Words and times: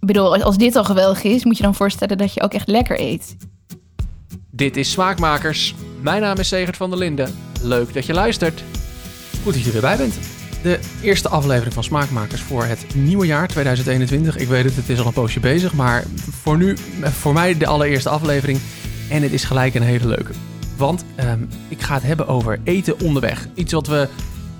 Ik 0.00 0.06
bedoel, 0.06 0.42
als 0.42 0.56
dit 0.56 0.76
al 0.76 0.84
geweldig 0.84 1.22
is, 1.22 1.44
moet 1.44 1.56
je 1.56 1.62
dan 1.62 1.74
voorstellen 1.74 2.18
dat 2.18 2.34
je 2.34 2.42
ook 2.42 2.52
echt 2.52 2.68
lekker 2.68 3.00
eet. 3.00 3.36
Dit 4.50 4.76
is 4.76 4.90
Smaakmakers. 4.90 5.74
Mijn 6.00 6.20
naam 6.20 6.36
is 6.38 6.48
Segert 6.48 6.76
van 6.76 6.90
der 6.90 6.98
Linden. 6.98 7.34
Leuk 7.62 7.94
dat 7.94 8.06
je 8.06 8.12
luistert. 8.12 8.62
Goed 9.42 9.54
dat 9.54 9.62
je 9.62 9.72
erbij 9.72 9.96
bent. 9.96 10.18
De 10.62 10.78
eerste 11.02 11.28
aflevering 11.28 11.74
van 11.74 11.84
Smaakmakers 11.84 12.40
voor 12.40 12.64
het 12.64 12.86
nieuwe 12.94 13.26
jaar 13.26 13.48
2021. 13.48 14.36
Ik 14.36 14.48
weet 14.48 14.64
het, 14.64 14.76
het 14.76 14.88
is 14.88 14.98
al 14.98 15.06
een 15.06 15.12
poosje 15.12 15.40
bezig, 15.40 15.74
maar 15.74 16.04
voor 16.42 16.56
nu, 16.56 16.76
voor 17.02 17.32
mij 17.32 17.56
de 17.56 17.66
allereerste 17.66 18.08
aflevering. 18.08 18.58
En 19.10 19.22
het 19.22 19.32
is 19.32 19.44
gelijk 19.44 19.74
een 19.74 19.82
hele 19.82 20.06
leuke. 20.06 20.32
Want 20.76 21.04
ehm, 21.14 21.40
ik 21.68 21.82
ga 21.82 21.94
het 21.94 22.02
hebben 22.02 22.26
over 22.28 22.60
eten 22.64 23.00
onderweg. 23.00 23.48
Iets 23.54 23.72
wat 23.72 23.86
we 23.86 24.08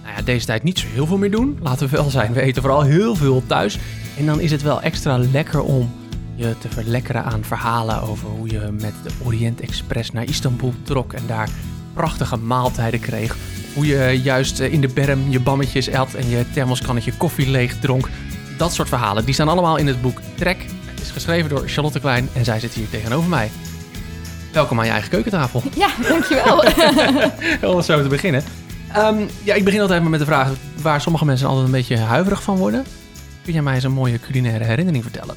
nou 0.08 0.20
ja, 0.20 0.26
deze 0.26 0.46
tijd 0.46 0.62
niet 0.62 0.78
zo 0.78 0.86
heel 0.92 1.06
veel 1.06 1.18
meer 1.18 1.30
doen. 1.30 1.58
Laten 1.62 1.88
we 1.88 1.96
wel 1.96 2.10
zijn, 2.10 2.32
we 2.32 2.40
eten 2.40 2.62
vooral 2.62 2.82
heel 2.82 3.14
veel 3.14 3.42
thuis. 3.46 3.78
En 4.18 4.26
dan 4.26 4.40
is 4.40 4.50
het 4.50 4.62
wel 4.62 4.82
extra 4.82 5.18
lekker 5.18 5.62
om 5.62 5.90
je 6.34 6.54
te 6.58 6.68
verlekkeren 6.68 7.24
aan 7.24 7.44
verhalen 7.44 8.02
over 8.02 8.28
hoe 8.28 8.50
je 8.50 8.68
met 8.80 8.94
de 9.02 9.10
Orient 9.24 9.60
Express 9.60 10.10
naar 10.10 10.24
Istanbul 10.24 10.74
trok 10.82 11.12
en 11.12 11.22
daar 11.26 11.48
prachtige 11.94 12.36
maaltijden 12.36 13.00
kreeg. 13.00 13.36
Hoe 13.74 13.86
je 13.86 14.20
juist 14.22 14.58
in 14.58 14.80
de 14.80 14.88
berm 14.88 15.30
je 15.30 15.40
bammetjes 15.40 15.92
at 15.92 16.14
en 16.14 16.28
je 16.28 16.50
thermoskannetje 16.52 17.12
koffie 17.12 17.50
leeg 17.50 17.78
dronk. 17.78 18.08
Dat 18.56 18.74
soort 18.74 18.88
verhalen, 18.88 19.24
die 19.24 19.34
staan 19.34 19.48
allemaal 19.48 19.76
in 19.76 19.86
het 19.86 20.02
boek 20.02 20.20
Trek. 20.34 20.64
Het 20.84 21.00
is 21.00 21.10
geschreven 21.10 21.50
door 21.50 21.68
Charlotte 21.68 22.00
Klein 22.00 22.28
en 22.32 22.44
zij 22.44 22.60
zit 22.60 22.72
hier 22.72 22.90
tegenover 22.90 23.28
mij. 23.28 23.50
Welkom 24.52 24.78
aan 24.78 24.84
je 24.84 24.90
eigen 24.90 25.10
keukentafel. 25.10 25.62
Ja, 25.74 25.88
dankjewel. 26.08 26.64
Om 27.74 27.82
zo 27.82 28.02
te 28.02 28.08
beginnen. 28.08 28.42
Ehm, 28.92 29.26
ja, 29.44 29.54
ik 29.54 29.64
begin 29.64 29.80
altijd 29.80 30.00
maar 30.00 30.10
met 30.10 30.20
de 30.20 30.26
vraag 30.26 30.52
waar 30.82 31.00
sommige 31.00 31.24
mensen 31.24 31.48
altijd 31.48 31.66
een 31.66 31.72
beetje 31.72 31.98
huiverig 31.98 32.42
van 32.42 32.56
worden. 32.56 32.84
Kun 33.44 33.52
jij 33.52 33.62
mij 33.62 33.74
eens 33.74 33.84
een 33.84 33.92
mooie 33.92 34.20
culinaire 34.20 34.64
herinnering 34.64 35.02
vertellen? 35.02 35.36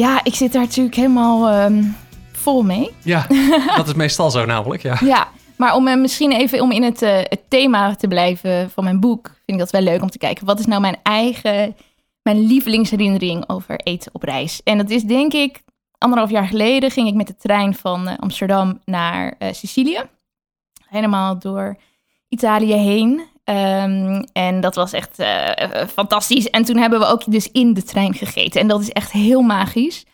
ja, 0.00 0.20
ik 0.24 0.34
zit 0.34 0.52
daar 0.52 0.62
natuurlijk 0.62 0.96
helemaal 0.96 1.48
ehm, 1.48 1.84
vol 2.32 2.62
mee. 2.62 2.90
Ja, 3.02 3.26
dat 3.76 3.86
is 3.86 3.94
meestal 3.94 4.30
zo 4.30 4.44
namelijk, 4.44 4.82
ja. 4.82 4.96
Ja, 5.04 5.28
maar 5.56 5.74
om 5.74 5.88
eh, 5.88 5.96
misschien 5.96 6.32
even 6.32 6.60
om 6.60 6.70
in 6.70 6.82
het, 6.82 7.02
eh, 7.02 7.18
het 7.18 7.40
thema 7.48 7.94
te 7.94 8.08
blijven 8.08 8.70
van 8.70 8.84
mijn 8.84 9.00
boek, 9.00 9.26
vind 9.26 9.44
ik 9.46 9.58
dat 9.58 9.70
wel 9.70 9.80
leuk 9.80 10.02
om 10.02 10.10
te 10.10 10.18
kijken. 10.18 10.46
Wat 10.46 10.58
is 10.58 10.66
nou 10.66 10.80
mijn 10.80 10.96
eigen, 11.02 11.76
mijn 12.22 12.46
lievelingsherinnering 12.46 13.48
over 13.48 13.76
eten 13.76 14.14
op 14.14 14.22
reis? 14.22 14.62
En 14.62 14.78
dat 14.78 14.90
is 14.90 15.02
denk 15.02 15.32
ik, 15.32 15.62
anderhalf 15.98 16.30
jaar 16.30 16.46
geleden 16.46 16.90
ging 16.90 17.08
ik 17.08 17.14
met 17.14 17.26
de 17.26 17.36
trein 17.36 17.74
van 17.74 18.08
eh, 18.08 18.18
Amsterdam 18.18 18.80
naar 18.84 19.36
Sicilië. 19.50 20.02
Helemaal 20.88 21.38
door 21.38 21.76
Italië 22.30 22.74
heen. 22.74 23.28
Ehm, 23.44 24.22
en 24.32 24.60
dat 24.60 24.74
was 24.74 24.92
echt 24.92 25.22
fantastisch. 25.92 26.50
En 26.50 26.64
toen 26.64 26.76
hebben 26.76 26.98
we 26.98 27.06
ook 27.06 27.22
dus 27.26 27.50
in 27.50 27.74
de 27.74 27.82
trein 27.82 28.14
gegeten. 28.14 28.60
En 28.60 28.68
dat 28.68 28.80
is 28.80 28.90
echt 28.90 29.12
heel 29.12 29.42
magisch. 29.42 30.04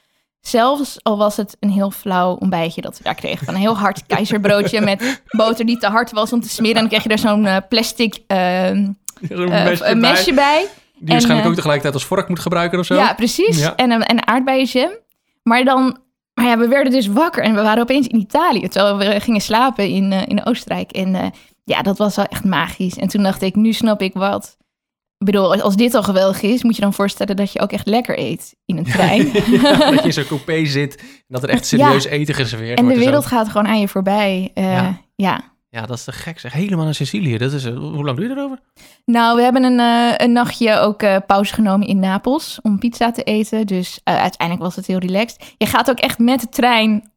Zelfs 0.47 0.99
al 1.03 1.19
was 1.19 1.37
het 1.37 1.57
een 1.61 1.71
heel 1.71 1.91
flauw 1.91 2.35
ontbijtje 2.35 2.81
dat 2.81 2.99
we 2.99 3.05
daar 3.05 3.15
kregen. 3.15 3.49
Een 3.49 3.55
heel 3.55 3.77
hard 3.77 4.07
keizerbroodje 4.17 4.81
met 4.81 5.23
boter 5.27 5.67
die 5.67 5.79
te 5.79 5.87
hard 5.87 6.13
was 6.13 6.33
om 6.33 6.41
te 6.41 6.49
smeren. 6.49 6.75
En 6.75 6.81
dan 6.81 6.89
kreeg 6.89 7.03
je 7.03 7.09
er 7.09 7.19
zo'n 7.19 7.45
uh, 7.45 7.57
plastic 7.69 8.19
uh, 8.29 8.39
mesje, 9.21 9.95
mesje, 9.95 10.35
bij. 10.35 10.67
Die 10.95 11.07
en, 11.07 11.07
waarschijnlijk 11.07 11.49
ook 11.49 11.55
tegelijkertijd 11.55 11.95
als 11.95 12.05
vork 12.05 12.29
moet 12.29 12.41
gebruiken 12.41 12.79
of 12.79 12.87
zo. 12.87 12.95
Ja, 12.95 13.15
precies. 13.15 13.59
Ja. 13.59 13.75
En, 13.77 13.91
en 13.91 14.27
aardbeienjam. 14.27 14.91
Maar 15.43 15.65
dan... 15.65 15.99
Maar 16.35 16.47
ja, 16.47 16.59
we 16.59 16.69
werden 16.69 16.93
dus 16.93 17.07
wakker 17.07 17.43
en 17.43 17.55
we 17.55 17.63
waren 17.63 17.83
opeens 17.83 18.07
in 18.07 18.19
Italië. 18.19 18.69
Terwijl 18.69 18.97
we 18.97 19.21
gingen 19.21 19.41
slapen 19.41 19.89
in, 19.89 20.13
in 20.13 20.47
Oostenrijk. 20.47 20.91
En 20.91 21.33
ja, 21.67 21.83
dat 21.83 21.99
was 21.99 22.17
wel 22.17 22.25
echt 22.25 22.45
magisch. 22.45 22.97
En 22.97 23.09
toen 23.09 23.23
dacht 23.23 23.43
ik, 23.43 23.55
nu 23.55 23.73
snap 23.73 24.03
ik 24.03 24.15
wat 24.15 24.57
ik 25.19 25.27
bedoel, 25.27 25.61
als 25.61 25.77
dit 25.77 25.95
al 25.95 26.03
geweldig 26.03 26.43
is, 26.43 26.63
moet 26.63 26.77
je 26.77 26.83
dan 26.83 26.93
voorstellen 26.93 27.37
dat 27.37 27.53
je 27.53 27.61
ook 27.61 27.73
echt 27.73 27.87
lekker 27.87 28.19
eet 28.19 28.57
in 28.65 28.77
een 28.77 28.85
trein. 28.85 29.31
ja, 29.63 29.77
dat 29.91 30.01
je 30.01 30.07
in 30.07 30.13
zo'n 30.13 30.27
coupé 30.27 30.67
zit 30.67 30.97
en 30.97 31.07
dat 31.29 31.43
er 31.43 31.49
echt 31.49 31.67
serieus 31.67 32.05
eten 32.05 32.35
geserveerd 32.35 32.79
en 32.79 32.85
wordt. 32.85 32.99
En 32.99 33.05
de 33.05 33.11
wereld 33.11 33.27
gaat 33.27 33.49
gewoon 33.49 33.67
aan 33.67 33.81
je 33.81 33.89
voorbij. 33.89 34.51
Uh, 34.55 34.65
ja. 34.65 35.01
ja. 35.15 35.41
ja. 35.69 35.87
dat 35.87 35.97
is 35.97 36.05
te 36.05 36.13
gek 36.13 36.39
zeg. 36.39 36.53
Helemaal 36.53 36.85
naar 36.85 36.95
Sicilië. 36.95 37.39
Dat 37.39 37.53
is, 37.53 37.65
uh, 37.65 37.77
hoe 37.77 38.05
lang 38.05 38.17
doe 38.17 38.27
je 38.27 38.33
erover? 38.33 38.61
Nou, 39.05 39.37
we 39.37 39.43
hebben 39.43 39.65
een, 39.65 39.79
uh, 39.79 40.15
een 40.17 40.33
nachtje 40.33 40.79
ook 40.79 41.27
pauze 41.27 41.55
genomen 41.55 41.87
in 41.87 41.99
Napels 41.99 42.59
om 42.63 42.79
pizza 42.79 43.11
te 43.11 43.23
eten. 43.23 43.67
Dus 43.67 44.01
uiteindelijk 44.05 44.63
was 44.63 44.77
het 44.77 44.87
heel 44.87 44.99
relaxed. 44.99 45.55
Je 45.59 45.67
gaat 45.67 45.91
ook 45.91 45.99
echt 45.99 46.19
met 46.19 46.41
de 46.41 46.49
trein 46.49 47.11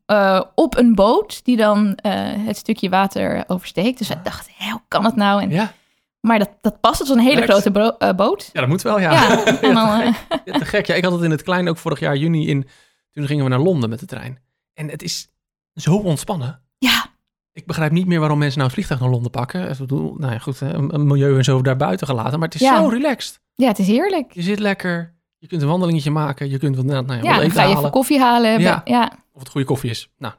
op 0.55 0.77
een 0.77 0.95
boot 0.95 1.45
die 1.45 1.57
dan 1.57 1.97
het 2.45 2.57
stukje 2.57 2.89
water 2.89 3.43
oversteekt. 3.47 3.97
Dus 3.97 4.07
wij 4.07 4.19
dachten, 4.23 4.53
hoe 4.71 4.81
kan 4.87 5.03
dat 5.03 5.15
nou? 5.15 5.41
En 5.41 5.49
ja. 5.49 5.73
Maar 6.21 6.39
dat, 6.39 6.49
dat 6.61 6.79
past, 6.79 6.99
het 6.99 7.07
is 7.07 7.13
een 7.13 7.21
hele 7.21 7.41
grote 7.41 7.97
uh, 7.99 8.11
boot. 8.11 8.49
Ja, 8.53 8.59
dat 8.59 8.69
moet 8.69 8.81
wel, 8.81 8.99
ja. 8.99 9.11
ja, 9.11 9.45
en 9.61 9.73
dan, 9.73 10.15
te 10.45 10.65
gek. 10.65 10.85
Ja, 10.85 10.95
ik 10.95 11.03
had 11.03 11.13
het 11.13 11.21
in 11.21 11.31
het 11.31 11.43
klein 11.43 11.69
ook 11.69 11.77
vorig 11.77 11.99
jaar 11.99 12.15
juni 12.15 12.47
in. 12.47 12.67
Toen 13.11 13.27
gingen 13.27 13.43
we 13.43 13.49
naar 13.49 13.59
Londen 13.59 13.89
met 13.89 13.99
de 13.99 14.05
trein. 14.05 14.39
En 14.73 14.89
het 14.89 15.03
is 15.03 15.29
zo 15.73 15.95
ontspannen. 15.95 16.61
Ja. 16.77 17.05
Ik 17.53 17.65
begrijp 17.65 17.91
niet 17.91 18.05
meer 18.05 18.19
waarom 18.19 18.37
mensen 18.37 18.57
nou 18.57 18.69
een 18.69 18.75
vliegtuig 18.75 18.99
naar 18.99 19.09
Londen 19.09 19.31
pakken. 19.31 19.69
Ik 19.69 19.77
bedoel, 19.77 20.15
nou 20.17 20.33
ja, 20.33 20.39
goed, 20.39 20.61
een, 20.61 20.93
een 20.93 21.07
milieu 21.07 21.37
en 21.37 21.43
zo 21.43 21.61
daar 21.61 21.77
buiten 21.77 22.07
gelaten. 22.07 22.39
Maar 22.39 22.47
het 22.47 22.61
is 22.61 22.67
ja. 22.67 22.77
zo 22.77 22.87
relaxed. 22.87 23.39
Ja, 23.53 23.67
het 23.67 23.79
is 23.79 23.87
heerlijk. 23.87 24.33
Je 24.33 24.41
zit 24.41 24.59
lekker. 24.59 25.17
Je 25.39 25.47
kunt 25.47 25.61
een 25.61 25.67
wandelingetje 25.67 26.11
maken. 26.11 26.49
Je 26.49 26.57
kunt 26.57 26.75
wat, 26.75 26.85
nou, 26.85 27.05
nou 27.05 27.23
ja, 27.23 27.33
wat 27.33 27.41
eten 27.41 27.51
ga 27.51 27.63
je 27.63 27.77
even 27.77 27.91
koffie 27.91 28.19
halen. 28.19 28.59
Ja. 28.59 28.81
ja. 28.85 29.11
Of 29.33 29.39
het 29.39 29.49
goede 29.49 29.67
koffie 29.67 29.89
is. 29.89 30.09
Nou, 30.17 30.33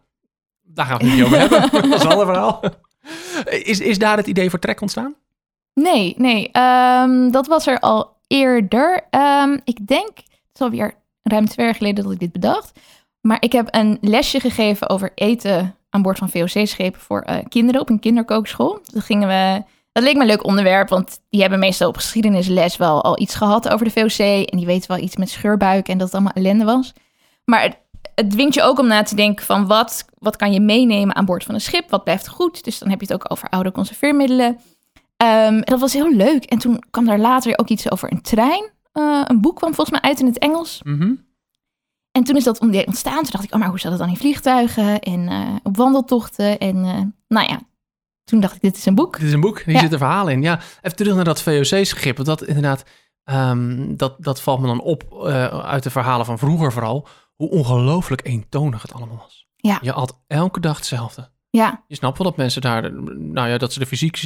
daar 0.62 0.86
gaan 0.86 0.98
we 0.98 1.04
het 1.04 1.14
niet 1.14 1.24
over 1.24 1.38
hebben. 1.48 1.60
dat 1.90 1.98
is 1.98 2.02
een 2.02 2.10
ander 2.10 2.26
verhaal. 2.26 2.60
Is, 3.44 3.80
is 3.80 3.98
daar 3.98 4.16
het 4.16 4.26
idee 4.26 4.50
voor 4.50 4.58
trek 4.58 4.80
ontstaan? 4.80 5.14
Nee, 5.74 6.14
nee. 6.18 6.50
Um, 6.52 7.30
dat 7.30 7.46
was 7.46 7.66
er 7.66 7.78
al 7.78 8.16
eerder. 8.26 9.06
Um, 9.10 9.60
ik 9.64 9.86
denk, 9.86 10.16
het 10.16 10.54
is 10.54 10.60
alweer 10.60 10.94
ruim 11.22 11.46
twee 11.46 11.66
jaar 11.66 11.74
geleden 11.74 12.04
dat 12.04 12.12
ik 12.12 12.18
dit 12.18 12.32
bedacht. 12.32 12.72
Maar 13.20 13.42
ik 13.42 13.52
heb 13.52 13.68
een 13.70 13.98
lesje 14.00 14.40
gegeven 14.40 14.88
over 14.88 15.12
eten 15.14 15.76
aan 15.90 16.02
boord 16.02 16.18
van 16.18 16.30
VOC-schepen 16.30 17.00
voor 17.00 17.26
uh, 17.30 17.36
kinderen 17.48 17.80
op 17.80 17.90
een 17.90 18.00
kinderkookschool. 18.00 18.80
Dat 18.84 19.04
gingen 19.04 19.28
we. 19.28 19.62
Dat 19.92 20.02
leek 20.02 20.14
me 20.14 20.20
een 20.20 20.26
leuk 20.26 20.44
onderwerp, 20.44 20.88
want 20.88 21.20
die 21.30 21.40
hebben 21.40 21.58
meestal 21.58 21.88
op 21.88 21.96
geschiedenisles 21.96 22.76
wel 22.76 23.04
al 23.04 23.20
iets 23.20 23.34
gehad 23.34 23.68
over 23.68 23.84
de 23.84 23.90
VOC. 23.90 24.46
En 24.46 24.56
die 24.56 24.66
weten 24.66 24.90
wel 24.90 25.02
iets 25.04 25.16
met 25.16 25.30
scheurbuik 25.30 25.88
en 25.88 25.98
dat 25.98 26.06
het 26.06 26.14
allemaal 26.14 26.32
ellende 26.32 26.64
was. 26.64 26.92
Maar 27.44 27.62
het, 27.62 27.76
het 28.14 28.30
dwingt 28.30 28.54
je 28.54 28.62
ook 28.62 28.78
om 28.78 28.86
na 28.86 29.02
te 29.02 29.14
denken 29.14 29.44
van 29.44 29.66
wat, 29.66 30.04
wat 30.18 30.36
kan 30.36 30.52
je 30.52 30.60
meenemen 30.60 31.14
aan 31.14 31.24
boord 31.24 31.44
van 31.44 31.54
een 31.54 31.60
schip? 31.60 31.90
Wat 31.90 32.04
blijft 32.04 32.28
goed? 32.28 32.64
Dus 32.64 32.78
dan 32.78 32.90
heb 32.90 33.00
je 33.00 33.06
het 33.06 33.14
ook 33.14 33.32
over 33.32 33.48
oude 33.48 33.72
conserveermiddelen. 33.72 34.58
Um, 35.16 35.60
dat 35.60 35.80
was 35.80 35.92
heel 35.92 36.14
leuk. 36.14 36.44
En 36.44 36.58
toen 36.58 36.82
kwam 36.90 37.04
daar 37.04 37.18
later 37.18 37.58
ook 37.58 37.68
iets 37.68 37.90
over 37.90 38.12
een 38.12 38.22
trein. 38.22 38.70
Uh, 38.94 39.20
een 39.24 39.40
boek 39.40 39.56
kwam 39.56 39.74
volgens 39.74 40.00
mij 40.00 40.10
uit 40.10 40.20
in 40.20 40.26
het 40.26 40.38
Engels. 40.38 40.80
Mm 40.82 40.98
-hmm. 40.98 41.28
En 42.12 42.24
toen 42.24 42.36
is 42.36 42.44
dat 42.44 42.60
ontstaan. 42.60 43.22
Toen 43.22 43.30
dacht 43.30 43.44
ik, 43.44 43.54
oh, 43.54 43.60
maar 43.60 43.68
hoe 43.68 43.80
zat 43.80 43.90
het 43.90 44.00
dan 44.00 44.08
in 44.08 44.16
vliegtuigen 44.16 45.00
en 45.00 45.20
uh, 45.20 45.56
op 45.62 45.76
wandeltochten? 45.76 46.58
En 46.58 46.76
uh, 46.76 47.00
nou 47.28 47.48
ja, 47.48 47.60
toen 48.30 48.40
dacht 48.40 48.54
ik, 48.54 48.60
dit 48.60 48.76
is 48.76 48.86
een 48.86 48.94
boek. 48.94 49.18
Dit 49.18 49.26
is 49.26 49.32
een 49.32 49.40
boek, 49.40 49.60
hier 49.60 49.74
ja. 49.74 49.80
zitten 49.80 49.98
verhalen 49.98 50.32
in. 50.32 50.42
Ja, 50.42 50.60
even 50.82 50.96
terug 50.96 51.14
naar 51.14 51.24
dat 51.24 51.42
VOC-schip. 51.42 52.16
Want 52.16 52.28
dat 52.28 52.42
inderdaad, 52.42 52.84
um, 53.24 53.96
dat, 53.96 54.14
dat 54.18 54.40
valt 54.40 54.60
me 54.60 54.66
dan 54.66 54.80
op 54.80 55.24
uit 55.64 55.82
de 55.82 55.90
verhalen 55.90 56.26
van 56.26 56.38
vroeger 56.38 56.72
vooral. 56.72 57.08
Hoe 57.34 57.50
ongelooflijk 57.50 58.26
eentonig 58.26 58.82
het 58.82 58.92
allemaal 58.92 59.16
was. 59.16 59.48
Ja. 59.56 59.78
Je 59.82 59.90
had 59.90 60.20
elke 60.26 60.60
dag 60.60 60.76
hetzelfde. 60.76 61.30
Ja. 61.50 61.84
Je 61.86 61.94
snapt 61.94 62.18
wel 62.18 62.26
dat 62.26 62.36
mensen 62.36 62.60
daar, 62.60 62.92
nou 63.18 63.48
ja, 63.48 63.58
dat 63.58 63.72
ze 63.72 63.80
er 63.80 63.86
fysiek 63.86 64.16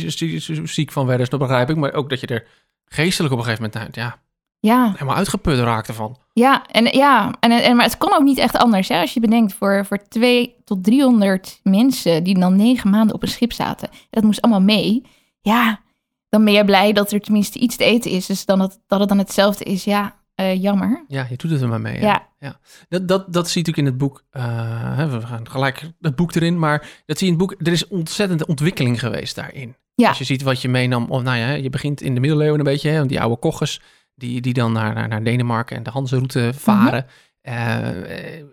ziek 0.64 0.92
van 0.92 1.06
werden, 1.06 1.30
dat 1.30 1.40
begrijp 1.40 1.70
ik. 1.70 1.76
Maar 1.76 1.92
ook 1.92 2.10
dat 2.10 2.20
je 2.20 2.26
er 2.26 2.46
geestelijk 2.84 3.32
op 3.32 3.38
een 3.38 3.44
gegeven 3.44 3.70
moment, 3.72 3.94
nou, 3.94 4.06
ja, 4.06 4.22
ja. 4.66 4.92
helemaal 4.92 5.16
uitgeput 5.16 5.58
raakte 5.58 5.92
van. 5.92 6.16
Ja, 6.32 6.66
en, 6.66 6.84
ja 6.84 7.34
en, 7.40 7.50
en, 7.50 7.76
maar 7.76 7.84
het 7.84 7.98
kon 7.98 8.14
ook 8.14 8.22
niet 8.22 8.38
echt 8.38 8.56
anders. 8.56 8.88
Hè? 8.88 9.00
Als 9.00 9.14
je 9.14 9.20
bedenkt, 9.20 9.54
voor, 9.54 9.86
voor 9.86 10.08
2 10.08 10.54
tot 10.64 10.84
300 10.84 11.60
mensen 11.62 12.24
die 12.24 12.38
dan 12.38 12.56
negen 12.56 12.90
maanden 12.90 13.14
op 13.14 13.22
een 13.22 13.28
schip 13.28 13.52
zaten. 13.52 13.88
Dat 14.10 14.24
moest 14.24 14.40
allemaal 14.40 14.62
mee. 14.62 15.02
Ja, 15.40 15.80
dan 16.28 16.44
ben 16.44 16.52
je 16.52 16.64
blij 16.64 16.92
dat 16.92 17.12
er 17.12 17.20
tenminste 17.20 17.58
iets 17.58 17.76
te 17.76 17.84
eten 17.84 18.10
is. 18.10 18.26
Dus 18.26 18.44
dan 18.44 18.58
dat, 18.58 18.80
dat 18.86 19.00
het 19.00 19.08
dan 19.08 19.18
hetzelfde 19.18 19.64
is, 19.64 19.84
ja, 19.84 20.14
uh, 20.40 20.62
jammer. 20.62 21.04
Ja, 21.08 21.26
je 21.30 21.36
doet 21.36 21.50
het 21.50 21.60
er 21.60 21.68
maar 21.68 21.80
mee. 21.80 22.00
Ja. 22.00 22.00
ja. 22.00 22.28
ja. 22.38 22.58
Dat, 22.88 23.08
dat, 23.08 23.32
dat 23.32 23.50
zie 23.50 23.62
je 23.62 23.66
natuurlijk 23.66 23.78
in 23.78 23.84
het 23.84 23.98
boek. 23.98 24.24
Uh, 24.32 25.12
we 25.12 25.26
gaan 25.26 25.48
gelijk 25.48 25.90
het 26.00 26.16
boek 26.16 26.34
erin. 26.34 26.58
Maar 26.58 27.02
dat 27.06 27.18
zie 27.18 27.26
je 27.26 27.32
in 27.32 27.38
het 27.38 27.48
boek. 27.48 27.66
Er 27.66 27.72
is 27.72 27.88
ontzettende 27.88 28.46
ontwikkeling 28.46 29.00
geweest 29.00 29.34
daarin. 29.34 29.76
Ja. 29.94 30.08
Als 30.08 30.18
je 30.18 30.24
ziet 30.24 30.42
wat 30.42 30.62
je 30.62 30.68
meenam. 30.68 31.10
Of, 31.10 31.22
nou 31.22 31.38
ja, 31.38 31.50
je 31.50 31.70
begint 31.70 32.00
in 32.00 32.14
de 32.14 32.20
middeleeuwen 32.20 32.58
een 32.58 32.64
beetje. 32.64 32.90
Hè, 32.90 33.06
die 33.06 33.20
oude 33.20 33.36
koches. 33.36 33.80
Die, 34.14 34.40
die 34.40 34.52
dan 34.52 34.72
naar, 34.72 34.94
naar, 34.94 35.08
naar 35.08 35.24
Denemarken 35.24 35.76
en 35.76 35.82
de 35.82 35.90
Hanse-route 35.90 36.52
varen. 36.54 37.06
Mm 37.42 37.52
-hmm. 37.52 38.04
uh, 38.04 38.38
en 38.38 38.48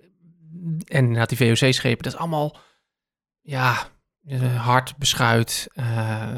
inderdaad 0.85 1.29
die 1.29 1.37
VOC-schepen. 1.37 2.03
Dat 2.03 2.13
is 2.13 2.19
allemaal. 2.19 2.57
Ja, 3.41 3.87
hard 4.55 4.97
beschuit. 4.97 5.67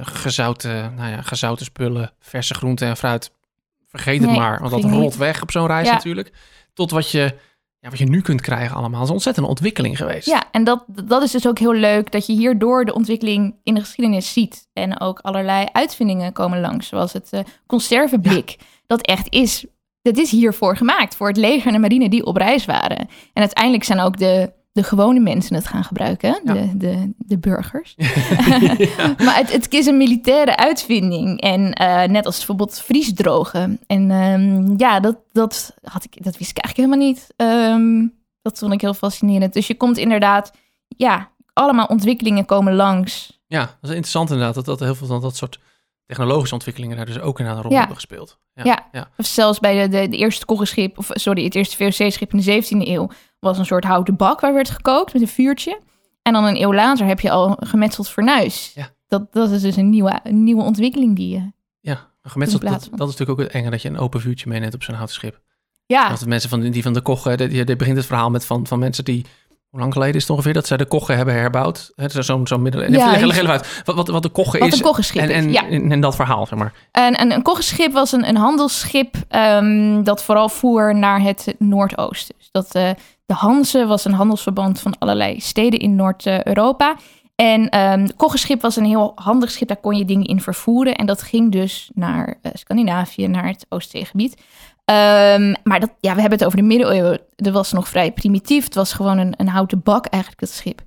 gezouten, 0.02 0.96
nou 0.96 1.12
ja, 1.12 1.22
gezouten 1.22 1.66
spullen. 1.66 2.12
Verse 2.20 2.54
groenten 2.54 2.88
en 2.88 2.98
fruit 2.98 3.32
Vergeet 3.94 4.22
het 4.22 4.36
maar, 4.36 4.60
want 4.60 4.72
dat 4.72 4.92
rolt 4.92 5.16
weg 5.16 5.42
op 5.42 5.52
zo'n 5.52 5.68
reis 5.68 5.88
Ja. 5.88 5.94
natuurlijk. 5.94 6.32
Tot 6.74 6.92
wat 6.92 7.12
je, 7.12 7.36
ja, 7.80 7.90
wat 7.90 7.98
je 8.00 8.06
nu 8.06 8.22
kunt 8.22 8.42
krijgen 8.42 8.76
allemaal. 8.76 8.92
Dat 8.92 9.02
is 9.02 9.08
een 9.08 9.14
ontzettende 9.14 9.50
ontwikkeling 9.50 9.98
geweest. 9.98 10.28
Ja, 10.28 10.44
en 10.52 10.64
dat, 10.64 10.84
dat 10.88 11.24
is 11.24 11.32
dus 11.32 11.48
ook 11.48 11.60
heel 11.60 11.74
leuk 11.74 12.12
dat 12.12 12.26
je 12.26 12.34
hierdoor 12.34 12.86
de 12.86 12.94
ontwikkeling 12.94 13.56
in 13.64 13.74
de 13.74 13.80
geschiedenis 13.80 14.34
ziet. 14.34 14.68
En 14.74 15.00
ook 15.00 15.20
allerlei 15.20 15.68
uitvindingen 15.72 16.34
komen 16.34 16.60
langs, 16.60 16.88
zoals 16.88 17.14
het 17.14 17.30
eh 17.32 17.40
conserveblik. 17.66 18.58
Dat 18.88 19.02
echt 19.02 19.28
is 19.34 19.66
dat 20.04 20.18
is 20.18 20.32
hiervoor 20.32 20.78
gemaakt, 20.78 21.16
voor 21.16 21.28
het 21.28 21.38
leger 21.38 21.68
en 21.68 21.74
de 21.74 21.80
marine 21.80 22.10
die 22.10 22.26
op 22.26 22.36
reis 22.36 22.66
waren. 22.66 22.98
En 23.34 23.42
uiteindelijk 23.42 23.84
zijn 23.84 24.00
ook 24.00 24.18
de, 24.18 24.52
de 24.72 24.84
gewone 24.84 25.20
mensen 25.20 25.56
het 25.56 25.68
gaan 25.68 25.84
gebruiken, 25.84 26.42
Ja. 26.44 26.54
de, 26.54 26.78
de, 26.78 27.14
de 27.18 27.38
burgers. 27.38 27.96
maar 29.26 29.38
het, 29.38 29.52
het 29.52 29.74
is 29.74 29.86
een 29.86 29.98
militaire 29.98 30.58
uitvinding. 30.58 31.42
En 31.42 31.74
eh, 31.74 32.04
net 32.04 32.26
als 32.26 32.38
bijvoorbeeld 32.38 32.80
vriesdrogen. 32.80 33.80
En 33.88 34.12
ehm, 34.12 34.74
ja, 34.78 35.00
dat, 35.00 35.18
dat, 35.32 35.76
had 35.82 36.04
ik, 36.04 36.24
dat 36.24 36.38
wist 36.38 36.50
ik 36.50 36.58
eigenlijk 36.58 36.90
helemaal 36.90 37.08
niet. 37.08 37.28
Ehm, 37.36 38.08
dat 38.42 38.60
vond 38.60 38.74
ik 38.74 38.82
heel 38.82 38.94
fascinerend. 38.94 39.54
Dus 39.54 39.68
je 39.68 39.78
komt 39.78 39.98
inderdaad, 39.98 40.52
ja, 40.88 41.32
allemaal 41.54 41.86
ontwikkelingen 41.86 42.46
komen 42.46 42.76
langs. 42.76 43.42
Ja, 43.48 43.60
dat 43.60 43.90
is 43.90 43.90
interessant 43.90 44.30
inderdaad. 44.30 44.56
Dat, 44.56 44.66
dat 44.66 44.80
heel 44.80 44.96
veel 44.96 45.08
van 45.08 45.22
dat 45.22 45.36
soort 45.36 45.60
technologische 46.06 46.54
ontwikkelingen 46.54 46.98
daar 46.98 47.06
dus 47.06 47.20
ook 47.20 47.40
inderdaad 47.40 47.56
een 47.58 47.64
rol 47.64 47.72
Ja. 47.72 47.78
hebben 47.80 47.96
gespeeld. 47.98 48.40
Ja, 48.54 48.64
Ja. 48.64 48.88
ja. 48.92 49.10
Of 49.18 49.26
zelfs 49.26 49.60
bij 49.60 49.82
de, 49.82 49.88
de, 50.02 50.08
de 50.10 50.18
eerste 50.18 50.46
koggenschip, 50.46 50.98
of 50.98 51.10
sorry, 51.14 51.44
het 51.44 51.56
eerste 51.56 51.76
VOC-schip 51.78 52.34
in 52.34 52.40
de 52.40 52.64
17e 52.64 52.88
eeuw, 52.88 53.10
was 53.40 53.58
een 53.58 53.66
soort 53.66 53.84
houten 53.84 54.16
bak 54.16 54.40
waar 54.40 54.54
werd 54.54 54.70
gekookt 54.70 55.14
met 55.14 55.22
een 55.22 55.28
vuurtje. 55.28 55.80
En 56.22 56.34
dan 56.34 56.44
een 56.46 56.62
eeuw 56.62 56.74
later 56.74 57.06
heb 57.06 57.20
je 57.20 57.32
al 57.32 57.56
een 57.60 57.68
gemetseld 57.68 58.10
fornuis. 58.10 58.72
Ja. 58.76 58.90
Dat, 59.08 59.34
dat 59.34 59.50
is 59.52 59.62
dus 59.62 59.76
een 59.76 59.90
nieuwe, 59.90 60.20
een 60.24 60.44
nieuwe 60.44 60.64
ontwikkeling 60.64 61.16
die 61.16 61.30
je... 61.30 61.52
ja. 61.80 62.12
Een 62.22 62.32
gemetseld, 62.32 62.64
In 62.64 62.72
dat, 62.72 62.82
dat 62.82 62.92
is 62.92 63.00
natuurlijk 63.18 63.30
ook 63.30 63.40
het 63.46 63.48
enge 63.56 63.70
dat 63.70 63.82
je 63.82 63.90
een 63.90 63.98
open 63.98 64.22
vuurtje 64.22 64.50
meeneemt 64.50 64.74
op 64.74 64.84
zo'n 64.84 64.96
houten 64.96 65.16
schip. 65.16 65.42
Ja, 65.86 66.10
Dat 66.10 66.20
de 66.20 66.28
mensen 66.28 66.50
van, 66.50 66.60
die 66.62 66.84
van 66.84 66.94
de 66.94 67.02
kochen, 67.02 67.38
die, 67.38 67.64
die 67.66 67.76
begint 67.76 67.98
het 67.98 68.06
verhaal 68.06 68.30
met 68.30 68.46
van, 68.46 68.68
van 68.68 68.80
mensen 68.80 69.04
die, 69.06 69.26
hoe 69.74 69.82
lang 69.82 69.94
geleden 69.94 70.16
is 70.16 70.22
het 70.22 70.32
ongeveer, 70.32 70.54
dat 70.54 70.68
zij 70.68 70.78
de 70.78 70.86
kochen 70.86 71.16
hebben 71.16 71.34
herbouwd. 71.34 71.92
Zo'n 71.96 72.48
zo'n 72.48 72.62
middel. 72.62 72.92
Ja, 72.92 73.12
leg, 73.12 73.22
leg 73.22 73.50
uit. 73.50 73.82
Wat, 73.86 73.96
wat, 73.96 74.08
wat 74.08 74.24
de 74.24 74.30
wat 74.34 74.98
is. 74.98 75.14
een 75.14 75.22
en, 75.22 75.30
en. 75.30 75.52
Ja. 75.52 75.68
en, 75.68 75.92
en 75.92 76.02
dat 76.02 76.16
verhaal, 76.16 76.46
zeg 76.46 76.60
maar. 76.60 76.74
En, 76.92 77.14
en 77.14 77.32
een 77.32 77.42
koggenschip 77.42 77.94
was 77.94 78.12
een, 78.12 78.28
een 78.28 78.36
handelsschip 78.36 79.16
ehm, 79.28 80.04
dat 80.04 80.24
vooral 80.24 80.50
voer 80.50 80.96
naar 80.96 81.22
het 81.22 81.56
Noordoosten. 81.58 82.36
Dus 82.38 82.50
dat, 82.52 82.76
eh, 82.76 82.90
de 83.26 83.34
Hanze 83.34 83.86
was 83.86 84.06
een 84.06 84.14
handelsverband 84.14 84.80
van 84.80 84.96
allerlei 85.00 85.40
steden 85.40 85.80
in 85.80 85.96
Noord-Europa. 85.96 86.96
En 87.36 87.70
ehm 87.70 88.06
de 88.06 88.14
koggenschip 88.14 88.62
was 88.62 88.76
een 88.76 88.86
heel 88.86 89.12
handig 89.16 89.52
schip, 89.52 89.68
daar 89.68 89.78
kon 89.78 89.96
je 89.96 90.06
dingen 90.06 90.26
in 90.26 90.42
vervoeren. 90.42 90.96
En 90.96 91.06
dat 91.06 91.22
ging 91.22 91.52
dus 91.52 91.90
naar 91.94 92.38
eh, 92.42 92.52
Scandinavië, 92.54 93.28
naar 93.28 93.48
het 93.48 93.66
Oostzeegebied. 93.70 94.42
Ehm, 94.86 95.54
maar 95.64 95.80
dat, 95.80 95.94
ja, 96.00 96.16
we 96.16 96.22
hebben 96.22 96.40
het 96.40 96.46
over 96.46 96.58
de 96.58 96.66
middeleeuwen. 96.66 97.22
Dat 97.36 97.54
was 97.54 97.72
nog 97.72 97.88
vrij 97.88 98.12
primitief. 98.12 98.64
Het 98.64 98.76
was 98.76 98.94
gewoon 98.94 99.18
een, 99.18 99.34
een 99.38 99.48
houten 99.48 99.82
bak 99.84 100.06
eigenlijk, 100.06 100.42
dat 100.42 100.52
schip. 100.52 100.82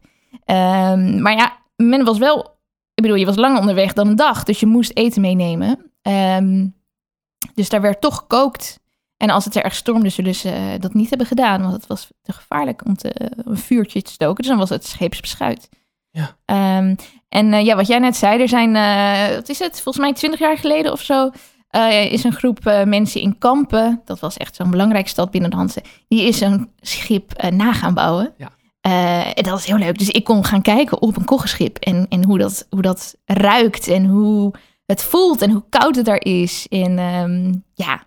Ehm, 0.44 1.22
maar 1.22 1.36
ja, 1.36 1.56
men 1.76 2.04
was 2.04 2.18
wel... 2.18 2.54
Ik 2.94 3.02
bedoel, 3.02 3.16
je 3.16 3.26
was 3.26 3.36
langer 3.36 3.60
onderweg 3.60 3.92
dan 3.92 4.08
een 4.08 4.16
dag. 4.16 4.44
Dus 4.44 4.60
je 4.60 4.66
moest 4.66 4.90
eten 4.94 5.20
meenemen. 5.20 5.92
Ehm, 6.02 6.66
dus 7.54 7.68
daar 7.68 7.80
werd 7.80 8.00
toch 8.00 8.16
gekookt. 8.16 8.80
En 9.16 9.30
als 9.30 9.44
het 9.44 9.56
erg 9.56 9.74
stormde, 9.74 10.08
zullen 10.08 10.34
ze 10.34 10.50
eh, 10.50 10.80
dat 10.80 10.94
niet 10.94 11.08
hebben 11.08 11.26
gedaan. 11.26 11.60
Want 11.60 11.72
het 11.72 11.86
was 11.86 12.08
te 12.22 12.32
gevaarlijk 12.32 12.84
om 12.84 12.96
te, 12.96 13.12
een 13.36 13.56
vuurtje 13.56 14.02
te 14.02 14.10
stoken. 14.10 14.36
Dus 14.36 14.46
dan 14.46 14.58
was 14.58 14.68
het 14.68 14.86
scheepsbeschuit. 14.86 15.68
Ja. 16.10 16.36
En 17.28 17.52
eh, 17.52 17.64
ja, 17.64 17.76
wat 17.76 17.86
jij 17.86 17.98
net 17.98 18.16
zei, 18.16 18.40
er 18.40 18.48
zijn, 18.48 18.76
eh, 18.76 19.34
wat 19.34 19.48
is 19.48 19.58
het, 19.58 19.80
volgens 19.80 20.04
mij 20.04 20.12
twintig 20.12 20.40
jaar 20.40 20.58
geleden 20.58 20.92
of 20.92 21.00
zo, 21.00 21.30
eh, 21.76 22.12
is 22.12 22.24
een 22.24 22.32
groep 22.32 22.66
eh, 22.66 22.84
mensen 22.84 23.20
in 23.20 23.38
Kampen, 23.38 24.02
dat 24.04 24.20
was 24.20 24.36
echt 24.36 24.54
zo'n 24.54 24.70
belangrijke 24.70 25.08
stad 25.08 25.30
binnen 25.30 25.50
de 25.50 25.56
Hanse, 25.56 25.82
die 26.08 26.22
is 26.22 26.40
een 26.40 26.70
schip 26.80 27.32
eh, 27.32 27.50
na 27.50 27.72
gaan 27.72 27.94
bouwen. 27.94 28.34
Ja. 28.36 28.50
En 29.34 29.42
dat 29.42 29.58
is 29.58 29.64
heel 29.64 29.76
leuk. 29.78 29.98
Dus 29.98 30.08
ik 30.08 30.24
kon 30.24 30.44
gaan 30.44 30.62
kijken 30.62 31.02
op 31.02 31.16
een 31.16 31.24
koggenschip 31.24 31.76
en, 31.76 32.06
en 32.08 32.24
hoe, 32.24 32.38
dat, 32.38 32.66
hoe 32.70 32.82
dat 32.82 33.16
ruikt 33.24 33.88
en 33.88 34.04
hoe 34.04 34.54
het 34.84 35.02
voelt 35.02 35.42
en 35.42 35.50
hoe 35.50 35.64
koud 35.68 35.96
het 35.96 36.04
daar 36.04 36.24
is. 36.24 36.66
En 36.68 36.98
ehm, 36.98 37.54
ja, 37.74 38.04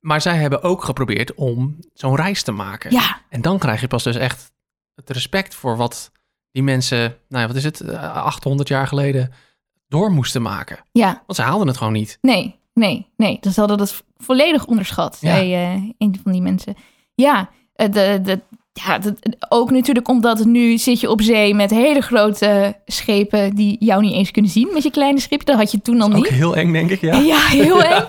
Maar 0.00 0.20
zij 0.20 0.36
hebben 0.36 0.62
ook 0.62 0.84
geprobeerd 0.84 1.34
om 1.34 1.78
zo'n 1.94 2.16
reis 2.16 2.42
te 2.42 2.52
maken. 2.52 2.90
ja, 2.90 3.20
En 3.28 3.42
dan 3.42 3.58
krijg 3.58 3.80
je 3.80 3.86
pas 3.86 4.02
dus 4.02 4.16
echt 4.16 4.52
het 4.94 5.10
respect 5.10 5.54
voor 5.54 5.76
wat 5.76 6.12
die 6.50 6.62
mensen, 6.62 7.16
nou 7.28 7.42
ja, 7.42 7.46
wat 7.46 7.56
is 7.56 7.64
het, 7.64 7.80
eh, 7.80 8.14
800 8.14 8.68
jaar 8.68 8.86
geleden 8.86 9.32
door 9.88 10.10
moesten 10.10 10.42
maken. 10.42 10.78
ja. 10.92 11.22
Want 11.26 11.38
ze 11.38 11.42
haalden 11.42 11.66
het 11.66 11.76
gewoon 11.76 11.92
niet. 11.92 12.18
Nee, 12.20 12.59
nee, 12.80 13.06
nee. 13.16 13.36
Dus 13.40 13.54
ze 13.54 13.60
hadden 13.60 13.78
dat 13.78 14.04
volledig 14.16 14.66
onderschat, 14.66 15.18
Ja. 15.20 15.34
zei 15.34 15.54
eh, 15.54 15.72
een 15.98 16.20
van 16.22 16.32
die 16.32 16.42
mensen. 16.42 16.74
Ja, 17.14 17.48
eh, 17.74 17.92
de, 17.92 18.20
de, 18.22 18.40
ja 18.72 18.98
ook 19.48 19.70
natuurlijk 19.70 20.08
omdat 20.08 20.44
nu 20.44 20.78
zit 20.78 21.00
je 21.00 21.10
op 21.10 21.20
zee 21.22 21.54
met 21.54 21.70
hele 21.70 22.00
grote 22.00 22.76
schepen 22.86 23.54
die 23.54 23.76
jou 23.84 24.02
niet 24.02 24.12
eens 24.12 24.30
kunnen 24.30 24.50
zien 24.50 24.70
met 24.72 24.82
je 24.82 24.90
kleine 24.90 25.20
schipje. 25.20 25.46
Dat 25.46 25.56
had 25.56 25.70
je 25.70 25.82
toen 25.82 26.00
al 26.00 26.08
Ook 26.08 26.14
niet. 26.14 26.28
heel 26.28 26.56
eng, 26.56 26.72
denk 26.72 26.90
ik, 26.90 27.00
ja. 27.00 27.16
Ja, 27.18 27.38
heel 27.38 27.82
eng. 27.92 28.04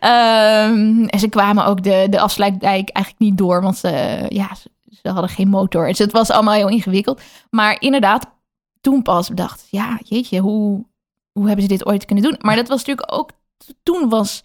Ehm, 0.00 1.04
en 1.04 1.18
ze 1.18 1.28
kwamen 1.28 1.64
ook 1.66 1.82
de, 1.82 2.06
de 2.10 2.20
afsluitdijk 2.20 2.88
eigenlijk 2.88 3.24
niet 3.24 3.38
door, 3.38 3.62
want 3.62 3.76
ze, 3.76 4.24
ja, 4.28 4.54
ze, 4.54 4.70
ze 5.02 5.08
hadden 5.08 5.30
geen 5.30 5.48
motor. 5.48 5.86
Dus 5.86 5.98
het 5.98 6.12
was 6.12 6.30
allemaal 6.30 6.54
heel 6.54 6.68
ingewikkeld. 6.68 7.20
Maar 7.50 7.76
inderdaad, 7.80 8.26
toen 8.80 9.02
pas 9.02 9.28
bedacht, 9.28 9.66
ja, 9.70 9.98
jeetje, 10.04 10.38
hoe, 10.40 10.84
hoe 11.32 11.46
hebben 11.46 11.62
ze 11.62 11.68
dit 11.68 11.86
ooit 11.86 12.04
kunnen 12.04 12.24
doen? 12.24 12.36
Maar 12.40 12.56
dat 12.56 12.68
was 12.68 12.78
natuurlijk 12.78 13.12
ook, 13.18 13.30
toen 13.82 14.08
was, 14.08 14.42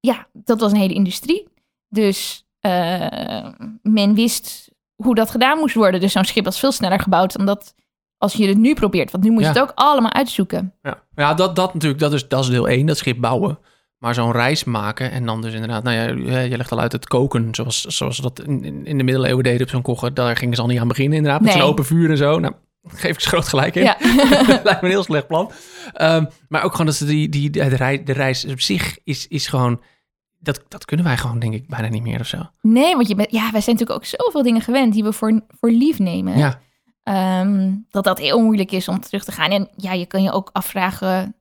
ja, 0.00 0.26
dat 0.32 0.60
was 0.60 0.72
een 0.72 0.78
hele 0.78 0.94
industrie. 0.94 1.48
Dus 1.88 2.44
eh, 2.60 3.48
men 3.82 4.14
wist 4.14 4.68
hoe 5.02 5.14
dat 5.14 5.30
gedaan 5.30 5.58
moest 5.58 5.74
worden. 5.74 6.00
Dus 6.00 6.12
zo'n 6.12 6.24
schip 6.24 6.44
was 6.44 6.58
veel 6.58 6.72
sneller 6.72 7.00
gebouwd 7.00 7.36
dan 7.36 7.46
dat 7.46 7.74
als 8.18 8.32
je 8.32 8.46
het 8.48 8.58
nu 8.58 8.74
probeert. 8.74 9.10
Want 9.10 9.24
nu 9.24 9.30
moet 9.30 9.40
je 9.40 9.46
Ja. 9.46 9.52
het 9.52 9.62
ook 9.62 9.72
allemaal 9.74 10.12
uitzoeken. 10.12 10.74
Ja, 10.82 11.02
ja 11.14 11.34
dat, 11.34 11.56
dat 11.56 11.72
natuurlijk, 11.74 12.00
dat 12.00 12.12
is, 12.12 12.28
dat 12.28 12.44
is 12.44 12.50
deel 12.50 12.68
1, 12.68 12.86
dat 12.86 12.96
schip 12.96 13.20
bouwen. 13.20 13.58
Maar 13.98 14.14
zo'n 14.14 14.32
reis 14.32 14.64
maken 14.64 15.10
en 15.10 15.26
dan 15.26 15.40
dus 15.42 15.52
inderdaad, 15.52 15.82
nou 15.82 15.96
ja, 15.96 16.40
je- 16.42 16.56
legt 16.56 16.72
al 16.72 16.80
uit 16.80 16.92
het 16.92 17.06
koken, 17.06 17.48
zoals, 17.54 17.80
zoals 17.80 18.16
dat 18.16 18.40
in, 18.42 18.84
de 18.84 19.02
middeleeuwen 19.04 19.44
deden 19.44 19.62
op 19.62 19.68
zo'n 19.68 19.82
koggen. 19.82 20.14
Daar 20.14 20.36
gingen 20.36 20.54
ze 20.56 20.60
al 20.62 20.68
niet 20.68 20.78
aan 20.80 20.88
beginnen 20.88 21.16
inderdaad, 21.16 21.40
met 21.40 21.50
Nee. 21.50 21.60
zo'n 21.60 21.70
open 21.70 21.84
vuur 21.84 22.10
en 22.10 22.16
zo. 22.16 22.38
Nou, 22.38 22.54
geef 23.02 23.14
ik 23.14 23.20
ze 23.20 23.28
groot 23.28 23.48
gelijk 23.48 23.74
in. 23.74 23.82
Ja. 23.82 23.96
Lijkt 24.64 24.64
me 24.64 24.78
een 24.80 24.88
heel 24.88 25.02
slecht 25.02 25.26
plan. 25.26 25.52
Ehm, 25.92 26.24
maar 26.48 26.64
ook 26.64 26.70
gewoon 26.70 26.86
dat 26.86 26.94
ze 26.94 27.04
die, 27.04 27.28
die, 27.28 27.50
de, 27.50 27.64
reis, 27.64 28.00
de 28.04 28.12
reis 28.12 28.44
op 28.44 28.60
zich 28.60 28.98
is, 29.04 29.28
is 29.28 29.46
gewoon, 29.46 29.82
dat, 30.38 30.64
dat 30.68 30.84
kunnen 30.84 31.06
wij 31.06 31.16
gewoon 31.16 31.38
denk 31.38 31.54
ik 31.54 31.68
bijna 31.68 31.88
niet 31.88 32.02
meer 32.02 32.20
of 32.20 32.26
zo. 32.26 32.50
Nee, 32.60 32.94
want 32.94 33.08
je 33.08 33.14
bent, 33.14 33.30
ja, 33.30 33.50
wij 33.50 33.60
zijn 33.60 33.76
natuurlijk 33.76 33.90
ook 33.90 34.20
zoveel 34.20 34.42
dingen 34.42 34.60
gewend 34.60 34.92
die 34.92 35.04
we 35.04 35.12
voor, 35.12 35.40
voor 35.60 35.70
lief 35.70 35.98
nemen. 35.98 36.38
Ja, 36.38 36.60
Ehm, 37.04 37.74
dat 37.90 38.04
dat 38.04 38.18
heel 38.18 38.40
moeilijk 38.40 38.72
is 38.72 38.88
om 38.88 39.00
terug 39.00 39.24
te 39.24 39.32
gaan. 39.32 39.50
En 39.50 39.68
ja, 39.76 39.92
je 39.92 40.06
kan 40.06 40.22
je 40.22 40.32
ook 40.32 40.50
afvragen 40.52 41.36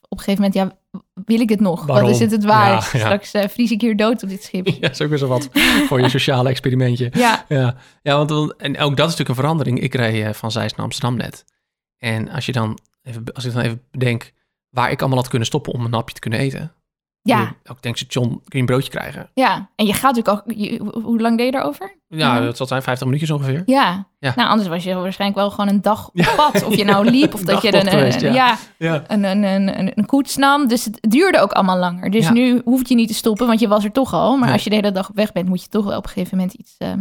op 0.00 0.18
een 0.18 0.24
gegeven 0.24 0.44
moment, 0.44 0.54
ja, 0.54 0.78
wil 1.26 1.40
ik 1.40 1.48
het 1.48 1.60
nog? 1.60 1.86
Waarom? 1.86 2.04
Wat 2.04 2.14
is 2.14 2.20
het 2.20 2.30
het 2.30 2.44
waard? 2.44 2.84
Ja, 2.84 2.98
ja. 2.98 3.04
Straks 3.04 3.32
eh, 3.32 3.48
vries 3.48 3.70
ik 3.70 3.80
hier 3.80 3.96
dood 3.96 4.22
op 4.22 4.28
dit 4.28 4.42
schip. 4.42 4.66
ja, 4.80 4.90
is 4.90 5.00
ook 5.00 5.08
weer 5.08 5.18
zo 5.18 5.26
wat 5.26 5.48
voor 5.88 6.00
je 6.00 6.08
sociale 6.08 6.48
experimentje. 6.48 7.10
Ja, 7.12 7.44
Ja, 7.48 7.76
ja 8.02 8.24
want, 8.24 8.56
en 8.56 8.78
ook 8.78 8.96
dat 8.96 9.08
is 9.08 9.16
natuurlijk 9.16 9.28
een 9.28 9.34
verandering. 9.34 9.80
Ik 9.80 9.94
reed 9.94 10.24
eh, 10.24 10.32
van 10.32 10.50
Zeist 10.50 10.76
naar 10.76 10.84
Amsterdam 10.84 11.16
net. 11.16 11.44
En 11.98 12.28
als 12.28 12.46
je 12.46 12.52
dan 12.52 12.78
even, 13.02 13.24
als 13.32 13.44
ik 13.44 13.52
dan 13.52 13.62
even 13.62 13.82
bedenk 13.90 14.32
waar 14.70 14.90
ik 14.90 15.00
allemaal 15.00 15.18
had 15.18 15.28
kunnen 15.28 15.46
stoppen 15.46 15.72
om 15.72 15.84
een 15.84 15.92
hapje 15.92 16.14
te 16.14 16.20
kunnen 16.20 16.38
eten. 16.38 16.72
Ja, 17.28 17.54
Elk 17.62 17.80
tankstation 17.80 18.28
kun 18.28 18.42
je 18.48 18.58
een 18.58 18.66
broodje 18.66 18.90
krijgen. 18.90 19.30
ja. 19.34 19.70
En 19.76 19.86
je 19.86 19.92
gaat 19.92 20.14
natuurlijk 20.14 20.48
ook, 20.48 20.54
je- 20.56 21.00
hoe- 21.02 21.20
lang 21.20 21.36
deed 21.36 21.46
je 21.46 21.52
daarover? 21.52 21.98
Ja, 22.08 22.34
Ja. 22.36 22.40
dat 22.40 22.56
zal 22.56 22.66
zijn 22.66 22.82
50 22.82 23.06
minuutjes 23.06 23.30
ongeveer. 23.30 23.62
Ja. 23.66 24.08
Ja. 24.18 24.32
nou 24.36 24.48
anders 24.48 24.68
was 24.68 24.84
je 24.84 24.94
waarschijnlijk 24.94 25.40
wel 25.40 25.50
gewoon 25.50 25.68
een 25.68 25.82
dag 25.82 26.08
op 26.08 26.16
Ja. 26.16 26.34
pad. 26.36 26.64
Of 26.64 26.74
je 26.74 26.84
nou 26.84 27.10
liep 27.10 27.34
of 27.34 27.40
dat 27.42 27.62
je 27.62 27.74
een, 27.74 27.86
geweest, 27.86 28.22
een- 28.22 28.32
ja. 28.32 28.56
een, 28.78 29.24
een, 29.24 29.42
een, 29.42 29.92
een, 29.98 30.06
koets 30.06 30.36
nam. 30.36 30.68
Dus 30.68 30.84
het 30.84 30.98
duurde 31.00 31.40
ook 31.40 31.52
allemaal 31.52 31.78
langer. 31.78 32.10
Dus 32.10 32.30
nu 32.30 32.60
hoef 32.64 32.88
je 32.88 32.94
niet 32.94 33.08
te 33.08 33.14
stoppen, 33.14 33.46
want 33.46 33.60
je 33.60 33.68
was 33.68 33.84
er 33.84 33.92
toch 33.92 34.12
al. 34.12 34.36
Maar 34.36 34.52
als 34.52 34.64
je 34.64 34.70
de 34.70 34.76
hele 34.76 34.92
dag 34.92 35.08
op 35.08 35.16
weg 35.16 35.32
bent, 35.32 35.48
moet 35.48 35.62
je 35.62 35.68
toch 35.68 35.84
wel 35.84 35.96
op 35.98 36.04
een 36.04 36.10
gegeven 36.10 36.36
moment 36.38 36.54
iets 36.56 36.74
eh, 36.78 36.92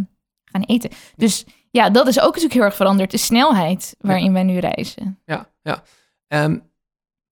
gaan 0.44 0.62
eten. 0.66 0.90
Dus 1.16 1.46
ja, 1.72 1.90
dat 1.90 2.08
is 2.08 2.18
ook 2.20 2.26
natuurlijk 2.28 2.54
heel 2.54 2.64
erg 2.64 2.76
veranderd. 2.76 3.12
De 3.12 3.18
snelheid 3.18 3.96
waarin 4.00 4.34
wij 4.34 4.44
nu 4.44 4.58
reizen. 4.58 5.20
Ja, 5.26 5.50
ja. 5.62 5.84
Ehm, 6.28 6.58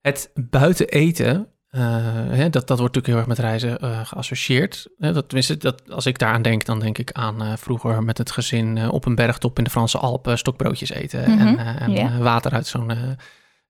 het 0.01 0.31
buiten 0.35 0.87
eten, 0.87 1.47
hè, 1.79 2.49
dat, 2.49 2.67
dat 2.67 2.79
wordt 2.79 2.95
natuurlijk 2.95 3.07
heel 3.07 3.17
erg 3.17 3.27
met 3.27 3.39
reizen 3.39 3.79
eh, 3.79 4.05
geassocieerd. 4.05 4.87
Dat, 4.97 5.25
tenminste, 5.27 5.57
dat, 5.57 5.89
als 5.91 6.05
ik 6.05 6.19
daaraan 6.19 6.41
denk, 6.41 6.65
dan 6.65 6.79
denk 6.79 6.97
ik 6.97 7.11
aan 7.11 7.41
eh, 7.41 7.53
vroeger 7.57 8.03
met 8.03 8.17
het 8.17 8.31
gezin 8.31 8.77
eh, 8.77 8.91
op 8.93 9.05
een 9.05 9.15
bergtop 9.15 9.57
in 9.57 9.63
de 9.63 9.69
Franse 9.69 9.97
Alpen 9.97 10.37
stokbroodjes 10.37 10.89
eten 10.89 11.23
en, 11.23 11.31
Mhm, 11.37 11.57
eh, 11.59 11.81
en 11.81 11.95
eh, 11.95 12.17
water 12.17 12.51
uit 12.51 12.67
zo'n 12.67 12.91
eh 12.91 12.97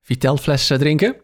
Vitelfles 0.01 0.69
eh, 0.69 0.77
drinken. 0.77 1.15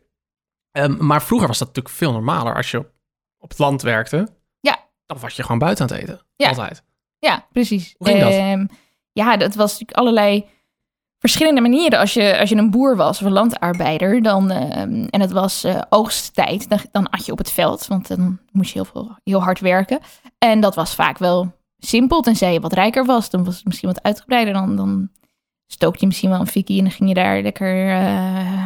Ehm, 0.71 1.05
maar 1.05 1.21
vroeger 1.23 1.47
was 1.47 1.57
dat 1.57 1.67
natuurlijk 1.67 1.95
veel 1.95 2.11
normaler. 2.11 2.55
Als 2.55 2.71
je 2.71 2.77
op, 2.79 2.91
op 3.37 3.49
het 3.49 3.57
land 3.59 3.81
werkte, 3.81 4.27
Ja. 4.59 4.77
dan 5.05 5.17
was 5.19 5.35
je 5.35 5.41
gewoon 5.43 5.59
buiten 5.59 5.89
aan 5.89 5.95
het 5.95 6.01
eten. 6.03 6.21
Ja. 6.35 6.47
Altijd. 6.49 6.83
Ja, 7.19 7.45
precies. 7.51 7.95
Hoe 7.97 8.07
ging 8.07 8.19
dat? 8.19 8.31
Ehm, 8.31 8.65
ja, 9.11 9.37
dat 9.37 9.55
was 9.55 9.71
natuurlijk 9.71 9.97
allerlei 9.97 10.45
verschillende 11.19 11.61
manieren. 11.61 11.99
Als 11.99 12.13
je, 12.13 12.39
als 12.39 12.49
je 12.49 12.55
een 12.55 12.71
boer 12.71 12.95
was 12.95 13.19
of 13.19 13.25
een 13.25 13.31
landarbeider 13.31 14.21
dan, 14.21 14.51
ehm, 14.51 15.05
en 15.09 15.21
het 15.21 15.31
was 15.31 15.63
eh, 15.63 15.81
oogsttijd, 15.89 16.69
dan, 16.69 16.79
dan 16.91 17.09
at 17.09 17.25
je 17.25 17.31
op 17.31 17.37
het 17.37 17.51
veld. 17.51 17.87
Want 17.87 18.07
dan 18.07 18.39
moest 18.51 18.73
je 18.73 18.79
heel, 18.79 18.91
veel, 18.91 19.17
heel 19.23 19.43
hard 19.43 19.59
werken. 19.59 19.99
En 20.37 20.59
dat 20.59 20.75
was 20.75 20.95
vaak 20.95 21.17
wel 21.17 21.53
simpel, 21.77 22.21
tenzij 22.21 22.53
je 22.53 22.59
wat 22.59 22.73
rijker 22.73 23.05
was. 23.05 23.29
Dan 23.29 23.43
was 23.43 23.55
het 23.55 23.65
misschien 23.65 23.89
wat 23.89 24.03
uitgebreider. 24.03 24.53
Dan, 24.53 24.75
dan 24.75 25.09
stookte 25.67 25.99
je 25.99 26.07
misschien 26.07 26.29
wel 26.29 26.39
een 26.39 26.47
fikkie 26.47 26.77
en 26.77 26.83
dan 26.83 26.93
ging 26.93 27.09
je 27.09 27.15
daar 27.15 27.41
lekker... 27.41 27.89
eh, 27.89 28.63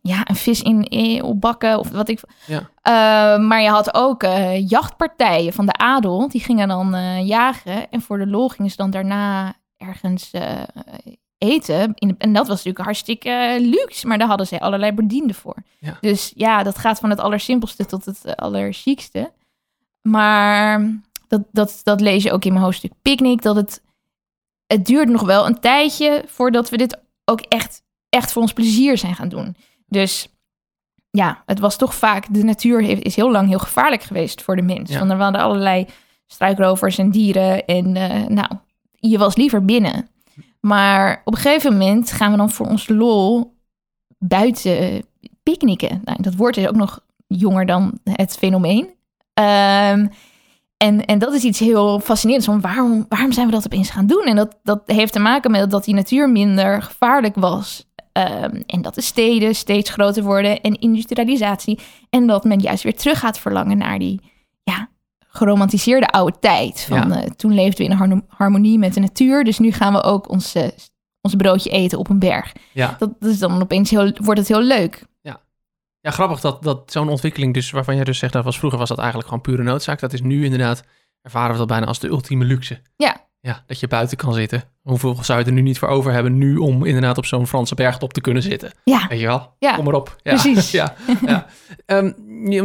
ja, 0.00 0.28
een 0.28 0.36
vis 0.36 0.62
in, 0.62 0.82
in 0.82 1.22
opbakken 1.22 1.78
of 1.78 1.90
wat 1.90 2.08
ik. 2.08 2.20
Ja. 2.46 2.58
Eh, 2.82 3.46
maar 3.46 3.62
je 3.62 3.68
had 3.68 3.94
ook 3.94 4.22
eh, 4.22 4.68
jachtpartijen 4.68 5.52
van 5.52 5.66
de 5.66 5.72
adel. 5.72 6.28
Die 6.28 6.40
gingen 6.40 6.68
dan 6.68 6.94
eh, 6.94 7.26
jagen. 7.26 7.90
En 7.90 8.00
voor 8.02 8.18
de 8.18 8.26
lol 8.26 8.48
gingen 8.48 8.70
ze 8.70 8.76
dan 8.76 8.90
daarna 8.90 9.54
ergens 9.76 10.30
eh, 10.30 10.62
eten. 11.38 11.92
In, 11.94 12.14
en 12.18 12.32
dat 12.32 12.46
was 12.46 12.56
natuurlijk 12.56 12.84
hartstikke 12.84 13.28
eh, 13.28 13.60
luxe. 13.60 14.06
Maar 14.06 14.18
daar 14.18 14.28
hadden 14.28 14.46
ze 14.46 14.60
allerlei 14.60 14.92
bedienden 14.92 15.34
voor. 15.36 15.56
Ja. 15.78 15.98
Dus 16.00 16.32
ja, 16.36 16.62
dat 16.62 16.78
gaat 16.78 16.98
van 16.98 17.10
het 17.10 17.20
allersimpelste 17.20 17.86
tot 17.86 18.04
het 18.04 18.20
uh, 18.26 18.32
allerchiekste. 18.32 19.32
Maar 20.02 21.00
dat, 21.28 21.42
dat, 21.52 21.80
dat 21.82 22.00
lees 22.00 22.22
je 22.22 22.32
ook 22.32 22.44
in 22.44 22.52
mijn 22.52 22.64
hoofdstuk 22.64 22.92
Picnic. 23.02 23.42
Dat 23.42 23.56
het, 23.56 23.82
het 24.66 24.86
duurt 24.86 25.08
nog 25.08 25.22
wel 25.22 25.46
een 25.46 25.60
tijdje 25.60 26.24
voordat 26.26 26.70
we 26.70 26.76
dit 26.76 27.00
ook 27.24 27.40
echt, 27.40 27.82
echt 28.08 28.32
voor 28.32 28.42
ons 28.42 28.52
plezier 28.52 28.98
zijn 28.98 29.14
gaan 29.14 29.28
doen. 29.28 29.56
Dus 29.86 30.28
ja, 31.10 31.42
het 31.46 31.58
was 31.58 31.76
toch 31.76 31.94
vaak, 31.94 32.34
de 32.34 32.44
natuur 32.44 32.82
heeft, 32.82 33.02
is 33.02 33.16
heel 33.16 33.30
lang 33.30 33.48
heel 33.48 33.58
gevaarlijk 33.58 34.02
geweest 34.02 34.42
voor 34.42 34.56
de 34.56 34.62
mens. 34.62 34.90
Ja. 34.90 34.98
Want 34.98 35.10
er 35.10 35.16
waren 35.16 35.40
allerlei 35.40 35.86
struikrovers 36.26 36.98
en 36.98 37.10
dieren. 37.10 37.66
En 37.66 37.96
eh, 37.96 38.26
nou, 38.26 38.48
je 38.92 39.18
was 39.18 39.36
liever 39.36 39.64
binnen. 39.64 40.08
Maar 40.64 41.22
op 41.24 41.34
een 41.34 41.40
gegeven 41.40 41.72
moment 41.72 42.12
gaan 42.12 42.30
we 42.30 42.36
dan 42.36 42.50
voor 42.50 42.66
ons 42.66 42.88
lol 42.88 43.56
buiten 44.18 45.04
picknicken. 45.42 46.00
Nou, 46.04 46.22
dat 46.22 46.34
woord 46.34 46.56
is 46.56 46.68
ook 46.68 46.74
nog 46.74 47.00
jonger 47.26 47.66
dan 47.66 47.98
het 48.04 48.36
fenomeen. 48.36 48.88
Ehm, 49.34 50.06
en, 50.76 51.04
en 51.04 51.18
dat 51.18 51.32
is 51.32 51.42
iets 51.42 51.58
heel 51.58 52.00
fascinerends. 52.00 52.46
Van 52.46 52.60
waarom, 52.60 53.06
waarom 53.08 53.32
zijn 53.32 53.46
we 53.46 53.52
dat 53.52 53.64
opeens 53.64 53.90
gaan 53.90 54.06
doen? 54.06 54.24
En 54.24 54.36
dat, 54.36 54.58
dat 54.62 54.82
heeft 54.86 55.12
te 55.12 55.18
maken 55.18 55.50
met 55.50 55.70
dat 55.70 55.84
die 55.84 55.94
natuur 55.94 56.30
minder 56.30 56.82
gevaarlijk 56.82 57.34
was. 57.34 57.90
Ehm, 58.12 58.62
en 58.66 58.82
dat 58.82 58.94
de 58.94 59.00
steden 59.00 59.54
steeds 59.54 59.90
groter 59.90 60.22
worden 60.22 60.60
en 60.60 60.78
industrialisatie. 60.80 61.78
En 62.10 62.26
dat 62.26 62.44
men 62.44 62.58
juist 62.58 62.82
weer 62.82 62.96
terug 62.96 63.18
gaat 63.18 63.38
verlangen 63.38 63.78
naar 63.78 63.98
die 63.98 64.20
geromantiseerde 65.36 66.06
oude 66.08 66.38
tijd. 66.40 66.80
Van, 66.80 67.08
Ja. 67.08 67.22
eh, 67.22 67.30
toen 67.30 67.54
leefden 67.54 67.86
we 67.86 67.92
in 67.92 68.22
harmonie 68.28 68.78
met 68.78 68.94
de 68.94 69.00
natuur. 69.00 69.44
Dus 69.44 69.58
nu 69.58 69.72
gaan 69.72 69.92
we 69.92 70.02
ook 70.02 70.28
ons, 70.30 70.54
ons 71.20 71.34
broodje 71.36 71.70
eten 71.70 71.98
op 71.98 72.08
een 72.08 72.18
berg. 72.18 72.52
Ja. 72.72 72.96
Dat, 72.98 73.10
dat 73.20 73.30
is 73.30 73.38
dan 73.38 73.62
opeens 73.62 73.90
heel, 73.90 74.12
wordt 74.14 74.40
het 74.40 74.48
heel 74.48 74.62
leuk. 74.62 75.04
Ja, 76.00 76.10
grappig 76.10 76.40
dat, 76.40 76.62
dat 76.62 76.92
zo'n 76.92 77.08
ontwikkeling, 77.08 77.54
dus 77.54 77.70
waarvan 77.70 77.94
jij 77.94 78.04
dus 78.04 78.18
zegt, 78.18 78.32
dat 78.32 78.44
was 78.44 78.58
vroeger 78.58 78.78
was 78.78 78.88
dat 78.88 78.98
eigenlijk 78.98 79.28
gewoon 79.28 79.42
pure 79.42 79.62
noodzaak. 79.62 80.00
Dat 80.00 80.12
is 80.12 80.20
nu 80.20 80.44
inderdaad, 80.44 80.84
ervaren 81.22 81.52
we 81.52 81.58
dat 81.58 81.66
bijna 81.66 81.86
als 81.86 81.98
de 81.98 82.08
ultieme 82.08 82.44
luxe. 82.44 82.80
Ja. 82.96 83.16
Ja, 83.44 83.62
dat 83.66 83.80
je 83.80 83.88
buiten 83.88 84.16
kan 84.16 84.34
zitten. 84.34 84.64
Hoeveel 84.82 85.18
zou 85.22 85.38
je 85.38 85.44
er 85.44 85.52
nu 85.52 85.60
niet 85.60 85.78
voor 85.78 85.88
over 85.88 86.12
hebben 86.12 86.38
nu 86.38 86.56
om 86.56 86.84
inderdaad 86.84 87.18
op 87.18 87.26
zo'n 87.26 87.46
Franse 87.46 87.74
bergtop 87.74 88.12
te 88.12 88.20
kunnen 88.20 88.42
zitten? 88.42 88.72
Ja, 88.84 89.06
Weet 89.08 89.20
je 89.20 89.26
wel? 89.26 89.54
Ja, 89.58 89.74
Kom 89.74 89.84
maar 89.84 89.94
op. 89.94 90.16
Ja, 90.22 90.30
precies. 90.30 90.70
ja, 90.80 90.94
ja. 91.26 91.46
Ehm, 91.86 92.12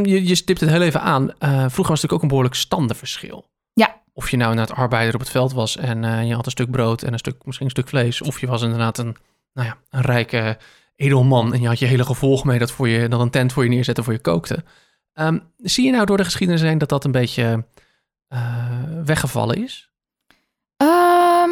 je, 0.05 0.36
stipt 0.36 0.59
het 0.59 0.69
heel 0.69 0.81
even 0.81 1.01
aan. 1.01 1.31
Eh, 1.31 1.50
vroeger 1.50 1.59
was 1.59 1.77
het 1.77 1.88
natuurlijk 1.88 2.13
ook 2.13 2.21
een 2.21 2.27
behoorlijk 2.27 2.55
standenverschil. 2.55 3.50
Ja. 3.74 4.01
Of 4.13 4.29
je 4.29 4.38
nou 4.38 4.51
inderdaad 4.51 4.77
arbeider 4.77 5.13
op 5.13 5.19
het 5.19 5.29
veld 5.29 5.53
was 5.53 5.77
en 5.77 6.03
eh, 6.03 6.27
je 6.27 6.36
had 6.36 6.45
een 6.45 6.51
stuk 6.51 6.71
brood 6.71 7.01
en 7.01 7.13
een 7.13 7.19
stuk, 7.19 7.45
misschien 7.45 7.65
een 7.65 7.71
stuk 7.71 7.88
vlees. 7.88 8.21
Of 8.21 8.39
je 8.39 8.48
was 8.48 8.62
inderdaad 8.62 8.98
een, 8.98 9.15
nou 9.53 9.67
ja, 9.67 9.77
een 9.89 10.01
rijke 10.01 10.57
edelman 10.95 11.53
en 11.53 11.62
je 11.62 11.67
had 11.67 11.79
je 11.79 11.86
hele 11.86 12.05
gevolg 12.05 12.43
mee 12.43 12.59
dat, 12.59 12.71
voor 12.71 12.88
je, 12.88 13.07
dat 13.07 13.19
een 13.19 13.29
tent 13.29 13.53
voor 13.53 13.63
je 13.63 13.69
neerzette 13.69 14.03
voor 14.03 14.13
je 14.13 14.19
kookte. 14.19 14.63
Ehm, 15.13 15.39
zie 15.57 15.86
je 15.86 15.91
nou 15.91 16.05
door 16.05 16.17
de 16.17 16.24
geschiedenis 16.24 16.62
heen 16.62 16.77
dat 16.77 16.89
dat 16.89 17.05
een 17.05 17.12
beetje 17.12 17.65
eh, 18.27 18.65
weggevallen 19.05 19.63
is? 19.63 19.89
Ehm, 20.79 21.50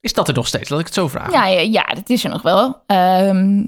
Is 0.00 0.12
dat 0.12 0.28
er 0.28 0.34
nog 0.34 0.46
steeds? 0.46 0.68
Laat 0.68 0.80
ik 0.80 0.86
het 0.86 0.94
zo 0.94 1.08
vragen. 1.08 1.32
ja, 1.32 1.46
ja, 1.46 1.60
ja, 1.60 1.94
dat 1.94 2.08
is 2.10 2.24
er 2.24 2.30
nog 2.30 2.42
wel. 2.42 2.82
Ehm, 2.86 3.62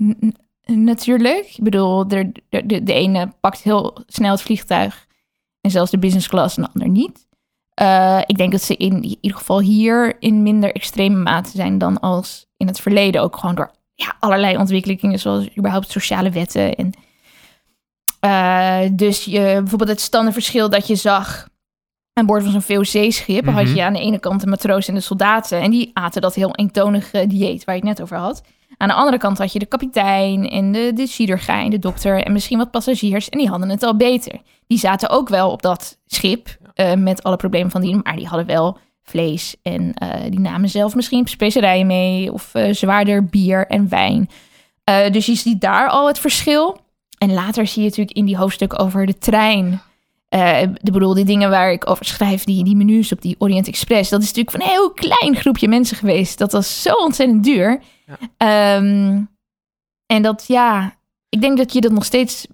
natuurlijk. 0.66 1.46
Ik 1.56 1.64
bedoel, 1.64 2.08
de, 2.08 2.32
de, 2.48 2.66
de, 2.66 2.82
de 2.82 2.92
ene 2.92 3.32
pakt 3.40 3.62
heel 3.62 3.98
snel 4.06 4.30
het 4.30 4.42
vliegtuig. 4.42 5.06
En 5.60 5.70
zelfs 5.70 5.90
de 5.90 5.98
business 5.98 6.28
class 6.28 6.56
en 6.56 6.62
de 6.62 6.68
ander 6.74 6.88
niet. 6.88 7.26
Eh, 7.74 8.20
ik 8.26 8.36
denk 8.36 8.52
dat 8.52 8.62
ze 8.62 8.76
in 8.76 9.04
ieder 9.04 9.38
geval 9.38 9.60
hier 9.60 10.16
in 10.20 10.42
minder 10.42 10.72
extreme 10.72 11.16
mate 11.22 11.50
zijn 11.50 11.78
dan 11.78 12.00
als 12.00 12.46
in 12.56 12.66
het 12.66 12.80
verleden. 12.80 13.22
Ook 13.22 13.36
gewoon 13.36 13.54
door 13.54 13.70
ja, 13.94 14.16
allerlei 14.18 14.56
ontwikkelingen, 14.56 15.18
zoals 15.18 15.56
überhaupt 15.58 15.90
sociale 15.90 16.30
wetten. 16.30 16.74
En, 16.74 16.92
eh, 18.20 18.90
dus 18.92 19.24
je, 19.24 19.40
bijvoorbeeld 19.40 19.90
het 19.90 20.00
standaardverschil 20.00 20.70
dat 20.70 20.86
je 20.86 20.94
zag 20.96 21.47
aan 22.18 22.26
boord 22.26 22.42
van 22.42 22.52
zo'n 22.52 22.62
VOC-schip, 22.62 23.44
had 23.46 23.64
Mhm. 23.64 23.74
je 23.74 23.82
aan 23.84 23.92
de 23.92 24.00
ene 24.00 24.18
kant 24.18 24.40
de 24.40 24.46
matroos 24.46 24.88
en 24.88 24.94
de 24.94 25.00
soldaten. 25.00 25.60
En 25.60 25.70
die 25.70 25.90
aten 25.92 26.20
dat 26.22 26.34
heel 26.34 26.54
eentonige 26.54 27.26
dieet 27.26 27.64
waar 27.64 27.74
je 27.74 27.80
het 27.80 27.90
net 27.90 28.02
over 28.02 28.16
had. 28.16 28.42
Aan 28.76 28.88
de 28.88 28.94
andere 28.94 29.18
kant 29.18 29.38
had 29.38 29.52
je 29.52 29.58
de 29.58 29.66
kapitein 29.66 30.48
en 30.48 30.72
de, 30.72 30.92
de 30.94 31.06
siedergein, 31.06 31.70
de 31.70 31.78
dokter 31.78 32.22
en 32.24 32.32
misschien 32.32 32.58
wat 32.58 32.70
passagiers. 32.70 33.28
En 33.28 33.38
die 33.38 33.48
hadden 33.48 33.68
het 33.68 33.82
al 33.82 33.96
beter. 33.96 34.40
Die 34.66 34.78
zaten 34.78 35.10
ook 35.10 35.28
wel 35.28 35.50
op 35.50 35.62
dat 35.62 35.98
schip 36.06 36.56
eh, 36.74 36.94
met 36.94 37.22
alle 37.22 37.36
problemen 37.36 37.70
van 37.70 37.80
die, 37.80 38.00
maar 38.02 38.16
die 38.16 38.26
hadden 38.26 38.46
wel 38.46 38.78
vlees. 39.02 39.56
En 39.62 39.94
eh, 39.94 40.08
die 40.30 40.40
namen 40.40 40.68
zelf 40.68 40.94
misschien 40.94 41.26
specerijen 41.26 41.86
mee 41.86 42.32
of 42.32 42.54
eh, 42.54 42.72
zwaarder 42.74 43.24
bier 43.24 43.66
en 43.66 43.88
wijn. 43.88 44.28
Dus 45.10 45.26
je 45.26 45.34
ziet 45.34 45.60
daar 45.60 45.88
al 45.88 46.06
het 46.06 46.18
verschil. 46.18 46.78
En 47.18 47.32
later 47.32 47.66
zie 47.66 47.82
je 47.82 47.88
natuurlijk 47.88 48.16
in 48.16 48.24
die 48.24 48.36
hoofdstuk 48.36 48.80
over 48.80 49.06
de 49.06 49.18
trein. 49.18 49.80
Eh 50.28 50.62
ik 50.62 50.92
bedoel, 50.92 51.14
die 51.14 51.24
dingen 51.24 51.50
waar 51.50 51.72
ik 51.72 51.90
over 51.90 52.04
schrijf, 52.04 52.44
die, 52.44 52.64
die 52.64 52.76
menus 52.76 53.12
op 53.12 53.22
die 53.22 53.36
Orient 53.38 53.68
Express. 53.68 54.10
Dat 54.10 54.22
is 54.22 54.26
natuurlijk 54.26 54.56
van 54.56 54.60
een 54.60 54.74
heel 54.74 54.92
klein 54.92 55.36
groepje 55.36 55.68
mensen 55.68 55.96
geweest. 55.96 56.38
Dat 56.38 56.52
was 56.52 56.82
zo 56.82 56.92
ontzettend 56.92 57.44
duur. 57.44 57.80
Ja. 58.06 58.16
Ehm, 58.36 59.22
en 60.06 60.22
dat, 60.22 60.44
ja, 60.46 60.96
ik 61.28 61.40
denk 61.40 61.58
dat 61.58 61.72
je 61.72 61.80
dat 61.80 61.92
nog 61.92 62.04
steeds 62.04 62.46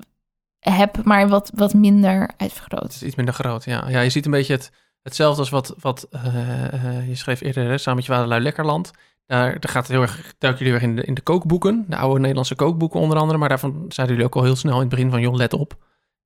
hebt, 0.58 1.04
maar 1.04 1.28
wat, 1.28 1.50
wat 1.54 1.74
minder 1.74 2.30
uitvergroot. 2.36 2.82
Het 2.82 2.94
is 2.94 3.02
iets 3.02 3.16
minder 3.16 3.34
groot, 3.34 3.64
ja. 3.64 3.88
Ja, 3.88 4.00
je 4.00 4.10
ziet 4.10 4.24
een 4.24 4.30
beetje 4.30 4.52
het, 4.52 4.72
hetzelfde 5.02 5.40
als 5.40 5.50
wat, 5.50 5.74
wat 5.78 6.06
eh, 6.10 6.72
eh, 6.72 7.08
je 7.08 7.14
schreef 7.14 7.40
eerder, 7.40 7.68
hè, 7.68 7.78
samen 7.78 7.96
met 7.96 8.06
je 8.06 8.12
vaderlui 8.12 8.42
Lekkerland. 8.42 8.90
Daar, 9.26 9.60
daar 9.60 9.72
gaat 9.72 9.82
het 9.82 9.92
heel 9.92 10.02
erg, 10.02 10.34
duiken 10.38 10.64
jullie 10.64 10.80
erg 10.80 10.88
in 10.88 10.96
de, 10.96 11.02
in 11.02 11.14
de 11.14 11.20
kookboeken, 11.20 11.84
de 11.88 11.96
oude 11.96 12.20
Nederlandse 12.20 12.54
kookboeken 12.54 13.00
onder 13.00 13.18
andere. 13.18 13.38
Maar 13.38 13.48
daarvan 13.48 13.84
zeiden 13.88 14.16
jullie 14.16 14.30
ook 14.30 14.36
al 14.36 14.44
heel 14.44 14.56
snel 14.56 14.74
in 14.74 14.80
het 14.80 14.88
begin 14.88 15.10
van, 15.10 15.20
joh, 15.20 15.34
let 15.34 15.52
op. 15.52 15.76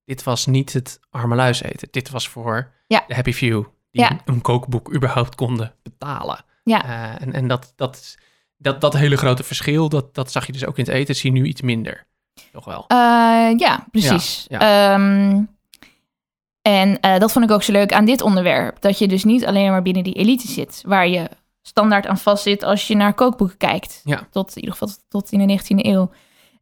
Dit 0.08 0.22
was 0.22 0.46
niet 0.46 0.72
het 0.72 1.00
arme 1.10 1.34
luis 1.34 1.62
eten. 1.62 1.88
Dit 1.90 2.10
was 2.10 2.28
voor 2.28 2.70
Ja. 2.86 3.04
de 3.06 3.14
happy 3.14 3.32
few 3.32 3.64
die 3.90 4.02
Ja. 4.02 4.18
een 4.24 4.40
kookboek 4.40 4.94
überhaupt 4.94 5.34
konden 5.34 5.74
betalen. 5.82 6.44
Ja. 6.64 6.84
Eh, 6.84 7.22
en 7.26 7.32
en 7.32 7.48
dat, 7.48 7.72
dat, 7.76 8.16
dat, 8.56 8.80
dat 8.80 8.92
hele 8.92 9.16
grote 9.16 9.42
verschil, 9.44 9.88
dat, 9.88 10.14
dat 10.14 10.32
zag 10.32 10.46
je 10.46 10.52
dus 10.52 10.64
ook 10.66 10.78
in 10.78 10.84
het 10.84 10.92
eten, 10.94 11.14
zie 11.14 11.32
je 11.32 11.40
nu 11.40 11.46
iets 11.46 11.60
minder. 11.60 12.06
Toch 12.52 12.64
wel. 12.64 12.84
Eh, 12.88 12.96
ja, 13.56 13.86
precies. 13.90 14.46
Ja, 14.48 14.92
Ehm, 14.94 15.42
en 16.62 17.00
eh, 17.00 17.18
dat 17.18 17.32
vond 17.32 17.44
ik 17.44 17.50
ook 17.50 17.62
zo 17.62 17.72
leuk 17.72 17.92
aan 17.92 18.04
dit 18.04 18.20
onderwerp. 18.22 18.80
Dat 18.80 18.98
je 18.98 19.08
dus 19.08 19.24
niet 19.24 19.46
alleen 19.46 19.70
maar 19.70 19.82
binnen 19.82 20.02
die 20.04 20.14
elite 20.14 20.48
zit, 20.48 20.82
waar 20.86 21.08
je 21.08 21.28
standaard 21.62 22.06
aan 22.06 22.18
vast 22.18 22.42
zit 22.42 22.62
als 22.62 22.86
je 22.86 22.94
naar 22.96 23.14
kookboeken 23.14 23.56
kijkt. 23.56 24.00
Ja. 24.04 24.26
Tot 24.30 24.48
in 24.48 24.56
ieder 24.62 24.72
geval 24.76 24.94
tot 25.08 25.32
in 25.32 25.38
de 25.46 25.58
19e 25.58 25.86
eeuw. 25.86 26.10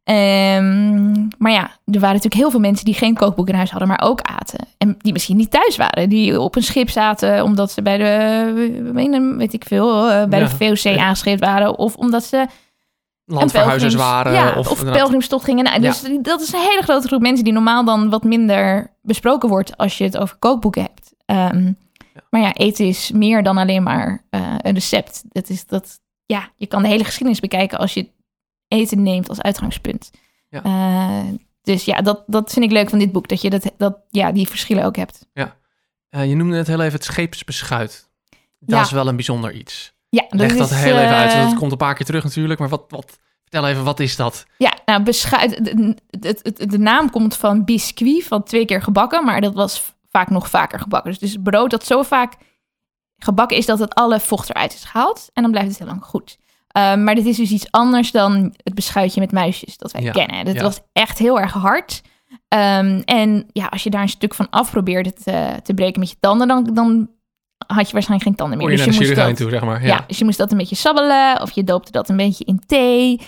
Ehm, 0.07 1.11
maar 1.37 1.51
ja, 1.51 1.61
er 1.85 1.99
waren 1.99 2.15
natuurlijk 2.15 2.33
heel 2.33 2.51
veel 2.51 2.59
mensen 2.59 2.85
die 2.85 2.93
geen 2.93 3.13
kookboek 3.13 3.47
in 3.47 3.55
huis 3.55 3.69
hadden, 3.69 3.87
maar 3.87 4.01
ook 4.03 4.21
aten. 4.21 4.67
En 4.77 4.95
die 4.99 5.13
misschien 5.13 5.37
niet 5.37 5.51
thuis 5.51 5.75
waren. 5.77 6.09
Die 6.09 6.41
op 6.41 6.55
een 6.55 6.63
schip 6.63 6.89
zaten 6.89 7.43
omdat 7.43 7.71
ze 7.71 7.81
bij 7.81 7.97
de, 7.97 9.33
weet 9.37 9.53
ik 9.53 9.63
veel, 9.67 10.09
eh, 10.09 10.25
bij 10.25 10.39
Ja. 10.39 10.47
de 10.47 10.75
VOC 10.75 10.97
aangeschreven 10.97 11.47
waren. 11.47 11.77
Of 11.77 11.95
omdat 11.95 12.23
ze 12.23 12.45
Landverhuizers 13.25 13.95
waren. 13.95 14.33
Ja, 14.33 14.53
of, 14.57 14.71
of, 14.71 14.83
pelgrimstocht 14.83 15.43
gingen. 15.43 15.63
Nou, 15.63 15.79
dus 15.79 16.01
dat 16.21 16.41
is 16.41 16.53
een 16.53 16.59
hele 16.59 16.81
grote 16.81 17.07
groep 17.07 17.21
mensen 17.21 17.43
die 17.43 17.53
normaal 17.53 17.85
dan 17.85 18.09
wat 18.09 18.23
minder 18.23 18.93
besproken 19.01 19.49
wordt 19.49 19.77
als 19.77 19.97
je 19.97 20.03
het 20.03 20.17
over 20.17 20.35
kookboeken 20.35 20.81
hebt. 20.81 21.13
Ehm, 21.25 21.71
Maar 22.29 22.41
ja, 22.41 22.53
eten 22.53 22.85
is 22.85 23.11
meer 23.11 23.43
dan 23.43 23.57
alleen 23.57 23.83
maar 23.83 24.23
eh, 24.29 24.41
een 24.61 24.73
recept. 24.73 25.23
Dat 25.29 25.49
is 25.49 25.65
dat, 25.65 25.99
ja, 26.25 26.49
je 26.55 26.67
kan 26.67 26.81
de 26.81 26.87
hele 26.87 27.03
geschiedenis 27.03 27.39
bekijken 27.39 27.77
als 27.77 27.93
je 27.93 28.07
eten 28.67 29.03
neemt 29.03 29.29
als 29.29 29.41
uitgangspunt. 29.41 30.11
Ja. 30.49 30.63
Eh, 30.63 31.33
dus 31.61 31.85
ja, 31.85 32.01
dat, 32.01 32.23
dat 32.27 32.53
vind 32.53 32.65
ik 32.65 32.71
leuk 32.71 32.89
van 32.89 32.99
dit 32.99 33.11
boek, 33.11 33.27
dat 33.27 33.41
je 33.41 33.49
dat, 33.49 33.71
dat, 33.77 33.97
ja, 34.09 34.31
die 34.31 34.47
verschillen 34.47 34.83
ook 34.85 34.95
hebt. 34.95 35.27
Eh, 36.09 36.25
je 36.29 36.35
noemde 36.35 36.57
het 36.57 36.67
heel 36.67 36.79
even 36.81 36.93
het 36.93 37.03
scheepsbeschuit. 37.03 38.09
Dat 38.59 38.77
Ja. 38.77 38.81
is 38.81 38.91
wel 38.91 39.07
een 39.07 39.15
bijzonder 39.15 39.51
iets. 39.53 39.93
Ja, 40.09 40.25
Leg 40.29 40.55
dat 40.55 40.71
is, 40.71 40.77
heel 40.77 40.97
even 40.97 41.15
uit. 41.15 41.29
eh, 41.31 41.37
want 41.37 41.49
Het 41.49 41.59
komt 41.59 41.71
een 41.71 41.77
paar 41.77 41.95
keer 41.95 42.05
terug 42.05 42.23
natuurlijk. 42.23 42.59
Maar 42.59 42.69
wat, 42.69 42.85
wat, 42.87 43.19
vertel 43.41 43.67
even, 43.67 43.83
wat 43.83 43.99
is 43.99 44.15
dat? 44.15 44.45
Ja, 44.57 44.73
nou, 44.85 45.03
beschuit. 45.03 45.65
De, 45.65 45.95
de, 46.09 46.39
de, 46.53 46.67
de 46.67 46.77
naam 46.77 47.09
komt 47.09 47.35
van 47.37 47.65
biscuit, 47.65 48.23
van 48.23 48.43
twee 48.43 48.65
keer 48.65 48.81
gebakken, 48.81 49.25
maar 49.25 49.41
dat 49.41 49.53
was 49.53 49.93
vaak 50.09 50.29
nog 50.29 50.49
vaker 50.49 50.79
gebakken. 50.79 51.11
Dus, 51.11 51.19
dus 51.19 51.37
brood 51.43 51.69
dat 51.71 51.85
zo 51.85 52.01
vaak 52.03 52.33
gebakken 53.17 53.57
is 53.57 53.65
dat 53.65 53.79
het 53.79 53.93
alle 53.95 54.19
vocht 54.19 54.49
eruit 54.49 54.73
is 54.73 54.83
gehaald 54.83 55.29
en 55.33 55.41
dan 55.41 55.51
blijft 55.51 55.69
het 55.69 55.77
heel 55.77 55.87
lang 55.87 56.03
goed. 56.03 56.37
Um, 56.77 57.03
maar 57.03 57.15
dit 57.15 57.25
is 57.25 57.37
dus 57.37 57.51
iets 57.51 57.67
anders 57.71 58.11
dan 58.11 58.53
het 58.63 58.73
beschuitje 58.75 59.19
met 59.19 59.31
muisjes 59.31 59.77
dat 59.77 59.91
wij 59.91 60.01
Ja, 60.01 60.11
kennen. 60.11 60.53
Ja. 60.53 60.61
was 60.61 60.79
echt 60.93 61.17
heel 61.17 61.39
erg 61.39 61.53
hard. 61.53 62.01
Um, 62.53 63.01
en 63.05 63.45
ja, 63.51 63.65
als 63.65 63.83
je 63.83 63.89
daar 63.89 64.01
een 64.01 64.09
stuk 64.09 64.33
van 64.33 64.49
af 64.49 64.71
probeerde 64.71 65.13
te, 65.13 65.49
te 65.63 65.73
breken 65.73 65.99
met 65.99 66.09
je 66.09 66.15
tanden, 66.19 66.47
dan, 66.47 66.69
dan 66.73 67.09
had 67.67 67.87
je 67.87 67.93
waarschijnlijk 67.93 68.23
geen 68.23 68.35
tanden 68.35 68.57
meer. 68.57 68.69
Je 68.69 68.75
Dus 68.75 68.85
naar 68.85 68.95
de 68.95 68.99
moest 69.05 69.15
dat- 69.15 69.35
toe, 69.35 69.49
zeg 69.49 69.63
maar. 69.63 69.81
ja. 69.81 69.87
Ja. 69.87 70.03
dus 70.07 70.17
je 70.17 70.25
moest 70.25 70.37
dat 70.37 70.51
een 70.51 70.57
beetje 70.57 70.75
sabbelen 70.75 71.41
of 71.41 71.51
je 71.51 71.63
doopte 71.63 71.91
dat 71.91 72.09
een 72.09 72.17
beetje 72.17 72.45
in 72.45 72.61
thee. 72.67 73.21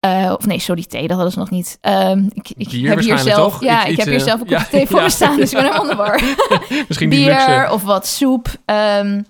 Eh, 0.00 0.34
of 0.38 0.46
nee, 0.46 0.58
sorry, 0.58 0.84
thee, 0.84 1.02
dat 1.06 1.10
hadden 1.16 1.32
ze 1.32 1.38
nog 1.38 1.50
niet. 1.50 1.78
Ehm, 1.80 2.18
ik 2.32 2.48
ik 2.48 2.56
Bier 2.56 2.66
heb 2.66 2.72
hier 2.80 2.88
waarschijnlijk, 2.94 3.36
zelf, 3.36 3.52
toch? 3.52 3.62
ja, 3.62 3.74
Iets- 3.74 3.84
ik 3.84 3.88
iets, 3.90 3.98
heb 3.98 4.06
hier 4.08 4.18
eh, 4.18 4.24
zelf 4.24 4.40
een 4.40 4.48
ja, 4.48 4.56
kopje 4.56 4.70
thee 4.76 4.86
voor 4.86 4.96
ja. 4.98 5.02
me 5.04 5.10
staan, 5.10 5.36
dus 5.36 5.50
ik 5.52 5.56
ben 5.56 5.66
helemaal 5.66 5.88
de 5.90 5.94
war. 5.96 6.22
Misschien 6.88 7.08
Bier 7.08 7.70
of 7.70 7.82
wat 7.82 8.06
soep. 8.06 8.48
Ehm, 8.64 9.22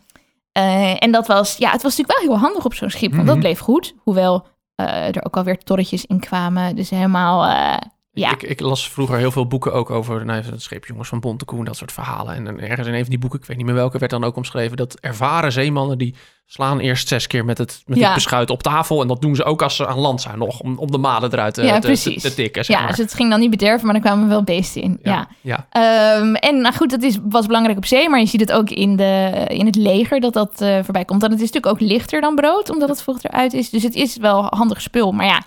eh, 0.53 1.03
en 1.03 1.11
dat 1.13 1.27
was, 1.27 1.57
ja, 1.57 1.71
het 1.71 1.83
was 1.83 1.97
natuurlijk 1.97 2.19
wel 2.19 2.29
heel 2.31 2.45
handig 2.47 2.65
op 2.65 2.75
zo'n 2.75 2.91
schip, 2.91 3.11
want 3.11 3.23
Mhm. 3.23 3.31
dat 3.33 3.39
bleef 3.39 3.59
goed. 3.59 3.95
Hoewel 3.99 4.47
eh, 4.75 5.07
er 5.17 5.25
ook 5.25 5.37
alweer 5.37 5.59
torretjes 5.59 6.05
in 6.07 6.21
kwamen. 6.21 6.77
Dus 6.77 6.91
helemaal, 6.91 7.45
eh, 7.45 7.77
ja. 8.15 8.31
Ik, 8.33 8.43
ik 8.43 8.61
las 8.61 8.91
vroeger 8.91 9.17
heel 9.19 9.31
veel 9.31 9.47
boeken 9.47 9.73
ook 9.73 9.91
over 9.91 10.25
nou, 10.25 10.43
het 10.43 10.63
scheepjongens 10.63 11.09
van 11.09 11.21
Bontekoe, 11.21 11.65
dat 11.65 11.77
soort 11.77 11.93
verhalen. 11.93 12.35
En 12.35 12.45
dan 12.45 12.61
ergens 12.61 12.87
in 12.87 12.95
een 12.95 13.01
van 13.01 13.11
die 13.11 13.19
boeken, 13.19 13.39
ik 13.39 13.45
weet 13.45 13.57
niet 13.57 13.67
meer 13.67 13.75
welke, 13.75 13.99
werd 13.99 14.11
dan 14.11 14.25
ook 14.25 14.37
omschreven 14.37 14.77
dat 14.77 14.99
ervaren 15.01 15.53
zeemannen 15.53 15.99
die 15.99 16.15
slaan 16.47 16.79
eerst 16.79 17.09
zes 17.09 17.27
keer 17.27 17.45
met 17.45 17.59
het, 17.59 17.83
met 17.87 17.99
Ja. 17.99 18.05
het 18.05 18.15
beschuit 18.15 18.51
op 18.51 18.63
tafel. 18.63 19.01
En 19.01 19.09
dat 19.09 19.21
doen 19.21 19.37
ze 19.37 19.45
ook 19.45 19.63
als 19.63 19.77
ze 19.77 19.87
aan 19.87 19.99
land 19.99 20.21
zijn 20.21 20.39
nog, 20.39 20.61
om, 20.61 20.79
om 20.79 20.91
de 20.91 20.99
maden 20.99 21.33
eruit 21.33 21.55
te, 21.55 21.63
Ja, 21.63 21.79
te, 21.79 22.17
te, 22.21 22.35
tikken. 22.35 22.65
Zeg 22.65 22.77
ja, 22.77 22.83
maar. 22.83 22.91
dus 22.91 22.99
het 22.99 23.15
ging 23.15 23.31
dan 23.31 23.41
niet 23.41 23.51
bederven, 23.51 23.87
maar 23.87 23.95
er 23.95 24.01
kwamen 24.01 24.29
wel 24.29 24.43
beesten 24.43 24.83
in. 24.83 24.99
Ja. 25.03 25.29
ja. 25.41 25.67
Ehm, 25.71 26.35
en 26.35 26.61
nou 26.61 26.75
goed, 26.75 26.91
dat 26.91 27.03
is, 27.03 27.19
was 27.23 27.47
belangrijk 27.47 27.79
op 27.79 27.87
zee, 27.87 28.09
maar 28.09 28.21
je 28.21 28.27
ziet 28.27 28.41
het 28.41 28.53
ook 28.53 28.71
in, 28.71 28.97
de, 28.97 29.45
in 29.49 29.67
het 29.67 29.77
leger 29.77 30.21
dat 30.21 30.33
dat 30.33 30.61
eh, 30.61 30.79
voorbij 30.83 31.05
komt. 31.05 31.23
En 31.23 31.31
het 31.31 31.41
is 31.41 31.51
natuurlijk 31.51 31.83
ook 31.83 31.89
lichter 31.89 32.21
dan 32.21 32.35
brood, 32.35 32.71
omdat 32.71 32.89
het 32.89 33.03
vocht 33.03 33.25
eruit 33.25 33.53
is. 33.53 33.71
Dus 33.71 33.83
het 33.83 33.95
is 33.95 34.17
wel 34.17 34.45
handig 34.45 34.81
spul, 34.83 35.13
maar 35.13 35.27
ja, 35.27 35.43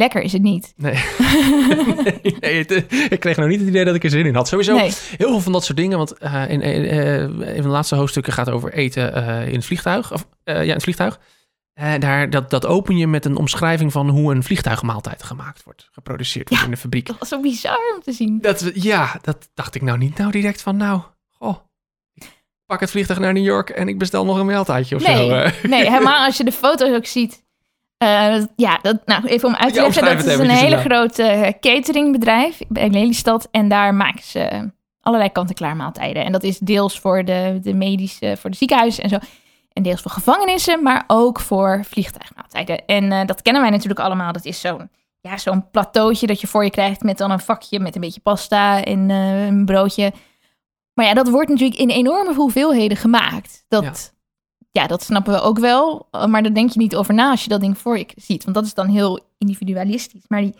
lekker 0.00 0.22
is 0.22 0.32
het 0.32 0.42
niet. 0.42 0.72
Nee. 0.76 0.94
het- 2.40 2.84
ik 3.12 3.20
kreeg 3.20 3.36
nou 3.36 3.48
niet 3.48 3.58
het 3.60 3.68
idee 3.68 3.84
dat 3.84 3.94
ik 3.94 4.04
er 4.04 4.10
zin 4.10 4.26
in 4.26 4.34
had. 4.34 4.48
Sowieso 4.48 4.76
Nee. 4.76 4.92
heel 5.16 5.28
veel 5.28 5.40
van 5.40 5.52
dat 5.52 5.64
soort 5.64 5.76
dingen. 5.78 5.98
Want 5.98 6.18
eh, 6.18 6.48
in, 6.48 6.62
eh, 6.62 7.20
een 7.20 7.54
van 7.54 7.62
de 7.62 7.68
laatste 7.68 7.94
hoofdstukken 7.94 8.32
gaat 8.32 8.50
over 8.50 8.72
eten 8.72 9.14
eh, 9.14 9.48
in 9.48 9.54
het 9.54 9.64
vliegtuig. 9.64 10.12
Of, 10.12 10.26
eh, 10.44 10.54
ja, 10.54 10.60
in 10.62 10.68
het 10.70 10.82
vliegtuig. 10.82 11.20
Eh, 11.74 11.92
daar, 11.98 12.30
dat, 12.30 12.50
dat 12.50 12.66
open 12.66 12.96
je 12.96 13.06
met 13.06 13.24
een 13.24 13.36
omschrijving 13.36 13.92
van 13.92 14.08
hoe 14.08 14.34
een 14.34 14.42
vliegtuigmaaltijd 14.42 15.22
gemaakt 15.22 15.62
wordt. 15.64 15.88
Geproduceerd 15.92 16.48
wordt 16.48 16.62
Ja. 16.64 16.68
in 16.70 16.74
de 16.74 16.80
fabriek. 16.80 17.06
Dat 17.06 17.18
was 17.18 17.28
zo 17.28 17.40
bizar 17.40 17.92
om 17.94 18.02
te 18.02 18.12
zien. 18.12 18.38
Dat, 18.40 18.70
ja, 18.74 19.18
dat 19.22 19.50
dacht 19.54 19.74
ik 19.74 19.82
nou 19.82 19.98
niet 19.98 20.18
nou 20.18 20.30
direct 20.30 20.62
van 20.62 20.76
nou, 20.76 21.00
goh, 21.38 21.56
pak 22.66 22.80
het 22.80 22.90
vliegtuig 22.90 23.18
naar 23.18 23.32
New 23.32 23.44
York 23.44 23.70
en 23.70 23.88
ik 23.88 23.98
bestel 23.98 24.24
nog 24.24 24.38
een 24.38 24.46
maaltijdje 24.46 24.96
of 24.96 25.06
Nee, 25.06 25.28
zo. 25.28 25.34
eh. 25.34 25.52
nee, 25.62 25.90
helemaal 25.90 26.24
als 26.26 26.36
je 26.36 26.44
de 26.44 26.52
foto's 26.52 26.94
ook 26.96 27.06
ziet. 27.06 27.42
Eh, 28.00 28.42
ja, 28.56 28.78
dat, 28.82 28.98
nou, 29.04 29.26
even 29.26 29.48
om 29.48 29.54
uit 29.54 29.74
te 29.74 29.82
leggen. 29.82 30.04
Dat 30.04 30.26
is 30.26 30.38
een 30.38 30.50
hele 30.50 30.76
grote 30.76 31.22
eh, 31.22 31.52
cateringbedrijf 31.60 32.58
bij 32.68 32.88
Lelystad. 32.90 33.48
En 33.50 33.68
daar 33.68 33.94
maken 33.94 34.22
ze 34.22 34.70
allerlei 35.00 35.32
kant-en-klaar 35.32 35.76
maaltijden. 35.76 36.24
En 36.24 36.32
dat 36.32 36.42
is 36.42 36.58
deels 36.58 37.00
voor 37.00 37.24
de, 37.24 37.58
de 37.62 37.74
medische, 37.74 38.36
voor 38.36 38.50
de 38.50 38.56
ziekenhuizen 38.56 39.02
en 39.02 39.08
zo. 39.08 39.18
En 39.72 39.82
deels 39.82 40.00
voor 40.00 40.10
gevangenissen, 40.10 40.82
maar 40.82 41.04
ook 41.06 41.40
voor 41.40 41.84
vliegtuigmaaltijden. 41.84 42.86
En 42.86 43.12
eh, 43.12 43.26
dat 43.26 43.42
kennen 43.42 43.62
wij 43.62 43.70
natuurlijk 43.70 44.00
allemaal. 44.00 44.32
Dat 44.32 44.44
is 44.44 44.60
zo'n 44.60 44.90
ja, 45.20 45.38
zo'n 45.38 45.70
plateautje 45.70 46.26
dat 46.26 46.40
je 46.40 46.46
voor 46.46 46.64
je 46.64 46.70
krijgt 46.70 47.02
met 47.02 47.18
dan 47.18 47.30
een 47.30 47.40
vakje 47.40 47.80
met 47.80 47.94
een 47.94 48.00
beetje 48.00 48.20
pasta 48.20 48.84
en 48.84 49.10
een 49.10 49.64
broodje. 49.64 50.12
Maar 50.94 51.06
ja, 51.06 51.14
dat 51.14 51.28
wordt 51.28 51.48
natuurlijk 51.48 51.80
in 51.80 51.90
enorme 51.90 52.34
hoeveelheden 52.34 52.96
gemaakt. 52.96 53.64
Dat, 53.68 53.82
ja. 53.82 54.18
Dat 54.72 55.02
snappen 55.02 55.32
we 55.32 55.40
ook 55.40 55.58
wel. 55.58 56.06
eh, 56.10 56.24
Maar 56.26 56.42
daar 56.42 56.54
denk 56.54 56.70
je 56.70 56.78
niet 56.78 56.96
over 56.96 57.14
na 57.14 57.30
als 57.30 57.42
je 57.42 57.48
dat 57.48 57.60
ding 57.60 57.78
voor 57.78 57.98
je 57.98 58.06
ziet. 58.16 58.42
Want 58.44 58.56
dat 58.56 58.64
is 58.64 58.74
dan 58.74 58.88
heel 58.88 59.20
individualistisch. 59.38 60.24
Maar 60.28 60.40
die, 60.40 60.54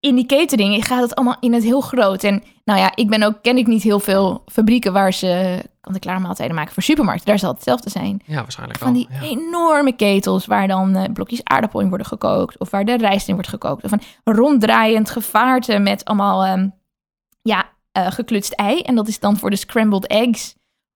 in 0.00 0.14
die 0.14 0.26
catering 0.26 0.86
gaat 0.86 1.02
het 1.02 1.14
allemaal 1.14 1.36
in 1.40 1.52
het 1.52 1.62
heel 1.62 1.80
groot. 1.80 2.24
En 2.24 2.42
nou 2.64 2.78
ja, 2.78 2.92
ik 2.94 3.08
ben 3.08 3.22
ook, 3.22 3.42
ken 3.42 3.56
ik 3.56 3.66
niet 3.66 3.82
heel 3.82 4.00
veel 4.00 4.42
fabrieken 4.46 4.92
waar 4.92 5.12
ze 5.12 5.62
kant-en-klaar 5.80 6.20
maaltijden 6.20 6.56
maken 6.56 6.72
voor 6.74 6.82
supermarkten. 6.82 7.26
Daar 7.26 7.38
zal 7.38 7.48
het 7.48 7.56
hetzelfde 7.58 7.90
zijn. 7.90 8.22
Ja, 8.24 8.34
waarschijnlijk 8.42 8.78
Van 8.78 8.92
wel. 8.92 9.02
die 9.02 9.08
ja. 9.10 9.20
enorme 9.22 9.92
ketels 9.92 10.46
waar 10.46 10.68
dan 10.68 10.94
eh, 10.96 11.12
blokjes 11.12 11.44
aardappel 11.44 11.80
in 11.80 11.88
worden 11.88 12.06
gekookt. 12.06 12.58
Of 12.58 12.70
waar 12.70 12.84
de 12.84 12.96
rijst 12.96 13.28
in 13.28 13.34
wordt 13.34 13.48
gekookt. 13.48 13.84
Of 13.84 13.92
een 13.92 14.00
ronddraaiend 14.24 15.10
gevaarte 15.10 15.78
met 15.78 16.04
allemaal 16.04 16.44
ehm, 16.44 16.68
ja, 17.42 17.64
eh, 17.92 18.10
geklutst 18.10 18.52
ei. 18.52 18.80
En 18.80 18.94
dat 18.94 19.08
is 19.08 19.20
dan 19.20 19.36
voor 19.36 19.50
de 19.50 19.56
scrambled 19.56 20.06
eggs 20.06 20.54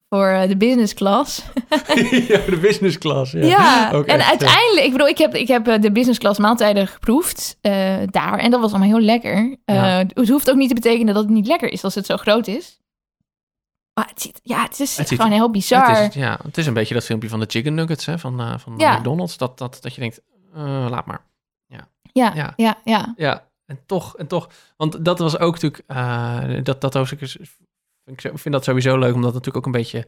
voor 0.08 0.26
eh, 0.26 0.48
de 0.48 0.56
business 0.56 0.94
class. 0.94 1.42
ja, 2.28 2.38
de 2.46 2.58
business 2.60 2.98
class. 2.98 3.32
Ja, 3.32 3.40
Ja, 3.46 3.92
en 4.04 4.24
uiteindelijk, 4.26 4.86
ik 4.86 4.92
bedoel, 4.92 5.08
ik 5.08 5.18
heb, 5.18 5.34
ik 5.34 5.48
heb 5.48 5.68
eh, 5.68 5.80
de 5.80 5.92
business 5.92 6.18
class 6.18 6.38
maaltijden 6.38 6.86
geproefd 6.86 7.56
eh, 7.60 7.96
daar. 8.06 8.38
En 8.38 8.50
dat 8.50 8.60
was 8.60 8.70
allemaal 8.70 8.88
heel 8.88 9.00
lekker. 9.00 9.56
Het 9.64 10.28
hoeft 10.28 10.50
ook 10.50 10.56
niet 10.56 10.68
te 10.68 10.74
betekenen 10.74 11.14
dat 11.14 11.22
het 11.22 11.32
niet 11.32 11.46
lekker 11.46 11.72
is 11.72 11.84
als 11.84 11.94
het 11.94 12.06
zo 12.06 12.16
groot 12.16 12.46
is. 12.46 12.80
Maar 13.94 14.06
het, 14.08 14.22
ziet, 14.22 14.40
ja, 14.42 14.62
het 14.62 14.80
is 14.80 14.96
Het 14.96 15.08
ziet- 15.08 15.18
gewoon 15.20 15.32
heel 15.36 15.50
bizar. 15.50 15.96
Het 16.02 16.14
is, 16.14 16.20
ja, 16.22 16.38
het 16.42 16.58
is 16.58 16.66
een 16.66 16.74
beetje 16.74 16.94
dat 16.94 17.04
filmpje 17.04 17.28
van 17.28 17.40
de 17.40 17.46
chicken 17.48 17.74
nuggets 17.74 18.06
hè, 18.06 18.18
van, 18.18 18.60
van. 18.60 18.72
McDonald's. 18.72 19.36
Dat, 19.36 19.58
dat, 19.58 19.78
dat 19.80 19.94
je 19.94 20.00
denkt, 20.00 20.20
laat 20.90 21.06
maar. 21.06 21.20
ja, 21.66 21.88
ja. 22.12 22.52
ja, 22.56 22.76
ja, 22.84 23.12
ja. 23.16 23.46
En 23.66 23.78
toch, 23.86 24.16
en 24.16 24.26
toch. 24.26 24.48
Want 24.76 25.04
dat 25.04 25.18
was 25.18 25.38
ook 25.38 25.60
natuurlijk, 25.60 26.64
dat, 26.64 26.80
dat 26.80 26.94
hoofdstuk 26.94 27.20
is, 27.20 27.36
ik 28.08 28.20
vind 28.20 28.52
dat 28.52 28.64
sowieso 28.64 28.98
leuk, 28.98 29.14
omdat 29.14 29.34
het 29.34 29.44
natuurlijk 29.44 29.56
ook 29.56 29.74
een 29.74 29.80
beetje, 29.80 30.06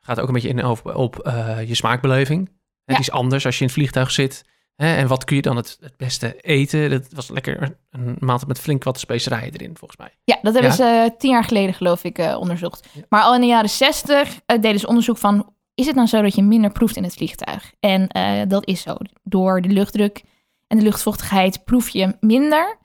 gaat 0.00 0.20
ook 0.20 0.26
een 0.28 0.34
beetje 0.34 0.48
in 0.48 0.64
op, 0.64 0.94
op 0.96 1.18
eh, 1.18 1.68
je 1.68 1.74
smaakbeleving. 1.74 2.46
Het 2.84 2.94
Ja. 2.96 2.98
is 3.02 3.10
anders 3.10 3.44
als 3.46 3.54
je 3.54 3.60
in 3.60 3.66
het 3.66 3.76
vliegtuig 3.76 4.10
zit. 4.10 4.44
Hè, 4.76 4.94
en 4.96 5.06
wat 5.08 5.24
kun 5.24 5.36
je 5.36 5.42
dan 5.42 5.56
het, 5.56 5.76
het 5.80 5.96
beste 5.96 6.40
eten? 6.40 6.90
Dat 6.90 7.06
was 7.10 7.28
lekker 7.28 7.76
een 7.90 8.16
maaltijd 8.18 8.48
met 8.48 8.60
flink 8.60 8.84
wat 8.84 8.98
specerijen 8.98 9.52
erin, 9.52 9.76
volgens 9.76 10.00
mij. 10.00 10.14
Ja, 10.24 10.38
dat 10.42 10.52
hebben 10.52 10.70
Ja? 10.70 10.76
ze 10.76 10.84
eh, 11.10 11.18
tien 11.18 11.30
jaar 11.30 11.44
geleden, 11.44 11.74
geloof 11.74 12.04
ik, 12.04 12.18
eh, 12.18 12.36
onderzocht. 12.40 12.88
Ja. 12.92 13.02
Maar 13.08 13.22
al 13.22 13.34
in 13.34 13.40
de 13.40 13.46
jaren 13.46 13.70
zestig 13.70 14.40
deden 14.46 14.78
ze 14.80 14.86
onderzoek 14.86 15.18
van... 15.18 15.54
is 15.74 15.86
het 15.86 15.94
nou 15.94 16.06
zo 16.08 16.22
dat 16.22 16.34
je 16.34 16.42
minder 16.42 16.72
proeft 16.72 16.96
in 16.96 17.02
het 17.04 17.14
vliegtuig? 17.14 17.72
En 17.80 18.08
dat 18.48 18.66
is 18.66 18.80
zo. 18.82 18.96
Door 19.22 19.60
de 19.60 19.68
luchtdruk 19.68 20.22
en 20.66 20.78
de 20.78 20.84
luchtvochtigheid 20.84 21.64
proef 21.64 21.88
je 21.88 22.16
minder. 22.20 22.78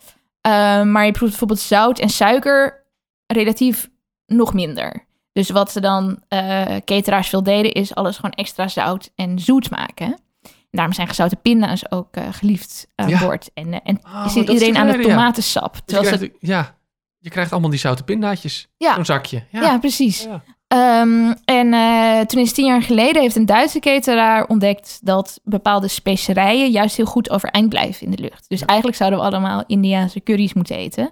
Maar 0.86 1.06
je 1.06 1.12
proeft 1.12 1.30
bijvoorbeeld 1.32 1.60
zout 1.60 2.00
en 2.00 2.10
suiker 2.10 2.86
relatief 3.28 3.89
nog 4.36 4.54
minder. 4.54 5.06
Dus 5.34 5.50
wat 5.50 5.72
ze 5.72 5.80
dan 5.80 6.24
eh 6.28 6.76
cateraars 6.86 7.30
veel 7.30 7.44
deden... 7.44 7.72
is 7.72 7.96
alles 7.96 8.15
gewoon 8.15 8.32
extra 8.32 8.67
zout 8.67 9.12
en 9.15 9.39
zoet 9.39 9.70
maken. 9.70 10.06
En 10.41 10.78
daarom 10.78 10.94
zijn 10.96 11.08
gezouten 11.08 11.41
pinda's 11.41 11.91
ook 11.91 12.15
eh, 12.15 12.24
geliefd 12.32 12.88
aan 12.96 13.10
Ja. 13.10 13.20
boord. 13.20 13.50
En, 13.54 13.74
eh, 13.74 13.80
en 13.84 14.00
Oh, 14.06 14.24
is 14.26 14.36
iedereen 14.36 14.74
de 14.74 14.80
aan 14.80 14.88
het 14.88 14.96
ja. 14.96 15.08
tomatensap. 15.08 15.76
Je 15.76 15.82
Terwijl 15.86 16.10
ze 16.10 16.17
krijgt, 16.17 16.36
ja, 16.39 16.76
je 17.17 17.30
krijgt 17.30 17.52
allemaal 17.52 17.70
die 17.70 17.80
zoute 17.80 18.04
pindaatjes. 18.04 18.67
Ja. 18.78 18.94
Zo'n 18.96 19.06
zakje. 19.06 19.44
Ja. 19.52 19.62
Ja, 19.62 19.78
precies. 19.78 20.24
Ja. 20.24 20.44
Ehm, 20.67 21.34
en 21.46 21.74
eh, 21.74 22.20
toen 22.20 22.41
is 22.41 22.54
tien 22.54 22.65
jaar 22.65 22.82
geleden 22.82 23.22
heeft 23.22 23.36
een 23.36 23.46
Duitse 23.46 23.80
cateraar 23.80 24.46
ontdekt 24.46 25.00
dat 25.04 25.39
bepaalde 25.44 25.88
specerijen 25.88 26.72
juist 26.72 26.98
heel 26.98 27.06
goed 27.06 27.30
overeind 27.30 27.70
blijven 27.70 28.06
in 28.06 28.12
de 28.12 28.22
lucht. 28.22 28.46
Dus 28.50 28.65
eigenlijk 28.65 28.98
zouden 28.98 29.20
we 29.20 29.26
allemaal 29.26 29.63
Indiaanse 29.67 30.24
curry's 30.24 30.54
moeten 30.54 30.76
eten. 30.76 31.12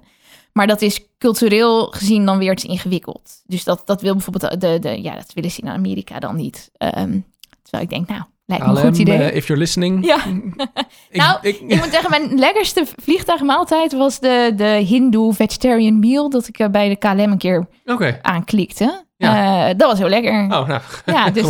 Maar 0.53 0.67
dat 0.67 0.81
is 0.81 0.99
cultureel 1.17 1.85
gezien 1.85 2.25
dan 2.25 2.37
weer 2.37 2.55
te 2.55 2.67
ingewikkeld. 2.67 3.41
Dus 3.45 3.63
dat, 3.63 3.81
dat 3.85 4.01
wil 4.01 4.13
bijvoorbeeld 4.13 4.61
de, 4.61 4.79
de, 4.79 5.01
ja, 5.01 5.15
dat 5.15 5.31
willen 5.33 5.51
ze 5.51 5.61
in 5.61 5.69
Amerika 5.69 6.19
dan 6.19 6.35
niet. 6.35 6.69
Ehm 6.77 7.19
terwijl 7.61 7.83
ik 7.83 7.89
denk, 7.97 8.07
nou, 8.09 8.21
lijkt 8.45 8.65
me 8.65 8.71
een 8.71 8.77
goed 8.87 8.97
idee. 8.97 9.17
eh, 9.17 9.35
if 9.35 9.47
you're 9.47 9.61
listening. 9.61 10.05
Ja. 10.05 10.25
Ik- 10.25 10.67
Nou, 11.21 11.37
ik, 11.41 11.59
Ik 11.59 11.75
moet 11.77 11.91
zeggen, 11.91 12.09
mijn 12.09 12.39
lekkerste 12.39 12.85
vliegtuigmaaltijd 13.01 13.93
was 13.93 14.19
de, 14.19 14.53
de 14.55 14.63
Hindoe 14.63 15.33
vegetarian 15.33 15.99
meal. 15.99 16.29
Dat 16.29 16.47
ik 16.47 16.59
eh, 16.59 16.67
bij 16.69 16.89
de 16.89 16.95
KLM 16.95 17.19
een 17.19 17.37
keer 17.37 17.67
Oké. 17.85 18.19
aanklikte. 18.21 19.05
Ja. 19.27 19.69
Eh, 19.69 19.77
dat 19.77 19.89
was 19.89 19.99
heel 19.99 20.09
lekker. 20.09 20.43
Oh, 20.43 20.67
nou. 20.67 20.81
Ja, 21.05 21.29
dus. 21.39 21.49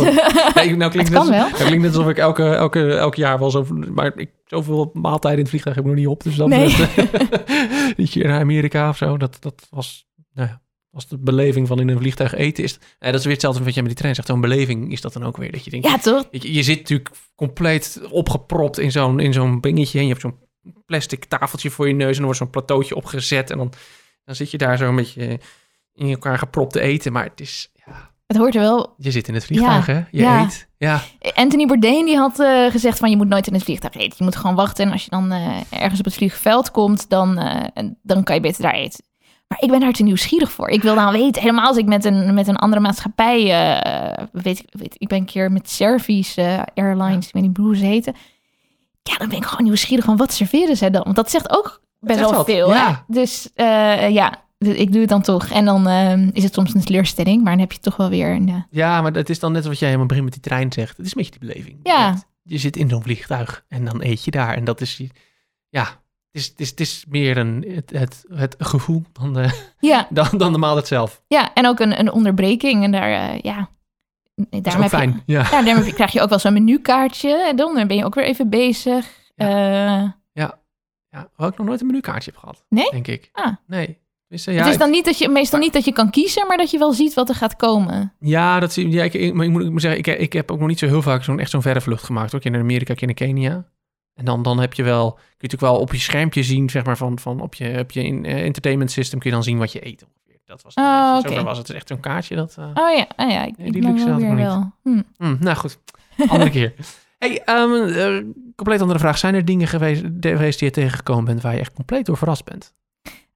Nee, 0.54 0.76
nou 0.76 0.90
klinkt 0.90 1.08
Het 1.08 1.18
kan 1.18 1.30
net, 1.30 1.40
wel. 1.40 1.48
nou 1.48 1.64
klinkt 1.64 1.82
net 1.82 1.94
alsof 1.94 2.10
ik 2.10 2.18
elke, 2.18 2.44
elke, 2.54 2.94
elk 2.94 3.14
jaar 3.14 3.38
wel 3.38 3.50
zo... 3.50 3.66
Maar 3.94 4.12
ik, 4.16 4.30
zoveel 4.44 4.90
maaltijden 4.92 5.38
in 5.38 5.44
het 5.44 5.48
vliegtuig 5.48 5.76
heb 5.76 5.84
ik 5.84 5.90
nog 5.90 6.00
niet 6.00 6.08
op. 6.08 6.22
Dus 6.22 6.36
dat 6.36 6.48
Nee. 6.48 6.74
hier 8.10 8.26
naar 8.26 8.40
Amerika 8.40 8.88
of 8.88 8.96
zo. 8.96 9.16
Dat, 9.16 9.36
dat 9.40 9.66
was, 9.70 10.06
nou 10.32 10.48
ja, 10.48 10.60
was 10.90 11.08
de 11.08 11.18
beleving 11.18 11.66
van 11.66 11.80
in 11.80 11.88
een 11.88 11.98
vliegtuig 11.98 12.34
eten. 12.34 12.64
Is, 12.64 12.78
eh, 12.98 13.10
dat 13.10 13.18
is 13.18 13.24
weer 13.24 13.32
hetzelfde 13.32 13.64
wat 13.64 13.74
jij 13.74 13.82
met 13.82 13.90
die 13.90 14.00
trein 14.00 14.14
zegt. 14.14 14.26
Zo'n 14.26 14.40
beleving 14.40 14.92
is 14.92 15.00
dat 15.00 15.12
dan 15.12 15.24
ook 15.24 15.36
weer. 15.36 15.52
Dat 15.52 15.64
je 15.64 15.70
denkt, 15.70 15.86
ja, 15.86 15.98
toch? 15.98 16.24
je, 16.30 16.52
je 16.52 16.62
zit 16.62 16.78
natuurlijk 16.78 17.10
compleet 17.34 18.00
opgepropt 18.10 18.78
in 18.78 18.90
zo'n, 18.92 19.20
in 19.20 19.32
zo'n 19.32 19.60
dingetje. 19.60 19.98
En 19.98 20.04
je 20.04 20.10
hebt 20.10 20.22
zo'n 20.22 20.38
plastic 20.86 21.24
tafeltje 21.24 21.70
voor 21.70 21.88
je 21.88 21.94
neus. 21.94 22.12
En 22.12 22.18
er 22.18 22.24
wordt 22.24 22.38
zo'n 22.38 22.50
plateautje 22.50 22.94
opgezet. 22.96 23.50
En 23.50 23.58
dan, 23.58 23.72
dan 24.24 24.34
zit 24.34 24.50
je 24.50 24.58
daar 24.58 24.76
zo 24.76 24.88
een 24.88 24.96
beetje 24.96 25.40
in 26.00 26.10
elkaar 26.10 26.38
gepropt 26.38 26.72
te 26.72 26.80
eten. 26.80 27.12
Maar 27.12 27.24
het 27.24 27.40
is... 27.40 27.70
Ja, 27.86 28.10
Het 28.26 28.36
hoort 28.36 28.54
er 28.54 28.60
wel. 28.60 28.94
je 28.96 29.10
zit 29.10 29.28
in 29.28 29.34
het 29.34 29.44
vliegtuig, 29.44 29.86
hè? 29.86 29.94
Je 29.94 30.06
ja. 30.10 30.42
eet. 30.42 30.68
Ja. 30.76 31.00
Anthony 31.34 31.66
Bourdain 31.66 32.04
die 32.04 32.16
had 32.16 32.38
eh, 32.38 32.70
gezegd 32.70 32.98
van 32.98 33.10
je 33.10 33.16
moet 33.16 33.28
nooit 33.28 33.46
in 33.46 33.54
het 33.54 33.62
vliegtuig 33.62 33.94
eten. 33.94 34.14
Je 34.18 34.24
moet 34.24 34.36
gewoon 34.36 34.56
wachten. 34.56 34.86
En 34.86 34.92
als 34.92 35.04
je 35.04 35.10
dan 35.10 35.32
eh, 35.32 35.56
ergens 35.70 35.98
op 35.98 36.04
het 36.04 36.14
vliegveld 36.14 36.70
komt, 36.70 37.08
dan, 37.08 37.38
eh, 37.38 37.84
dan 38.02 38.22
kan 38.22 38.34
je 38.34 38.40
beter 38.40 38.62
daar 38.62 38.74
eten. 38.74 39.04
Maar 39.48 39.58
ik 39.62 39.70
ben 39.70 39.80
daar 39.80 39.92
te 39.92 40.02
nieuwsgierig 40.02 40.52
voor. 40.52 40.68
Ik 40.68 40.82
wil 40.82 40.94
dan 40.94 41.12
weten, 41.12 41.42
helemaal 41.42 41.66
als 41.66 41.76
ik 41.76 41.86
met 41.86 42.04
een, 42.04 42.34
met 42.34 42.48
een 42.48 42.56
andere 42.56 42.82
maatschappij, 42.82 43.40
eh, 43.72 44.24
weet, 44.32 44.58
ik, 44.58 44.68
weet 44.70 44.94
ik 44.98 45.08
ben 45.08 45.18
een 45.18 45.24
keer 45.24 45.52
met 45.52 45.70
Service 45.70 46.64
Airlines, 46.74 47.26
ik 47.26 47.32
weet 47.32 47.42
niet 47.42 47.56
hoe 47.56 47.76
ze 47.76 47.84
heten. 47.84 48.14
Ja, 49.02 49.16
dan 49.16 49.28
ben 49.28 49.38
ik 49.38 49.44
gewoon 49.44 49.64
nieuwsgierig 49.64 50.04
van 50.04 50.16
wat 50.16 50.32
serveren 50.32 50.76
zij 50.76 50.90
dan? 50.90 51.02
Want 51.02 51.16
dat 51.16 51.30
zegt 51.30 51.56
ook 51.56 51.80
best 51.98 52.20
wel 52.20 52.44
veel. 52.44 52.68
ja. 52.68 52.88
Hè? 52.88 53.14
Dus 53.14 53.48
ja, 54.12 54.42
ik 54.68 54.92
doe 54.92 55.00
het 55.00 55.10
dan 55.10 55.22
toch. 55.22 55.46
En 55.50 55.64
dan 55.64 55.86
eh, 55.88 56.26
is 56.32 56.42
het 56.42 56.54
soms 56.54 56.74
een 56.74 56.84
teleurstelling, 56.84 57.42
maar 57.42 57.52
dan 57.52 57.60
heb 57.60 57.72
je 57.72 57.78
toch 57.78 57.96
wel 57.96 58.08
weer 58.08 58.30
een... 58.30 58.48
eh, 58.48 58.54
Ja, 58.70 59.00
maar 59.02 59.12
het 59.12 59.30
is 59.30 59.38
dan 59.38 59.52
net 59.52 59.64
wat 59.66 59.78
jij 59.78 59.86
helemaal 59.86 60.08
begin 60.08 60.24
met 60.24 60.32
die 60.32 60.42
trein 60.42 60.72
zegt. 60.72 60.96
Het 60.96 61.06
is 61.06 61.12
een 61.14 61.22
beetje 61.22 61.38
die 61.38 61.48
beleving. 61.48 61.80
Ja. 61.82 62.08
Je, 62.08 62.52
je 62.52 62.58
zit 62.58 62.76
in 62.76 62.88
zo'n 62.88 63.02
vliegtuig 63.02 63.64
en 63.68 63.84
dan 63.84 64.02
eet 64.02 64.24
je 64.24 64.30
daar. 64.30 64.54
En 64.56 64.64
dat 64.64 64.80
is, 64.80 64.96
je- 64.96 65.10
ja, 65.68 65.88
is, 66.30 66.46
het, 66.46 66.60
is, 66.60 66.70
het 66.70 66.80
is 66.80 67.04
meer 67.08 67.36
een, 67.36 67.64
het, 67.68 67.90
het, 67.90 68.24
het 68.34 68.56
gevoel 68.58 69.02
dan 69.12 69.32
de, 69.34 69.72
Ja, 69.80 70.06
dan, 70.10 70.26
dan 70.38 70.52
de 70.52 70.58
maaltijd 70.58 70.86
zelf. 70.86 71.22
ja 71.28 71.54
en 71.54 71.66
ook 71.66 71.80
een, 71.80 71.98
een 71.98 72.12
onderbreking. 72.12 72.84
En 72.84 72.90
daar, 72.92 73.30
eh, 73.30 73.40
ja... 73.40 73.68
Dat 74.34 74.64
Daarom 74.64 74.84
ook 74.84 74.90
heb 74.90 75.00
je, 75.00 75.06
fijn. 75.08 75.22
Ja. 75.26 75.40
Ja, 75.50 75.62
daarmee 75.62 75.92
krijg 75.92 76.12
je 76.12 76.20
ook 76.20 76.28
wel 76.28 76.38
zo'n 76.38 76.52
menukaartje. 76.52 77.46
En 77.48 77.56
dan 77.56 77.86
ben 77.86 77.96
je 77.96 78.04
ook 78.04 78.14
weer 78.14 78.24
even 78.24 78.48
bezig. 78.50 79.06
Eh, 79.34 79.46
ja. 80.32 80.58
Wat 81.36 81.52
ik 81.52 81.58
nog 81.58 81.66
nooit 81.66 81.80
een 81.80 81.86
menukaartje 81.86 82.30
heb 82.30 82.40
gehad. 82.40 82.64
Nee? 82.68 82.90
Denk 82.90 83.06
ik. 83.06 83.28
Ah. 83.32 83.52
Nee. 83.66 83.98
Ja, 84.30 84.52
het 84.52 84.66
is 84.66 84.78
dan 84.78 84.90
niet 84.90 85.04
dat 85.04 85.18
je, 85.18 85.28
meestal 85.28 85.58
niet 85.58 85.72
dat 85.72 85.84
je 85.84 85.92
kan 85.92 86.10
kiezen, 86.10 86.46
maar 86.46 86.56
dat 86.56 86.70
je 86.70 86.78
wel 86.78 86.92
ziet 86.92 87.14
wat 87.14 87.28
er 87.28 87.34
gaat 87.34 87.56
komen. 87.56 88.12
Ja, 88.20 88.60
dat 88.60 88.72
zie 88.72 88.90
ja, 88.90 89.04
ik, 89.04 89.14
ik, 89.14 89.34
maar 89.34 89.44
ik 89.44 89.50
moet, 89.50 89.62
ik 89.62 89.70
moet 89.70 89.80
zeggen, 89.80 89.98
ik, 89.98 90.06
ik 90.06 90.32
heb 90.32 90.50
ook 90.50 90.58
nog 90.58 90.68
niet 90.68 90.78
zo 90.78 90.86
heel 90.86 91.02
vaak 91.02 91.24
zo'n 91.24 91.38
echt 91.38 91.50
zo'n 91.50 91.62
verre 91.62 91.80
vlucht 91.80 92.04
gemaakt. 92.04 92.34
Ook 92.34 92.42
in 92.42 92.56
Amerika, 92.56 92.94
in 92.96 93.14
Kenia. 93.14 93.64
En 94.14 94.24
dan, 94.24 94.42
dan 94.42 94.60
heb 94.60 94.74
je 94.74 94.82
wel, 94.82 95.12
kun 95.12 95.22
je 95.22 95.34
natuurlijk 95.40 95.72
wel 95.72 95.80
op 95.80 95.92
je 95.92 95.98
schermpje 95.98 96.42
zien, 96.42 96.70
zeg 96.70 96.84
maar, 96.84 96.96
van, 96.96 97.18
van 97.18 97.40
op 97.40 97.54
je, 97.54 97.78
op 97.78 97.90
je 97.90 98.04
in, 98.04 98.24
eh, 98.24 98.44
entertainment 98.44 98.90
system 98.90 99.18
kun 99.18 99.28
je 99.30 99.34
dan 99.34 99.44
zien 99.44 99.58
wat 99.58 99.72
je 99.72 99.86
eet. 99.86 100.04
ongeveer. 100.04 100.40
Dat 100.44 100.62
was 100.62 100.74
het. 100.74 100.84
Oh. 100.84 101.20
Zover 101.20 101.44
was 101.44 101.58
het. 101.58 101.70
Echt 101.70 101.88
zo'n 101.88 102.00
kaartje. 102.00 102.36
Dat, 102.36 102.56
eh, 102.58 102.64
Oh 102.64 102.96
ja, 102.96 103.06
oh 103.16 103.30
ja 103.30 103.44
ik, 103.44 103.72
die 103.72 103.82
luxe 103.82 104.08
had 104.08 104.20
ik 104.20 104.26
weer 104.26 104.34
nog 104.34 104.46
wel. 104.46 104.72
Hm. 104.82 105.02
hm, 105.16 105.36
nou 105.38 105.56
goed, 105.56 105.78
andere 106.28 106.50
keer. 106.50 106.74
Hey, 107.18 107.42
ehm, 107.44 107.72
eh, 107.72 108.24
compleet 108.56 108.80
andere 108.80 108.98
vraag. 108.98 109.18
Zijn 109.18 109.34
er 109.34 109.44
dingen 109.44 109.68
geweest, 109.68 110.04
geweest 110.20 110.58
die 110.58 110.68
je 110.68 110.74
tegengekomen 110.74 111.24
bent 111.24 111.42
waar 111.42 111.54
je 111.54 111.60
echt 111.60 111.72
compleet 111.72 112.06
door 112.06 112.16
verrast 112.16 112.44
bent? 112.44 112.74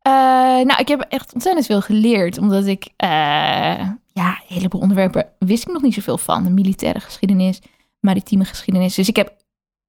Eh, 0.06 0.12
nou, 0.64 0.80
ik 0.80 0.88
heb 0.88 1.00
echt 1.00 1.32
ontzettend 1.34 1.66
veel 1.66 1.80
geleerd, 1.80 2.38
omdat 2.38 2.66
ik, 2.66 2.88
eh, 2.96 3.08
ja, 4.12 4.28
een 4.28 4.54
heleboel 4.56 4.80
onderwerpen 4.80 5.26
wist 5.38 5.66
ik 5.66 5.72
nog 5.72 5.82
niet 5.82 5.94
zoveel 5.94 6.18
van. 6.18 6.44
De 6.44 6.50
militaire 6.50 7.00
geschiedenis, 7.00 7.60
maritieme 8.00 8.44
geschiedenis. 8.44 8.94
Dus 8.94 9.08
ik 9.08 9.16
heb 9.16 9.36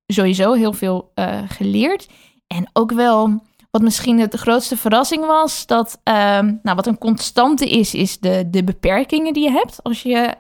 sowieso 0.07 0.53
heel 0.53 0.73
veel 0.73 1.11
eh, 1.13 1.41
geleerd. 1.47 2.09
En 2.47 2.69
ook 2.73 2.91
wel, 2.91 3.43
wat 3.71 3.81
misschien 3.81 4.17
de 4.29 4.37
grootste 4.37 4.77
verrassing 4.77 5.25
was, 5.25 5.65
dat, 5.65 5.99
ehm, 6.03 6.53
nou, 6.63 6.75
wat 6.75 6.87
een 6.87 6.97
constante 6.97 7.69
is, 7.69 7.93
is 7.93 8.19
de, 8.19 8.47
de 8.49 8.63
beperkingen 8.63 9.33
die 9.33 9.43
je 9.43 9.51
hebt 9.51 9.83
als 9.83 10.01
je 10.01 10.33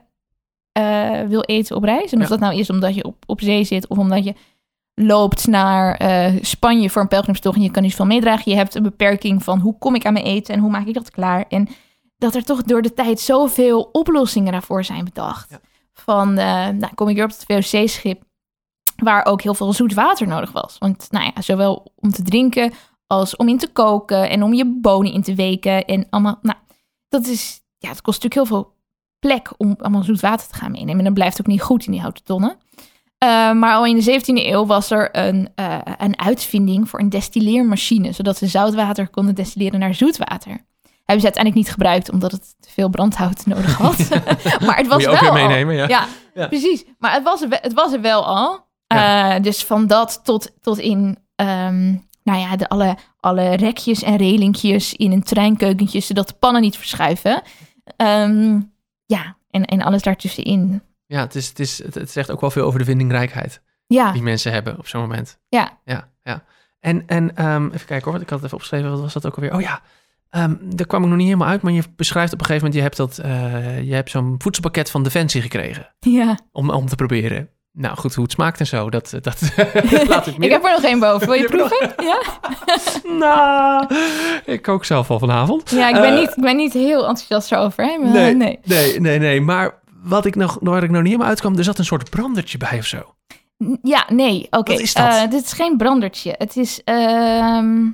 wil 1.27 1.41
eten 1.41 1.75
op 1.75 1.83
reis. 1.83 2.11
En 2.11 2.17
of 2.17 2.23
Ja. 2.23 2.29
dat 2.29 2.39
nou 2.39 2.55
is 2.59 2.69
omdat 2.69 2.95
je 2.95 3.03
op, 3.03 3.23
op 3.25 3.41
zee 3.41 3.63
zit 3.63 3.87
of 3.87 3.97
omdat 3.97 4.23
je 4.23 4.33
loopt 4.95 5.47
naar 5.47 5.95
eh, 5.95 6.33
Spanje 6.41 6.89
voor 6.89 7.01
een 7.01 7.07
pelgrimstocht 7.07 7.55
en 7.55 7.61
je 7.61 7.71
kan 7.71 7.83
niet 7.83 7.95
veel 7.95 8.05
meedragen. 8.05 8.51
Je 8.51 8.57
hebt 8.57 8.75
een 8.75 8.83
beperking 8.83 9.43
van 9.43 9.59
hoe 9.59 9.77
kom 9.77 9.95
ik 9.95 10.05
aan 10.05 10.13
mijn 10.13 10.25
eten 10.25 10.53
en 10.53 10.59
hoe 10.59 10.69
maak 10.69 10.87
ik 10.87 10.93
dat 10.93 11.11
klaar. 11.11 11.45
En 11.49 11.67
dat 12.17 12.35
er 12.35 12.43
toch 12.43 12.63
door 12.63 12.81
de 12.81 12.93
tijd 12.93 13.19
zoveel 13.19 13.89
oplossingen 13.91 14.51
daarvoor 14.51 14.83
zijn 14.83 15.03
bedacht. 15.03 15.49
Ja. 15.49 15.59
Van, 15.93 16.37
eh, 16.37 16.67
nou 16.67 16.93
kom 16.95 17.07
ik 17.07 17.15
weer 17.15 17.23
op 17.23 17.29
het 17.29 17.45
VOC-schip 17.47 18.23
waar 18.95 19.25
ook 19.25 19.41
heel 19.41 19.53
veel 19.53 19.73
zoet 19.73 19.93
water 19.93 20.27
nodig 20.27 20.51
was. 20.51 20.77
Want 20.77 21.07
nou 21.11 21.31
ja, 21.35 21.41
zowel 21.41 21.91
om 21.95 22.11
te 22.11 22.23
drinken 22.23 22.73
als 23.07 23.35
om 23.35 23.49
in 23.49 23.57
te 23.57 23.71
koken 23.71 24.29
en 24.29 24.43
om 24.43 24.53
je 24.53 24.79
bonen 24.81 25.13
in 25.13 25.21
te 25.21 25.35
weken 25.35 25.85
en 25.85 26.07
allemaal. 26.09 26.39
Nou, 26.41 26.57
dat 27.09 27.25
is, 27.25 27.61
ja, 27.77 27.89
het 27.89 28.01
kost 28.01 28.23
natuurlijk 28.23 28.49
heel 28.49 28.59
veel 28.59 28.73
plek 29.19 29.51
om 29.57 29.75
allemaal 29.79 30.03
zoet 30.03 30.19
water 30.19 30.47
te 30.47 30.55
gaan 30.55 30.71
meenemen. 30.71 30.97
En 30.97 31.03
dat 31.05 31.13
blijft 31.13 31.39
ook 31.39 31.47
niet 31.47 31.61
goed 31.61 31.85
in 31.85 31.91
die 31.91 32.01
houten 32.01 32.23
tonnen. 32.23 32.57
Uh, 33.25 33.51
maar 33.51 33.73
al 33.75 33.85
in 33.85 33.95
de 33.99 34.19
17e 34.21 34.25
eeuw 34.45 34.65
was 34.65 34.91
er 34.91 35.09
een, 35.17 35.49
uh, 35.55 35.77
een 35.97 36.19
uitvinding 36.19 36.89
voor 36.89 36.99
een 36.99 37.09
destilleermachine, 37.09 38.11
zodat 38.11 38.37
ze 38.37 38.47
zoutwater 38.47 39.07
konden 39.09 39.35
destilleren 39.35 39.79
naar 39.79 39.93
zoetwater. 39.95 40.49
Hebben 41.05 41.25
ze 41.25 41.33
uiteindelijk 41.33 41.55
niet 41.55 41.71
gebruikt, 41.71 42.11
omdat 42.11 42.31
het 42.31 42.55
te 42.59 42.69
veel 42.71 42.89
brandhout 42.89 43.45
nodig 43.55 43.73
had. 43.77 43.97
maar 44.65 44.77
het 44.77 44.87
was 44.87 44.95
Moet 44.95 45.01
je 45.01 45.09
ook 45.09 45.19
wel 45.19 45.33
weer 45.33 45.41
al- 45.41 45.47
meenemen, 45.47 45.75
ja. 45.75 45.87
ja, 45.87 46.05
Ja. 46.33 46.47
precies. 46.47 46.83
Maar 46.99 47.13
het 47.13 47.23
was, 47.23 47.39
het 47.49 47.73
was 47.73 47.93
er 47.93 48.01
wel 48.01 48.25
al. 48.25 48.67
Ja. 48.87 49.35
Uh, 49.35 49.43
dus 49.43 49.63
van 49.63 49.87
dat 49.87 50.19
tot, 50.23 50.51
tot 50.61 50.77
in, 50.79 51.17
ehm, 51.35 51.85
nou 52.23 52.39
ja, 52.39 52.55
de 52.55 52.67
alle, 52.69 52.95
alle 53.19 53.55
rekjes 53.55 54.03
en 54.03 54.15
relinkjes 54.15 54.93
in 54.93 55.11
een 55.11 55.23
treinkeukentje, 55.23 55.99
zodat 55.99 56.27
de 56.27 56.33
pannen 56.39 56.61
niet 56.61 56.77
verschuiven. 56.77 57.41
Ehm, 57.97 58.59
ja, 59.05 59.37
en, 59.49 59.65
en 59.65 59.81
alles 59.81 60.01
daartussenin. 60.01 60.81
Ja, 61.07 61.19
het, 61.19 61.35
is, 61.35 61.47
het, 61.47 61.59
is, 61.59 61.81
het, 61.93 62.11
zegt 62.11 62.31
ook 62.31 62.41
wel 62.41 62.51
veel 62.51 62.65
over 62.65 62.79
de 62.79 62.85
vindingrijkheid 62.85 63.61
Ja, 63.87 64.11
die 64.11 64.21
mensen 64.21 64.51
hebben 64.51 64.77
op 64.77 64.87
zo'n 64.87 65.01
moment. 65.01 65.39
ja. 65.49 65.77
Ja, 65.85 66.09
ja. 66.23 66.43
En, 66.79 67.03
en 67.07 67.35
ehm, 67.35 67.65
even 67.65 67.85
kijken 67.85 68.03
hoor, 68.03 68.11
want 68.11 68.21
ik 68.21 68.29
had 68.29 68.37
het 68.37 68.43
even 68.45 68.53
opgeschreven. 68.57 68.89
Wat 68.91 68.99
was 68.99 69.13
dat 69.13 69.25
ook 69.25 69.35
alweer? 69.35 69.53
Oh 69.53 69.61
ja, 69.61 69.81
Ehm, 70.29 70.53
daar 70.61 70.87
kwam 70.87 71.01
ik 71.03 71.07
nog 71.07 71.17
niet 71.17 71.25
helemaal 71.27 71.47
uit. 71.47 71.61
Maar 71.61 71.71
je 71.73 71.83
beschrijft 71.95 72.33
op 72.33 72.39
een 72.39 72.45
gegeven 72.45 72.67
moment... 72.67 72.83
je 72.83 72.89
hebt, 72.89 72.97
dat, 72.97 73.17
eh, 73.25 73.81
je 73.87 73.93
hebt 73.93 74.09
zo'n 74.09 74.35
voedselpakket 74.37 74.91
van 74.91 75.03
Defensie 75.03 75.41
gekregen. 75.41 75.95
ja. 75.99 76.37
Om, 76.51 76.69
om 76.69 76.85
te 76.87 76.95
proberen. 76.95 77.49
Nou 77.71 77.97
goed, 77.97 78.13
hoe 78.15 78.23
het 78.23 78.33
smaakt 78.33 78.59
en 78.59 78.67
zo. 78.67 78.89
Dat, 78.89 79.09
dat 79.21 79.41
laat 80.07 80.27
ik 80.27 80.33
Ik 80.33 80.37
midden. 80.39 80.49
heb 80.61 80.63
er 80.65 80.71
nog 80.71 80.83
één 80.83 80.99
boven. 80.99 81.27
Wil 81.27 81.35
je 81.37 81.45
proeven? 81.55 81.93
Ja? 81.97 82.21
Nou, 83.17 83.87
ik 84.45 84.61
kook 84.61 84.85
zelf 84.85 85.09
al 85.11 85.19
vanavond. 85.19 85.69
ja, 85.69 85.87
ik 85.89 85.93
ben, 85.95 86.13
Eh, 86.13 86.19
niet, 86.19 86.29
ik 86.37 86.43
ben 86.43 86.55
niet 86.55 86.73
heel 86.73 87.07
enthousiast 87.07 87.51
erover. 87.51 87.83
Hè? 87.85 87.97
Maar, 87.97 88.11
Nee, 88.11 88.35
nee. 88.35 88.59
nee, 88.63 88.99
nee, 88.99 89.19
nee. 89.19 89.41
Maar 89.41 89.73
wat 90.05 90.25
ik 90.25 90.35
nog, 90.35 90.57
waar 90.61 90.83
ik 90.83 90.89
nog 90.89 91.01
niet 91.01 91.11
helemaal 91.11 91.27
uitkwam... 91.27 91.57
er 91.57 91.63
zat 91.63 91.77
een 91.77 91.85
soort 91.85 92.09
brandertje 92.09 92.57
bij 92.57 92.77
of 92.77 92.85
zo. 92.85 93.15
Ja, 93.81 94.05
nee. 94.07 94.47
Oké. 94.49 94.71
Wat 94.71 94.81
is 94.81 94.93
dat? 94.93 95.13
Eh, 95.13 95.29
dit 95.29 95.43
is 95.43 95.53
geen 95.53 95.77
brandertje. 95.77 96.35
Het 96.37 96.57
is. 96.57 96.83
ehm, 96.83 97.87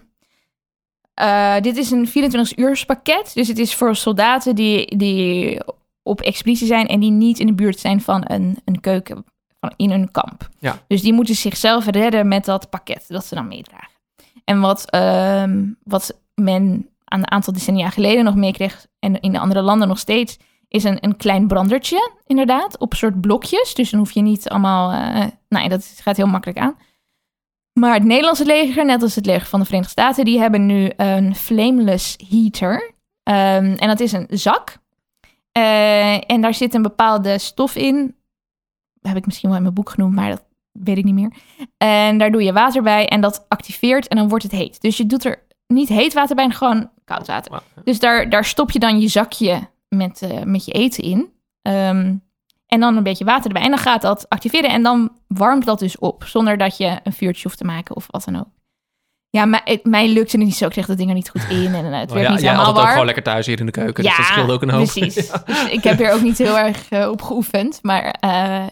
eh, 1.14 1.56
dit 1.62 1.78
is 1.78 1.92
een 1.92 2.08
24 2.08 2.86
pakket. 2.86 3.32
Dus 3.34 3.48
het 3.48 3.58
is 3.58 3.76
voor 3.76 3.96
soldaten 3.96 4.56
die, 4.56 4.98
die 4.98 5.60
op 6.04 6.22
expeditie 6.22 6.68
zijn 6.68 6.88
en 6.88 7.00
die 7.00 7.12
niet 7.12 7.40
in 7.40 7.48
de 7.48 7.54
buurt 7.54 7.80
zijn 7.80 8.02
van 8.02 8.24
een, 8.26 8.58
een 8.66 8.80
keuken 8.80 9.26
van 9.60 9.74
in 9.76 9.92
een 9.92 10.12
kamp. 10.12 10.50
Ja. 10.60 10.80
Dus 10.88 11.02
die 11.02 11.14
moeten 11.14 11.36
zichzelf 11.36 11.86
redden 11.86 12.28
met 12.28 12.46
dat 12.46 12.70
pakket 12.70 13.06
dat 13.08 13.26
ze 13.26 13.36
dan 13.36 13.48
meedragen. 13.48 13.90
En 14.44 14.60
wat, 14.60 14.90
ehm, 14.90 15.68
wat 15.84 16.20
men 16.36 16.90
aan 17.06 17.20
een 17.20 17.32
aantal 17.32 17.54
decennia 17.54 17.90
geleden 17.90 18.24
nog 18.24 18.36
meekreeg 18.36 18.86
en 19.00 19.20
in 19.20 19.32
de 19.32 19.40
andere 19.40 19.62
landen 19.62 19.88
nog 19.88 20.00
steeds, 20.00 20.38
is 20.72 20.84
een, 20.84 20.98
een 21.00 21.18
klein 21.18 21.48
brandertje, 21.48 22.12
inderdaad, 22.26 22.78
op 22.78 22.94
soort 22.94 23.22
blokjes. 23.22 23.74
Dus 23.74 23.90
dan 23.90 24.00
hoef 24.00 24.12
je 24.12 24.22
niet 24.22 24.50
allemaal... 24.50 24.90
nou, 25.50 25.64
ja, 25.64 25.68
dat 25.68 26.00
gaat 26.04 26.18
heel 26.18 26.28
makkelijk 26.28 26.60
aan. 26.60 26.76
Maar 27.80 27.94
het 27.94 28.04
Nederlandse 28.04 28.46
leger, 28.46 28.86
net 28.86 29.02
als 29.02 29.16
het 29.16 29.26
leger 29.26 29.48
van 29.48 29.60
de 29.60 29.66
Verenigde 29.66 29.92
Staten... 29.92 30.26
die 30.26 30.40
hebben 30.40 30.66
nu 30.66 30.92
een 30.96 31.36
flameless 31.36 32.16
heater. 32.30 32.92
Ehm, 33.24 33.74
en 33.74 33.88
dat 33.88 34.00
is 34.00 34.12
een 34.12 34.28
zak. 34.30 34.78
Eh, 35.52 36.32
en 36.32 36.42
daar 36.42 36.54
zit 36.54 36.74
een 36.74 36.82
bepaalde 36.82 37.38
stof 37.38 37.76
in. 37.76 38.16
Heb 39.02 39.18
ik 39.18 39.26
misschien 39.26 39.48
wel 39.48 39.58
in 39.58 39.64
mijn 39.64 39.76
boek 39.76 39.90
genoemd, 39.90 40.16
maar 40.16 40.30
dat 40.30 40.44
weet 40.72 40.98
ik 40.98 41.04
niet 41.04 41.14
meer. 41.14 41.34
En 41.78 42.18
daar 42.18 42.32
doe 42.32 42.44
je 42.44 42.54
water 42.54 42.84
bij 42.84 43.08
en 43.08 43.22
dat 43.22 43.46
activeert 43.48 44.08
en 44.08 44.18
dan 44.18 44.30
wordt 44.30 44.44
het 44.44 44.54
heet. 44.54 44.82
Dus 44.82 44.98
je 44.98 45.06
doet 45.06 45.26
er 45.26 45.44
niet 45.68 45.90
heet 45.90 46.14
water 46.14 46.36
bij, 46.36 46.50
gewoon 46.50 46.90
koud 47.06 47.28
water. 47.28 47.62
Dus 47.84 48.00
daar, 48.00 48.30
daar 48.30 48.46
stop 48.46 48.72
je 48.72 48.80
dan 48.80 49.00
je 49.00 49.08
zakje 49.08 49.70
met, 49.96 50.22
eh, 50.22 50.44
met 50.44 50.66
je 50.66 50.72
eten 50.72 51.04
in. 51.04 51.30
Ehm, 51.62 52.16
en 52.68 52.80
dan 52.80 52.98
een 52.98 53.04
beetje 53.04 53.26
water 53.26 53.46
erbij. 53.48 53.62
En 53.64 53.70
dan 53.70 53.80
gaat 53.80 54.02
dat 54.02 54.30
activeren. 54.30 54.70
En 54.70 54.84
dan 54.84 55.18
warmt 55.28 55.66
dat 55.66 55.80
dus 55.80 55.98
op. 55.98 56.24
Zonder 56.24 56.58
dat 56.58 56.78
je 56.78 57.00
een 57.04 57.14
vuurtje 57.14 57.44
hoeft 57.44 57.58
te 57.58 57.64
maken 57.64 57.96
of 57.96 58.08
wat 58.10 58.24
dan 58.24 58.40
ook. 58.40 58.48
Ja, 59.30 59.46
maar 59.46 59.78
mij 59.84 60.08
lukte 60.08 60.38
het 60.38 60.46
niet 60.46 60.56
zo. 60.56 60.66
Ik 60.66 60.72
kreeg 60.72 60.86
dat 60.86 60.98
ding 60.98 61.10
er 61.10 61.16
niet 61.16 61.30
goed 61.30 61.50
in. 61.50 61.74
En 61.74 61.94
eh, 61.94 62.00
het 62.00 62.10
Oh 62.10 62.16
werd 62.16 62.28
ja, 62.28 62.32
niet 62.34 62.42
helemaal 62.42 62.60
het 62.60 62.70
ook 62.70 62.76
warm. 62.76 62.90
gewoon 62.90 63.06
lekker 63.06 63.24
thuis 63.24 63.46
hier 63.46 63.60
in 63.60 63.66
de 63.66 63.72
keuken. 63.72 64.04
dus 64.04 64.18
dat 64.18 64.26
scheelde 64.26 64.54
ook 64.54 64.62
een 64.62 64.70
hoop. 64.70 64.88
precies. 64.88 65.16
Dus 65.46 65.70
ik 65.70 65.84
heb 65.84 66.00
er 66.00 66.14
ook 66.14 66.22
niet 66.22 66.38
heel 66.38 66.58
erg 66.58 66.90
eh, 66.90 67.10
op 67.10 67.22
geoefend. 67.22 67.80
Maar 67.82 68.16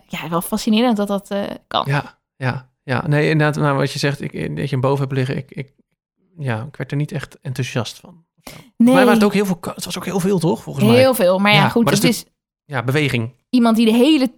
ja, 0.07 0.29
wel 0.29 0.41
fascinerend 0.41 0.97
dat 0.97 1.07
dat 1.07 1.35
kan. 1.67 1.83
Ja, 1.87 2.19
ja, 2.35 2.69
ja. 2.83 3.07
Nee, 3.07 3.29
inderdaad, 3.29 3.55
nou, 3.63 3.77
wat 3.77 3.91
je 3.91 3.99
zegt, 3.99 4.21
ik, 4.21 4.31
dat 4.55 4.63
je 4.65 4.71
hem 4.71 4.81
boven 4.81 4.99
hebt 4.99 5.17
liggen, 5.17 5.37
ik, 5.37 5.51
ik, 5.51 5.73
ja, 6.37 6.65
ik 6.67 6.75
werd 6.75 6.91
er 6.91 6.97
niet 6.97 7.11
echt 7.11 7.39
enthousiast 7.41 7.99
van. 7.99 8.25
Nee, 8.77 9.05
was 9.05 9.13
het 9.13 9.23
ook 9.23 9.33
heel 9.33 9.45
veel, 9.45 9.57
het 9.75 9.85
was 9.85 9.97
ook 9.97 10.05
heel 10.05 10.19
veel, 10.19 10.39
toch? 10.39 10.63
Volgens 10.63 10.85
mij. 10.85 10.95
heel 10.95 11.13
veel. 11.13 11.39
Maar 11.39 11.51
ja, 11.53 11.57
Ja, 11.61 11.69
goed, 11.69 11.83
maar 11.83 11.93
het 11.93 12.03
is 12.03 12.25
Ja, 12.65 12.83
beweging. 12.83 13.33
iemand 13.49 13.75
die 13.75 13.85
de 13.85 13.93
hele 13.93 14.31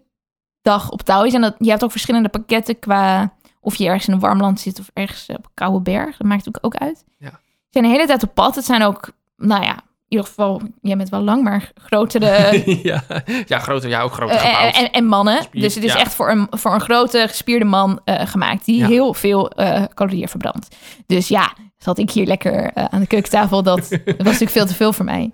dag 0.61 0.89
op 0.89 1.01
touw 1.01 1.23
is. 1.23 1.33
En 1.33 1.41
dat, 1.41 1.55
je 1.57 1.69
hebt 1.69 1.83
ook 1.83 1.91
verschillende 1.91 2.29
pakketten 2.29 2.79
qua 2.79 3.33
of 3.59 3.75
je 3.75 3.85
ergens 3.85 4.07
in 4.07 4.13
een 4.13 4.19
warm 4.19 4.39
land 4.39 4.59
zit 4.59 4.79
of 4.79 4.89
ergens 4.93 5.25
op 5.27 5.35
een 5.35 5.51
koude 5.53 5.81
berg. 5.81 6.17
Dat 6.17 6.27
maakt 6.27 6.45
natuurlijk 6.45 6.65
ook 6.65 6.75
uit. 6.75 7.03
Ja. 7.17 7.29
Ze 7.29 7.67
zijn 7.69 7.83
de 7.83 7.89
hele 7.91 8.05
tijd 8.07 8.23
op 8.23 8.33
pad. 8.33 8.55
Het 8.55 8.65
zijn 8.65 8.83
ook, 8.83 9.11
nou 9.37 9.63
ja, 9.63 9.71
in 9.73 9.83
ieder 10.07 10.25
geval, 10.25 10.61
jij 10.81 10.97
bent 10.97 11.09
wel 11.09 11.21
lang, 11.21 11.43
maar 11.43 11.71
grotere 11.75 12.61
ja, 12.89 13.03
ja, 13.45 13.59
groter, 13.59 13.89
ja, 13.89 14.01
ook 14.01 14.11
groter 14.13 14.35
Eh, 14.35 14.79
en, 14.79 14.91
en 14.91 15.05
mannen. 15.05 15.45
Dus 15.51 15.75
het 15.75 15.83
is 15.83 15.93
ja. 15.93 15.99
echt 15.99 16.13
voor 16.13 16.29
een, 16.31 16.47
voor 16.49 16.73
een 16.73 16.81
grote 16.81 17.25
gespierde 17.27 17.65
man 17.65 17.99
eh, 18.03 18.27
gemaakt. 18.27 18.65
Die 18.65 18.77
Ja. 18.79 18.87
heel 18.87 19.13
veel 19.13 19.49
eh, 19.51 19.83
calorieën 19.93 20.27
verbrandt. 20.27 20.75
Dus 21.05 21.27
ja, 21.27 21.53
zat 21.83 21.97
ik 21.97 22.11
hier 22.11 22.25
lekker 22.25 22.65
eh, 22.73 22.85
aan 22.85 22.99
de 22.99 23.07
keukentafel. 23.07 23.63
Dat, 23.63 23.77
dat 23.89 23.99
was 24.05 24.17
natuurlijk 24.17 24.51
veel 24.51 24.65
te 24.65 24.73
veel 24.75 24.93
voor 24.93 25.05
mij. 25.05 25.31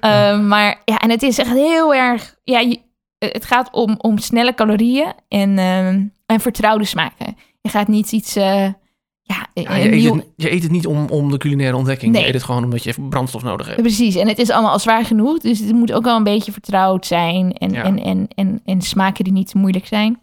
Eh, 0.00 0.40
maar 0.40 0.82
ja, 0.84 0.98
en 0.98 1.10
het 1.10 1.22
is 1.22 1.38
echt 1.38 1.50
heel 1.52 1.94
erg... 1.94 2.36
Ja, 2.44 2.58
je- 2.60 2.80
het 3.18 3.44
gaat 3.44 3.68
om, 3.72 3.94
om 3.98 4.18
snelle 4.18 4.54
calorieën 4.54 5.12
en, 5.28 5.58
ehm, 5.58 6.02
en 6.26 6.40
vertrouwde 6.40 6.84
smaken. 6.84 7.36
Je 7.60 7.68
gaat 7.68 7.88
niet 7.88 8.12
iets... 8.12 8.36
eh, 8.36 8.64
ja, 9.22 9.46
je, 9.54 9.68
eet 9.70 9.90
nieuw- 9.90 10.14
het, 10.14 10.26
je 10.36 10.52
eet 10.52 10.62
het 10.62 10.72
niet 10.72 10.86
om, 10.86 11.06
om 11.08 11.30
de 11.30 11.36
culinaire 11.38 11.76
ontdekking. 11.76 12.12
Nee. 12.12 12.20
Je 12.22 12.28
eet 12.28 12.34
het 12.34 12.42
gewoon 12.42 12.64
omdat 12.64 12.82
je 12.82 12.90
even 12.90 13.08
brandstof 13.08 13.42
nodig 13.42 13.66
hebt. 13.66 13.80
Precies, 13.80 14.14
en 14.16 14.28
het 14.28 14.38
is 14.38 14.50
allemaal 14.50 14.72
al 14.72 14.78
zwaar 14.78 15.04
genoeg. 15.04 15.38
Dus 15.38 15.58
het 15.58 15.72
moet 15.72 15.92
ook 15.92 16.04
wel 16.04 16.16
een 16.16 16.22
beetje 16.24 16.52
vertrouwd 16.52 17.06
zijn. 17.06 17.52
En, 17.52 17.70
Ja. 17.72 17.82
en, 17.82 18.02
en, 18.02 18.28
en, 18.34 18.60
en 18.64 18.82
smaken 18.82 19.24
die 19.24 19.32
niet 19.32 19.48
te 19.50 19.58
moeilijk 19.58 19.86
zijn. 19.86 20.20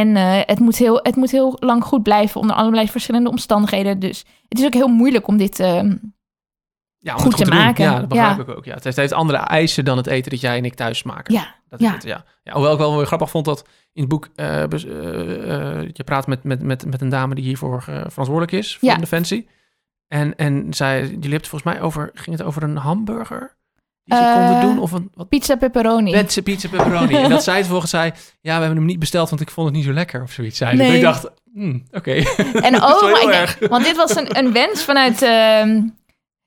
En 0.00 0.16
eh, 0.16 0.40
het, 0.46 0.58
moet 0.58 0.76
heel, 0.76 0.98
het 1.02 1.16
moet 1.16 1.30
heel 1.30 1.56
lang 1.60 1.84
goed 1.84 2.02
blijven 2.02 2.40
onder 2.40 2.56
allerlei 2.56 2.88
verschillende 2.88 3.30
omstandigheden. 3.30 3.98
Dus 3.98 4.24
het 4.48 4.58
is 4.58 4.64
ook 4.64 4.74
heel 4.74 4.88
moeilijk 4.88 5.26
om 5.28 5.36
dit... 5.36 5.60
ehm, 5.60 5.96
Ja, 6.98 7.14
om 7.14 7.20
Goed 7.20 7.32
het 7.38 7.44
te 7.44 7.50
doen. 7.50 7.58
maken. 7.58 7.84
Ja, 7.84 7.98
dat 7.98 8.08
begrijp 8.08 8.36
Ja. 8.36 8.42
ik 8.42 8.48
ook. 8.56 8.64
Ja, 8.64 8.74
het 8.74 8.84
heeft, 8.84 8.96
heeft 8.96 9.12
andere 9.12 9.38
eisen 9.38 9.84
dan 9.84 9.96
het 9.96 10.06
eten 10.06 10.30
dat 10.30 10.40
jij 10.40 10.56
en 10.56 10.64
ik 10.64 10.74
thuis 10.74 11.02
maken. 11.02 11.34
ja, 11.34 11.54
Dat 11.68 11.80
Ja. 11.80 11.92
het, 11.92 12.02
ja. 12.02 12.24
ja. 12.42 12.52
Hoewel 12.52 12.72
ik 12.72 12.78
wel 12.78 12.96
weer 12.96 13.06
grappig 13.06 13.30
vond 13.30 13.44
dat 13.44 13.64
in 13.92 14.00
het 14.00 14.08
boek... 14.10 14.28
eh, 14.34 14.62
eh, 14.62 15.88
je 15.92 16.04
praat 16.04 16.26
met, 16.26 16.44
met, 16.44 16.62
met, 16.62 16.86
met 16.90 17.00
een 17.00 17.08
dame 17.08 17.34
die 17.34 17.44
hiervoor 17.44 17.82
verantwoordelijk 17.82 18.52
is... 18.52 18.76
voor 18.76 18.98
Defensie. 18.98 19.48
En, 20.08 20.36
en 20.36 20.74
zij, 20.74 20.96
jullie 21.00 21.10
hebben 21.20 21.32
het 21.32 21.48
volgens 21.48 21.72
mij 21.72 21.82
over... 21.82 22.10
Ging 22.14 22.36
het 22.38 22.46
over 22.46 22.62
een 22.62 22.76
hamburger? 22.76 23.56
Die 24.04 24.16
ze 24.16 24.22
Eh, 24.22 24.32
konden 24.34 24.60
doen? 24.60 24.78
Of 24.78 24.92
een 24.92 25.10
wat, 25.14 25.28
pizza 25.28 25.56
pepperoni. 25.56 26.10
Pizza, 26.22 26.42
pizza 26.42 26.68
pepperoni. 26.68 27.14
en 27.14 27.30
dat 27.30 27.42
zij 27.50 27.56
het 27.56 27.66
volgens 27.66 27.90
zei... 27.90 28.12
Ja, 28.40 28.54
we 28.54 28.60
hebben 28.60 28.76
hem 28.76 28.84
niet 28.86 28.98
besteld, 28.98 29.28
want 29.30 29.40
ik 29.42 29.50
vond 29.50 29.66
het 29.66 29.76
niet 29.76 29.84
zo 29.84 29.92
lekker. 29.92 30.22
Of 30.22 30.32
zoiets 30.32 30.58
zei. 30.58 30.76
Nee. 30.76 30.96
Ik 30.96 31.02
dacht... 31.02 31.30
hmm, 31.52 31.82
Oké. 31.92 32.12
En 32.12 32.72
wel 32.80 33.10
maar 33.10 33.56
ik 33.60 33.68
want 33.68 33.84
dit 33.84 33.96
was 33.96 34.16
een, 34.16 34.38
een 34.38 34.52
wens 34.52 34.84
vanuit. 34.84 35.22
ehm, 35.22 35.68
nee, 35.72 35.82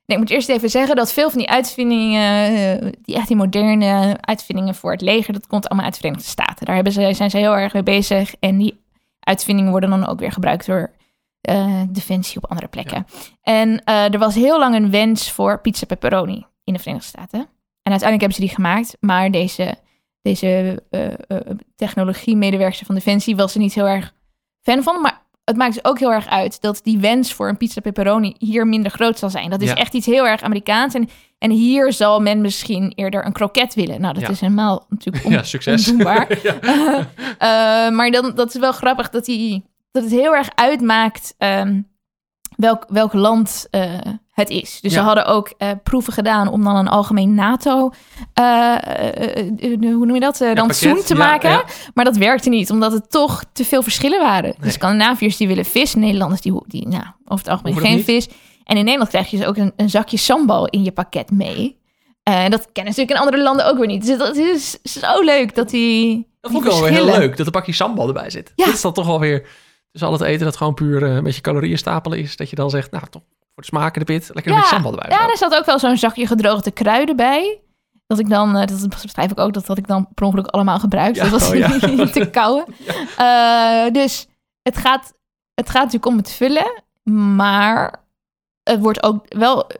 ik 0.06 0.18
moet 0.18 0.30
eerst 0.30 0.48
even 0.48 0.70
zeggen 0.70 0.96
dat 0.96 1.12
veel 1.12 1.30
van 1.30 1.38
die 1.38 1.48
uitvindingen, 1.48 2.54
eh, 2.80 2.90
die 3.02 3.14
echt 3.16 3.28
die 3.28 3.36
moderne 3.36 4.16
uitvindingen 4.20 4.74
voor 4.74 4.90
het 4.92 5.00
leger, 5.00 5.32
dat 5.32 5.46
komt 5.46 5.66
allemaal 5.68 5.84
uit 5.84 5.94
de 5.94 6.00
Verenigde 6.00 6.28
Staten. 6.28 6.66
Daar 6.66 6.74
hebben 6.74 6.92
ze, 6.92 7.10
zijn 7.12 7.30
ze 7.30 7.38
heel 7.38 7.56
erg 7.56 7.72
mee 7.72 7.82
bezig. 7.82 8.34
En 8.40 8.58
die 8.58 8.80
uitvindingen 9.20 9.70
worden 9.70 9.90
dan 9.90 10.06
ook 10.06 10.18
weer 10.20 10.32
gebruikt 10.32 10.66
door 10.66 10.90
eh, 11.40 11.82
defensie 11.88 12.36
op 12.36 12.50
andere 12.50 12.68
plekken. 12.68 13.06
En 13.42 13.84
er 13.84 14.18
was 14.18 14.34
heel 14.34 14.58
lang 14.58 14.74
een 14.74 14.90
wens 14.90 15.30
voor 15.32 15.60
pizza 15.60 15.86
pepperoni 15.86 16.46
in 16.68 16.74
de 16.74 16.78
Verenigde 16.80 17.08
Staten. 17.08 17.40
En 17.82 17.94
uiteindelijk 17.94 18.20
hebben 18.20 18.32
ze 18.32 18.40
die 18.40 18.54
gemaakt, 18.54 18.96
maar 19.00 19.30
deze, 19.30 19.74
deze 20.22 20.82
eh 20.90 21.06
eh, 21.12 21.40
technologie-medewerker 21.76 22.86
van 22.86 22.94
Defensie 22.94 23.36
was 23.36 23.54
er 23.54 23.60
niet 23.60 23.74
heel 23.74 23.86
erg 23.88 24.14
fan 24.62 24.82
van. 24.82 25.00
Maar 25.00 25.26
het 25.44 25.56
maakt 25.56 25.74
dus 25.74 25.84
ook 25.84 25.98
heel 25.98 26.12
erg 26.12 26.26
uit 26.26 26.60
dat 26.60 26.80
die 26.82 26.98
wens 26.98 27.32
voor 27.32 27.48
een 27.48 27.56
pizza 27.56 27.80
pepperoni 27.80 28.34
hier 28.38 28.66
minder 28.66 28.90
groot 28.90 29.18
zal 29.18 29.30
zijn. 29.30 29.50
Dat 29.50 29.60
is 29.62 29.68
Ja. 29.68 29.74
echt 29.74 29.94
iets 29.94 30.06
heel 30.06 30.26
erg 30.26 30.42
Amerikaans. 30.42 30.94
En, 30.94 31.08
en 31.38 31.50
hier 31.50 31.92
zal 31.92 32.20
men 32.20 32.40
misschien 32.40 32.92
eerder 32.94 33.26
een 33.26 33.32
kroket 33.32 33.74
willen. 33.74 34.00
Nou, 34.00 34.14
dat 34.14 34.22
Ja. 34.22 34.28
is 34.28 34.40
helemaal 34.40 34.86
natuurlijk 34.88 35.24
on- 35.24 35.32
Ja, 35.32 35.42
succes. 35.42 35.88
ondoenbaar. 35.88 36.38
ja. 36.48 36.58
Eh, 37.38 37.94
maar 37.96 38.10
dan, 38.10 38.34
dat 38.34 38.54
is 38.54 38.60
wel 38.60 38.72
grappig 38.72 39.08
dat, 39.10 39.24
die, 39.24 39.64
dat 39.90 40.02
het 40.02 40.12
heel 40.12 40.34
erg 40.34 40.48
uitmaakt 40.54 41.34
ehm, 41.38 41.80
welk, 42.56 42.84
welk 42.88 43.12
land 43.12 43.66
het 44.38 44.50
is. 44.50 44.80
Dus 44.80 44.92
Ja. 44.92 44.98
ze 44.98 45.04
hadden 45.04 45.26
ook 45.26 45.52
eh, 45.58 45.68
proeven 45.82 46.12
gedaan 46.12 46.48
om 46.48 46.64
dan 46.64 46.76
een 46.76 46.88
algemeen 46.88 47.34
NATO, 47.34 47.90
eh, 48.34 48.74
hoe 49.80 50.06
noem 50.06 50.14
je 50.14 50.20
dat, 50.20 50.40
uh, 50.40 50.52
rantsoen 50.54 50.88
pakket. 50.90 51.06
te 51.06 51.14
Ja, 51.14 51.18
maken. 51.20 51.50
ja. 51.50 51.64
Maar 51.94 52.04
dat 52.04 52.16
werkte 52.16 52.48
niet, 52.48 52.70
omdat 52.70 52.92
het 52.92 53.10
toch 53.10 53.44
te 53.52 53.64
veel 53.64 53.82
verschillen 53.82 54.20
waren. 54.20 54.42
Nee. 54.50 54.60
De 54.60 54.70
Scandinaviërs 54.70 55.36
die 55.36 55.48
willen 55.48 55.64
vis, 55.64 55.94
Nederlanders 55.94 56.40
die, 56.40 56.62
die 56.66 56.88
nou, 56.88 57.04
over 57.24 57.44
het 57.44 57.48
algemeen 57.48 57.76
geen 57.76 57.96
dat 57.96 58.04
vis. 58.04 58.28
En 58.64 58.76
in 58.76 58.84
Nederland 58.84 59.10
krijg 59.10 59.30
je 59.30 59.36
dus 59.36 59.46
ook 59.46 59.56
een, 59.56 59.72
een 59.76 59.90
zakje 59.90 60.16
sambal 60.16 60.66
in 60.66 60.84
je 60.84 60.92
pakket 60.92 61.30
mee. 61.30 61.76
Eh, 62.22 62.34
dat 62.34 62.68
kennen 62.72 62.92
natuurlijk 62.96 63.10
in 63.10 63.16
andere 63.16 63.42
landen 63.42 63.66
ook 63.66 63.78
weer 63.78 63.86
niet. 63.86 64.06
Dus 64.06 64.18
dat 64.18 64.36
is 64.36 64.70
zo 64.82 65.20
leuk 65.22 65.54
dat 65.54 65.70
die. 65.70 66.26
Dat 66.40 66.50
vond 66.52 66.64
ik 66.64 66.70
wel 66.70 66.80
weer 66.82 66.90
heel 66.90 67.04
leuk, 67.04 67.36
dat 67.36 67.46
er 67.46 67.52
pakje 67.52 67.72
sambal 67.72 68.06
erbij 68.08 68.30
zit. 68.30 68.52
Ja. 68.54 68.64
Dit 68.64 68.74
is 68.74 68.80
dan 68.80 68.92
toch 68.92 69.06
wel 69.06 69.20
weer... 69.20 69.46
Dus 69.92 70.02
al 70.02 70.12
het 70.12 70.20
eten 70.20 70.44
dat 70.44 70.56
gewoon 70.56 70.74
puur 70.74 71.02
een 71.02 71.24
beetje 71.24 71.40
calorieën 71.40 71.78
stapelen 71.78 72.18
is... 72.18 72.36
dat 72.36 72.50
je 72.50 72.56
dan 72.56 72.70
zegt, 72.70 72.90
nou 72.90 73.04
toch, 73.10 73.22
voor 73.58 73.70
de 73.70 73.76
smaak 73.76 73.94
de 73.94 74.04
pit... 74.04 74.30
lekker 74.34 74.52
een 74.52 74.58
beetje 74.58 74.74
sambal 74.74 74.92
erbij. 74.92 75.18
Ja, 75.18 75.28
er 75.28 75.36
zat 75.36 75.54
ook 75.54 75.64
wel 75.64 75.78
zo'n 75.78 75.96
zakje 75.96 76.26
gedroogde 76.26 76.70
kruiden 76.70 77.16
bij. 77.16 77.60
Dat 78.06 78.18
ik 78.18 78.28
dan, 78.28 78.56
eh, 78.56 78.66
dat 78.66 78.88
beschrijf 78.88 79.30
ik 79.30 79.40
ook, 79.40 79.52
dat 79.52 79.66
had 79.66 79.78
ik 79.78 79.86
dan 79.86 80.08
per 80.14 80.24
ongeluk 80.24 80.46
allemaal 80.46 80.78
gebruikt. 80.78 81.16
Ja, 81.16 81.22
dat 81.22 81.30
was 81.30 81.48
oh 81.48 81.54
ja. 81.54 81.68
niet 81.86 82.12
te 82.12 82.30
kauwen. 82.30 82.64
Eh, 83.16 83.90
dus 83.92 84.26
het 84.62 84.76
gaat, 84.76 85.12
het 85.54 85.70
gaat 85.70 85.84
natuurlijk 85.84 86.06
om 86.06 86.16
het 86.16 86.30
vullen. 86.30 86.82
Maar 87.36 88.02
het 88.62 88.80
wordt 88.80 89.02
ook 89.02 89.24
wel 89.28 89.70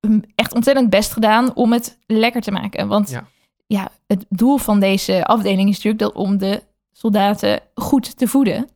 mm, 0.00 0.24
echt 0.34 0.54
ontzettend 0.54 0.90
best 0.90 1.12
gedaan 1.12 1.54
om 1.54 1.72
het 1.72 1.98
lekker 2.06 2.40
te 2.40 2.50
maken. 2.50 2.88
Want 2.88 3.10
Ja. 3.10 3.26
ja, 3.66 3.88
het 4.06 4.24
doel 4.28 4.56
van 4.56 4.80
deze 4.80 5.24
afdeling 5.24 5.68
is 5.68 5.74
natuurlijk 5.74 6.02
dat 6.02 6.14
om 6.14 6.38
de 6.38 6.62
soldaten 6.92 7.60
goed 7.74 8.16
te 8.16 8.26
voeden. 8.26 8.68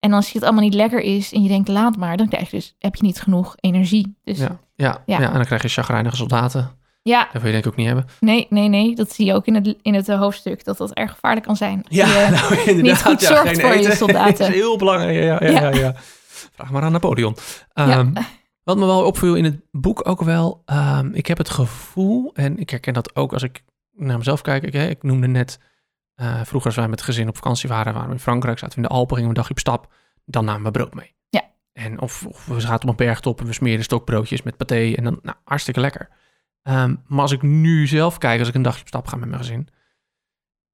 En 0.00 0.12
als 0.12 0.32
het 0.32 0.42
allemaal 0.42 0.62
niet 0.62 0.74
lekker 0.74 1.00
is 1.00 1.32
en 1.32 1.42
je 1.42 1.48
denkt 1.48 1.68
laat 1.68 1.96
maar, 1.96 2.16
dan 2.16 2.28
krijg 2.28 2.50
je 2.50 2.56
dus, 2.56 2.74
heb 2.78 2.94
je 2.94 3.02
niet 3.04 3.20
genoeg 3.20 3.54
energie. 3.60 4.16
Dus 4.24 4.38
Ja, 4.38 4.58
ja, 4.74 5.02
ja. 5.06 5.20
Ja. 5.20 5.26
en 5.28 5.32
dan 5.34 5.44
krijg 5.44 5.62
je 5.62 5.68
chagrijnige 5.68 6.16
soldaten. 6.16 6.70
ja, 7.02 7.28
Dat 7.32 7.42
wil 7.42 7.44
je 7.44 7.50
denk 7.52 7.64
ik 7.64 7.70
ook 7.70 7.76
niet 7.76 7.86
hebben. 7.86 8.06
nee, 8.20 8.46
nee, 8.50 8.68
nee. 8.68 8.94
Dat 8.94 9.12
zie 9.12 9.26
je 9.26 9.34
ook 9.34 9.46
in 9.46 9.54
het, 9.54 9.76
in 9.82 9.94
het 9.94 10.08
eh, 10.08 10.18
hoofdstuk, 10.18 10.64
dat 10.64 10.76
dat 10.78 10.92
erg 10.92 11.10
gevaarlijk 11.12 11.46
kan 11.46 11.56
zijn. 11.56 11.84
Je- 11.88 12.02
nou, 12.40 12.54
inderdaad. 12.54 12.82
niet 12.82 13.02
goed 13.02 13.20
ja, 13.20 13.28
zorgt 13.28 13.60
voor 13.60 13.74
je 13.76 13.92
soldaten. 14.04 14.46
is 14.48 14.54
heel 14.54 14.76
belangrijk. 14.78 15.14
Ja, 15.16 15.22
ja, 15.24 15.60
ja, 15.60 15.68
Ja. 15.68 15.78
ja. 15.78 15.94
Vraag 16.54 16.70
maar 16.70 16.82
aan 16.82 16.92
Napoleon. 16.92 17.36
Ja. 17.74 17.88
Ehm, 17.88 18.12
Wat 18.64 18.76
me 18.76 18.86
wel 18.86 19.04
opviel 19.06 19.34
in 19.34 19.44
het 19.44 19.60
boek 19.70 20.08
ook 20.08 20.22
wel... 20.22 20.62
ehm, 20.64 21.10
ik 21.12 21.26
heb 21.26 21.38
het 21.38 21.50
gevoel, 21.50 22.30
en 22.34 22.58
ik 22.58 22.70
herken 22.70 22.94
dat 22.94 23.16
ook 23.16 23.32
als 23.32 23.42
ik 23.42 23.62
naar 23.92 24.18
mezelf 24.18 24.40
kijk. 24.42 24.62
Ik, 24.62 24.72
hè, 24.72 24.88
ik 24.88 25.02
noemde 25.02 25.26
net, 25.26 25.58
eh, 26.18 26.40
vroeger 26.44 26.66
als 26.66 26.76
wij 26.76 26.88
met 26.88 26.98
het 26.98 27.08
gezin 27.08 27.28
op 27.28 27.34
vakantie 27.36 27.68
waren... 27.68 27.92
waren 27.92 28.08
we 28.08 28.14
in 28.14 28.20
Frankrijk, 28.20 28.58
zaten 28.58 28.76
we 28.76 28.82
in 28.82 28.88
de 28.88 28.94
Alpen, 28.94 29.16
gingen 29.16 29.22
we 29.22 29.28
een 29.28 29.34
dagje 29.42 29.54
op 29.54 29.58
stap. 29.58 29.92
Dan 30.24 30.44
namen 30.44 30.62
we 30.62 30.70
brood 30.70 30.94
mee. 30.94 31.14
Ja. 31.28 31.42
En 31.72 32.00
of, 32.00 32.26
of 32.26 32.46
we 32.46 32.60
zaten 32.60 32.88
op 32.88 33.00
een 33.00 33.06
bergtop 33.06 33.40
en 33.40 33.46
we 33.46 33.52
smeerden 33.52 33.84
stokbroodjes 33.84 34.42
met 34.42 34.56
paté. 34.56 34.92
En 34.96 35.04
dan, 35.04 35.18
nou, 35.22 35.36
hartstikke 35.44 35.80
lekker. 35.80 36.08
Ehm, 36.62 36.94
maar 37.06 37.20
als 37.20 37.32
ik 37.32 37.42
nu 37.42 37.86
zelf 37.86 38.18
kijk, 38.18 38.38
als 38.38 38.48
ik 38.48 38.54
een 38.54 38.62
dagje 38.62 38.80
op 38.80 38.86
stap 38.88 39.06
ga 39.06 39.16
met 39.16 39.28
mijn 39.28 39.40
gezin... 39.40 39.68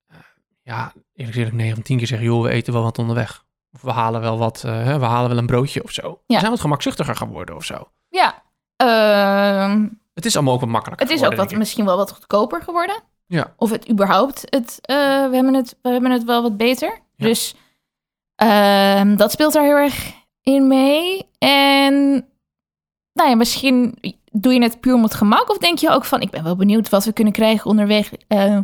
eh, 0.06 0.16
ja, 0.62 0.92
eerlijk 1.14 1.36
gezegd, 1.36 1.52
9 1.52 1.74
van 1.74 1.82
10 1.82 1.98
keer 1.98 2.06
zeggen... 2.06 2.26
joh, 2.26 2.42
we 2.42 2.50
eten 2.50 2.72
wel 2.72 2.82
wat 2.82 2.98
onderweg. 2.98 3.44
Of 3.72 3.82
we 3.82 3.90
halen 3.90 4.20
wel 4.20 4.38
wat, 4.38 4.64
eh, 4.64 4.96
we 4.96 5.04
halen 5.04 5.28
wel 5.28 5.38
een 5.38 5.46
broodje 5.46 5.82
of 5.84 5.90
zo. 5.90 6.20
We 6.26 6.38
zijn 6.38 6.50
wat 6.50 6.60
gemakzuchtiger 6.60 7.16
geworden 7.16 7.56
of 7.56 7.64
zo. 7.64 7.88
Ja, 8.08 8.42
ehm, 8.76 9.88
Het 10.14 10.24
is 10.24 10.34
allemaal 10.34 10.54
ook 10.54 10.60
wat 10.60 10.68
makkelijker 10.68 11.06
het 11.06 11.16
is 11.16 11.26
ook 11.26 11.34
wat, 11.34 11.52
misschien 11.52 11.84
wel 11.84 11.96
wat 11.96 12.10
goedkoper 12.12 12.62
geworden. 12.62 13.02
Ja. 13.34 13.52
Of 13.56 13.70
het 13.70 13.90
überhaupt, 13.90 14.40
het, 14.44 14.78
eh, 14.80 14.96
we, 15.28 15.34
hebben 15.34 15.54
het, 15.54 15.76
we 15.82 15.88
hebben 15.88 16.10
het 16.10 16.24
wel 16.24 16.42
wat 16.42 16.56
beter. 16.56 16.98
Ja. 17.16 17.26
Dus 17.26 17.54
ehm, 18.34 19.16
dat 19.16 19.30
speelt 19.32 19.52
daar 19.52 19.64
heel 19.64 19.76
erg 19.76 20.12
in 20.42 20.66
mee. 20.68 21.26
En 21.38 22.24
nou 23.12 23.28
ja, 23.28 23.34
misschien 23.36 23.98
doe 24.32 24.52
je 24.52 24.62
het 24.62 24.80
puur 24.80 24.94
om 24.94 25.02
het 25.02 25.14
gemak. 25.14 25.50
Of 25.50 25.58
denk 25.58 25.78
je 25.78 25.90
ook 25.90 26.04
van, 26.04 26.20
ik 26.20 26.30
ben 26.30 26.44
wel 26.44 26.56
benieuwd 26.56 26.88
wat 26.88 27.04
we 27.04 27.12
kunnen 27.12 27.32
krijgen 27.32 27.70
onderweg. 27.70 28.12
Eh, 28.28 28.58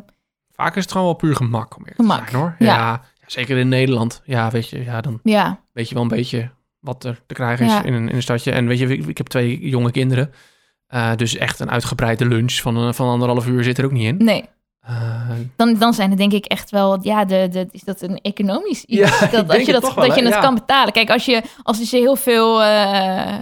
Vaak 0.52 0.76
is 0.76 0.83
het 0.83 0.92
gewoon 0.92 1.06
wel 1.06 1.16
puur 1.16 1.37
gemak 1.37 1.76
om 1.76 1.80
eerlijk 1.80 2.00
Gemak, 2.00 2.28
zijn, 2.28 2.42
hoor. 2.42 2.54
ja. 2.59 2.66
Ja. 2.66 3.02
zeker 3.26 3.56
in 3.59 3.68
Nederland. 3.68 4.22
Ja, 4.24 4.50
weet 4.50 4.68
je, 4.68 4.85
ja, 4.85 5.00
dan 5.00 5.20
ja, 5.22 5.61
weet 5.72 5.88
je 5.88 5.94
wel 5.94 6.02
een 6.02 6.09
beetje 6.09 6.50
wat 6.78 7.04
er 7.04 7.20
te 7.26 7.35
krijgen 7.35 7.66
is 7.66 7.72
in, 7.85 7.92
een, 7.94 8.09
in 8.09 8.14
een 8.16 8.22
stadje. 8.22 8.52
En 8.52 8.66
weet 8.66 8.78
je, 8.78 8.87
ik, 8.87 9.06
ik 9.06 9.16
heb 9.18 9.26
twee 9.26 9.68
jonge 9.68 9.90
kinderen. 9.90 10.33
Eh, 10.87 11.14
dus 11.16 11.37
echt 11.37 11.61
een 11.61 11.70
uitgebreide 11.70 12.26
lunch 12.26 12.52
van, 12.52 12.94
van 12.94 13.09
anderhalf 13.09 13.46
uur 13.46 13.64
zit 13.64 13.78
er 13.78 13.85
ook 13.85 13.92
niet 13.92 14.04
in. 14.06 14.24
nee. 14.24 14.44
Eh, 14.81 15.31
Dan, 15.57 15.79
dan 15.79 15.95
zijn 15.95 16.11
het 16.11 16.19
denk 16.19 16.33
ik 16.33 16.45
echt 16.45 16.71
wel, 16.71 16.99
ja, 17.03 17.25
de, 17.25 17.49
de, 17.51 17.69
is 17.71 17.83
dat 17.83 18.01
een 18.01 18.19
economisch 18.21 18.85
iets? 18.85 19.21
Ja, 19.21 19.27
dat, 19.27 19.49
dat 19.49 19.66
je, 19.66 19.73
het 19.73 19.83
dat, 19.83 19.95
wel, 19.95 20.07
dat 20.07 20.16
je 20.16 20.25
het 20.25 20.35
Ja. 20.35 20.40
kan 20.40 20.55
betalen. 20.55 20.93
Kijk, 20.93 21.11
als 21.11 21.25
je, 21.25 21.43
als 21.62 21.90
je 21.90 21.97
heel 21.97 22.16
veel 22.16 22.62
eh, 22.62 23.37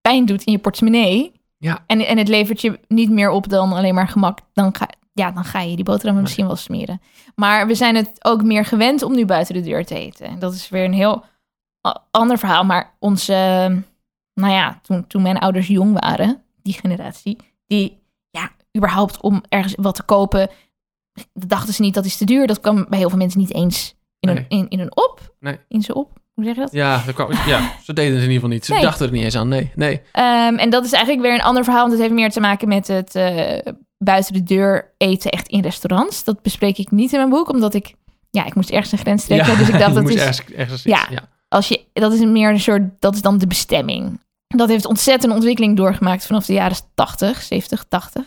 pijn 0.00 0.24
doet 0.26 0.42
in 0.44 0.52
je 0.52 0.58
portemonnee... 0.58 1.32
Ja. 1.58 1.84
En, 1.86 2.06
en 2.06 2.18
het 2.18 2.28
levert 2.28 2.60
je 2.60 2.80
niet 2.88 3.10
meer 3.10 3.30
op 3.30 3.48
dan 3.48 3.72
alleen 3.72 3.94
maar 3.94 4.08
gemak... 4.08 4.38
dan 4.52 4.74
ga, 4.76 4.88
ja, 5.12 5.30
dan 5.30 5.44
ga 5.44 5.60
je 5.60 5.76
die 5.76 5.84
boterhammen 5.84 6.22
misschien 6.22 6.46
wel 6.46 6.56
smeren. 6.56 7.00
Maar 7.34 7.66
we 7.66 7.74
zijn 7.74 7.94
het 7.96 8.24
ook 8.24 8.42
meer 8.42 8.64
gewend 8.64 9.02
om 9.02 9.14
nu 9.14 9.24
buiten 9.24 9.54
de 9.54 9.60
deur 9.60 9.84
te 9.86 9.94
eten. 9.98 10.26
En 10.26 10.38
dat 10.38 10.54
is 10.54 10.68
weer 10.68 10.84
een 10.84 10.92
heel 10.92 11.24
ander 12.10 12.38
verhaal. 12.38 12.64
Maar 12.64 12.94
onze, 12.98 13.32
nou 14.34 14.52
ja, 14.52 14.78
toen, 14.82 15.06
toen 15.06 15.22
mijn 15.22 15.38
ouders 15.38 15.66
jong 15.66 16.00
waren, 16.00 16.42
die 16.62 16.72
generatie... 16.74 17.36
die, 17.66 17.98
ja, 18.30 18.50
überhaupt 18.76 19.20
om 19.20 19.42
ergens 19.48 19.74
wat 19.76 19.94
te 19.94 20.02
kopen 20.02 20.48
dachten 21.32 21.74
ze 21.74 21.82
niet 21.82 21.94
dat 21.94 22.04
is 22.04 22.16
te 22.16 22.24
duur. 22.24 22.46
Dat 22.46 22.60
kwam 22.60 22.86
bij 22.88 22.98
heel 22.98 23.08
veel 23.08 23.18
mensen 23.18 23.40
niet 23.40 23.54
eens 23.54 23.94
in, 24.20 24.28
Nee. 24.28 24.36
een, 24.38 24.58
in, 24.58 24.68
in 24.68 24.80
een 24.80 24.96
op. 24.96 25.34
Nee. 25.40 25.58
In 25.68 25.82
ze 25.82 25.94
op. 25.94 26.10
Hoe 26.34 26.44
zeg 26.44 26.54
je 26.54 26.60
dat? 26.60 26.72
ja, 26.72 27.02
er 27.06 27.12
kwam, 27.12 27.32
ja, 27.46 27.72
ze 27.82 27.92
deden 27.92 28.12
het 28.14 28.22
in 28.22 28.30
ieder 28.30 28.32
geval 28.34 28.48
niet. 28.48 28.64
Ze 28.64 28.72
Nee. 28.72 28.82
dachten 28.82 29.06
er 29.06 29.12
niet 29.12 29.22
eens 29.24 29.36
aan. 29.36 29.48
Nee, 29.48 29.70
nee. 29.74 30.00
Ehm, 30.12 30.54
en 30.54 30.70
dat 30.70 30.84
is 30.84 30.92
eigenlijk 30.92 31.22
weer 31.26 31.34
een 31.34 31.42
ander 31.42 31.64
verhaal. 31.64 31.80
Want 31.82 31.92
het 31.92 32.00
heeft 32.02 32.14
meer 32.14 32.30
te 32.30 32.40
maken 32.40 32.68
met 32.68 32.86
het 32.86 33.14
eh, 33.14 33.72
buiten 33.98 34.32
de 34.32 34.42
deur 34.42 34.92
eten 34.96 35.30
echt 35.30 35.48
in 35.48 35.60
restaurants. 35.62 36.24
Dat 36.24 36.42
bespreek 36.42 36.78
ik 36.78 36.90
niet 36.90 37.12
in 37.12 37.18
mijn 37.18 37.30
boek. 37.30 37.48
Omdat 37.48 37.74
ik, 37.74 37.94
ja, 38.30 38.44
ik 38.44 38.54
moest 38.54 38.70
ergens 38.70 38.92
een 38.92 38.98
grens 38.98 39.24
trekken. 39.24 39.52
Ja, 39.52 39.58
Dus 39.58 39.68
ik 39.68 39.72
dacht, 39.78 39.86
je 39.88 39.94
dat 39.94 40.02
moest 40.02 40.14
is, 40.14 40.20
ergens, 40.20 40.52
ergens 40.54 40.82
Ja. 40.82 41.06
ja. 41.10 41.28
als 41.48 41.68
je, 41.68 41.84
dat 41.92 42.12
is 42.12 42.24
meer 42.24 42.50
een 42.50 42.60
soort, 42.60 42.82
dat 42.98 43.14
is 43.14 43.22
dan 43.22 43.38
de 43.38 43.46
bestemming. 43.46 44.20
Dat 44.46 44.68
heeft 44.68 44.86
ontzettend 44.86 45.32
ontwikkeling 45.32 45.76
doorgemaakt 45.76 46.26
vanaf 46.26 46.46
de 46.46 46.52
jaren 46.52 46.76
80, 46.94 47.42
70, 47.42 47.84
80. 47.88 48.22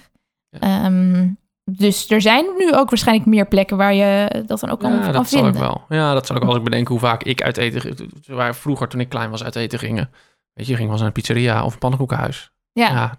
Ja. 0.50 0.60
Ehm, 0.60 1.28
dus 1.72 2.10
er 2.10 2.22
zijn 2.22 2.46
nu 2.58 2.74
ook 2.74 2.90
waarschijnlijk 2.90 3.28
meer 3.30 3.48
plekken 3.48 3.78
waar 3.78 3.94
je 3.94 4.44
dat 4.46 4.60
dan 4.60 4.70
ook 4.70 4.80
kan, 4.80 4.92
Ja, 4.94 5.00
kan 5.04 5.12
dat 5.14 5.30
zal 5.30 5.42
vinden. 5.44 5.62
ik 5.62 5.68
wel. 5.68 5.86
Ja, 5.90 6.14
dat 6.14 6.26
zal 6.26 6.36
ik 6.36 6.42
wel 6.42 6.52
als 6.52 6.60
ik 6.60 6.66
bedenk 6.66 6.88
hoe 6.88 7.00
vaak 7.00 7.24
ik 7.24 7.42
uit 7.42 7.58
eten... 7.58 8.10
Waar 8.28 8.56
vroeger, 8.56 8.88
toen 8.88 9.00
ik 9.00 9.10
klein 9.10 9.30
was, 9.30 9.44
uit 9.44 9.56
eten 9.56 9.80
gingen. 9.80 10.10
Weet 10.54 10.68
je, 10.68 10.72
ging 10.74 10.80
wel 10.84 10.90
eens 10.92 10.98
naar 11.00 11.08
een 11.08 11.14
pizzeria 11.22 11.64
of 11.66 11.74
een 11.74 11.80
pannenkoekenhuis. 11.80 12.52
Ja, 12.72 12.90
Ja. 12.90 13.18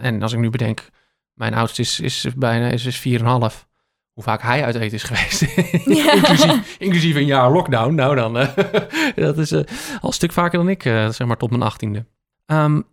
en 0.00 0.22
als 0.22 0.32
ik 0.32 0.38
nu 0.38 0.50
bedenk, 0.50 0.88
mijn 1.32 1.54
oudste 1.54 1.80
is, 1.82 2.00
is 2.00 2.26
bijna 2.36 2.66
is, 2.68 2.84
is 2.84 2.98
4,5. 2.98 3.66
hoe 4.12 4.22
vaak 4.22 4.42
hij 4.42 4.64
uit 4.64 4.74
eten 4.74 4.92
is 4.96 5.02
geweest. 5.10 5.42
inclusief, 5.42 6.76
inclusief, 6.78 7.14
een 7.16 7.24
jaar 7.26 7.50
lockdown. 7.52 7.94
Nou 7.94 8.14
dan, 8.14 8.36
uh, 8.36 8.48
dat 9.26 9.38
is 9.38 9.52
uh, 9.52 9.58
al 10.00 10.08
een 10.08 10.12
stuk 10.12 10.32
vaker 10.32 10.58
dan 10.58 10.68
ik, 10.68 10.84
uh, 10.84 11.08
zeg 11.08 11.26
maar 11.26 11.36
tot 11.36 11.50
mijn 11.50 11.62
achttiende. 11.62 12.06
Um, 12.46 12.86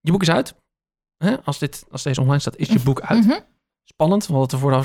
je 0.00 0.10
boek 0.12 0.22
is 0.22 0.30
uit. 0.30 0.54
Hè? 1.16 1.42
Als, 1.44 1.58
dit, 1.58 1.84
als 1.90 2.02
deze 2.02 2.20
online 2.20 2.38
staat, 2.38 2.56
is 2.56 2.68
je 2.68 2.80
boek 2.80 3.00
uit. 3.00 3.24
Mm 3.24 3.30
-hmm. 3.30 3.40
Spannend, 3.92 4.26
hadden 4.26 4.42
het 4.42 4.52
er 4.52 4.58
voordat, 4.58 4.84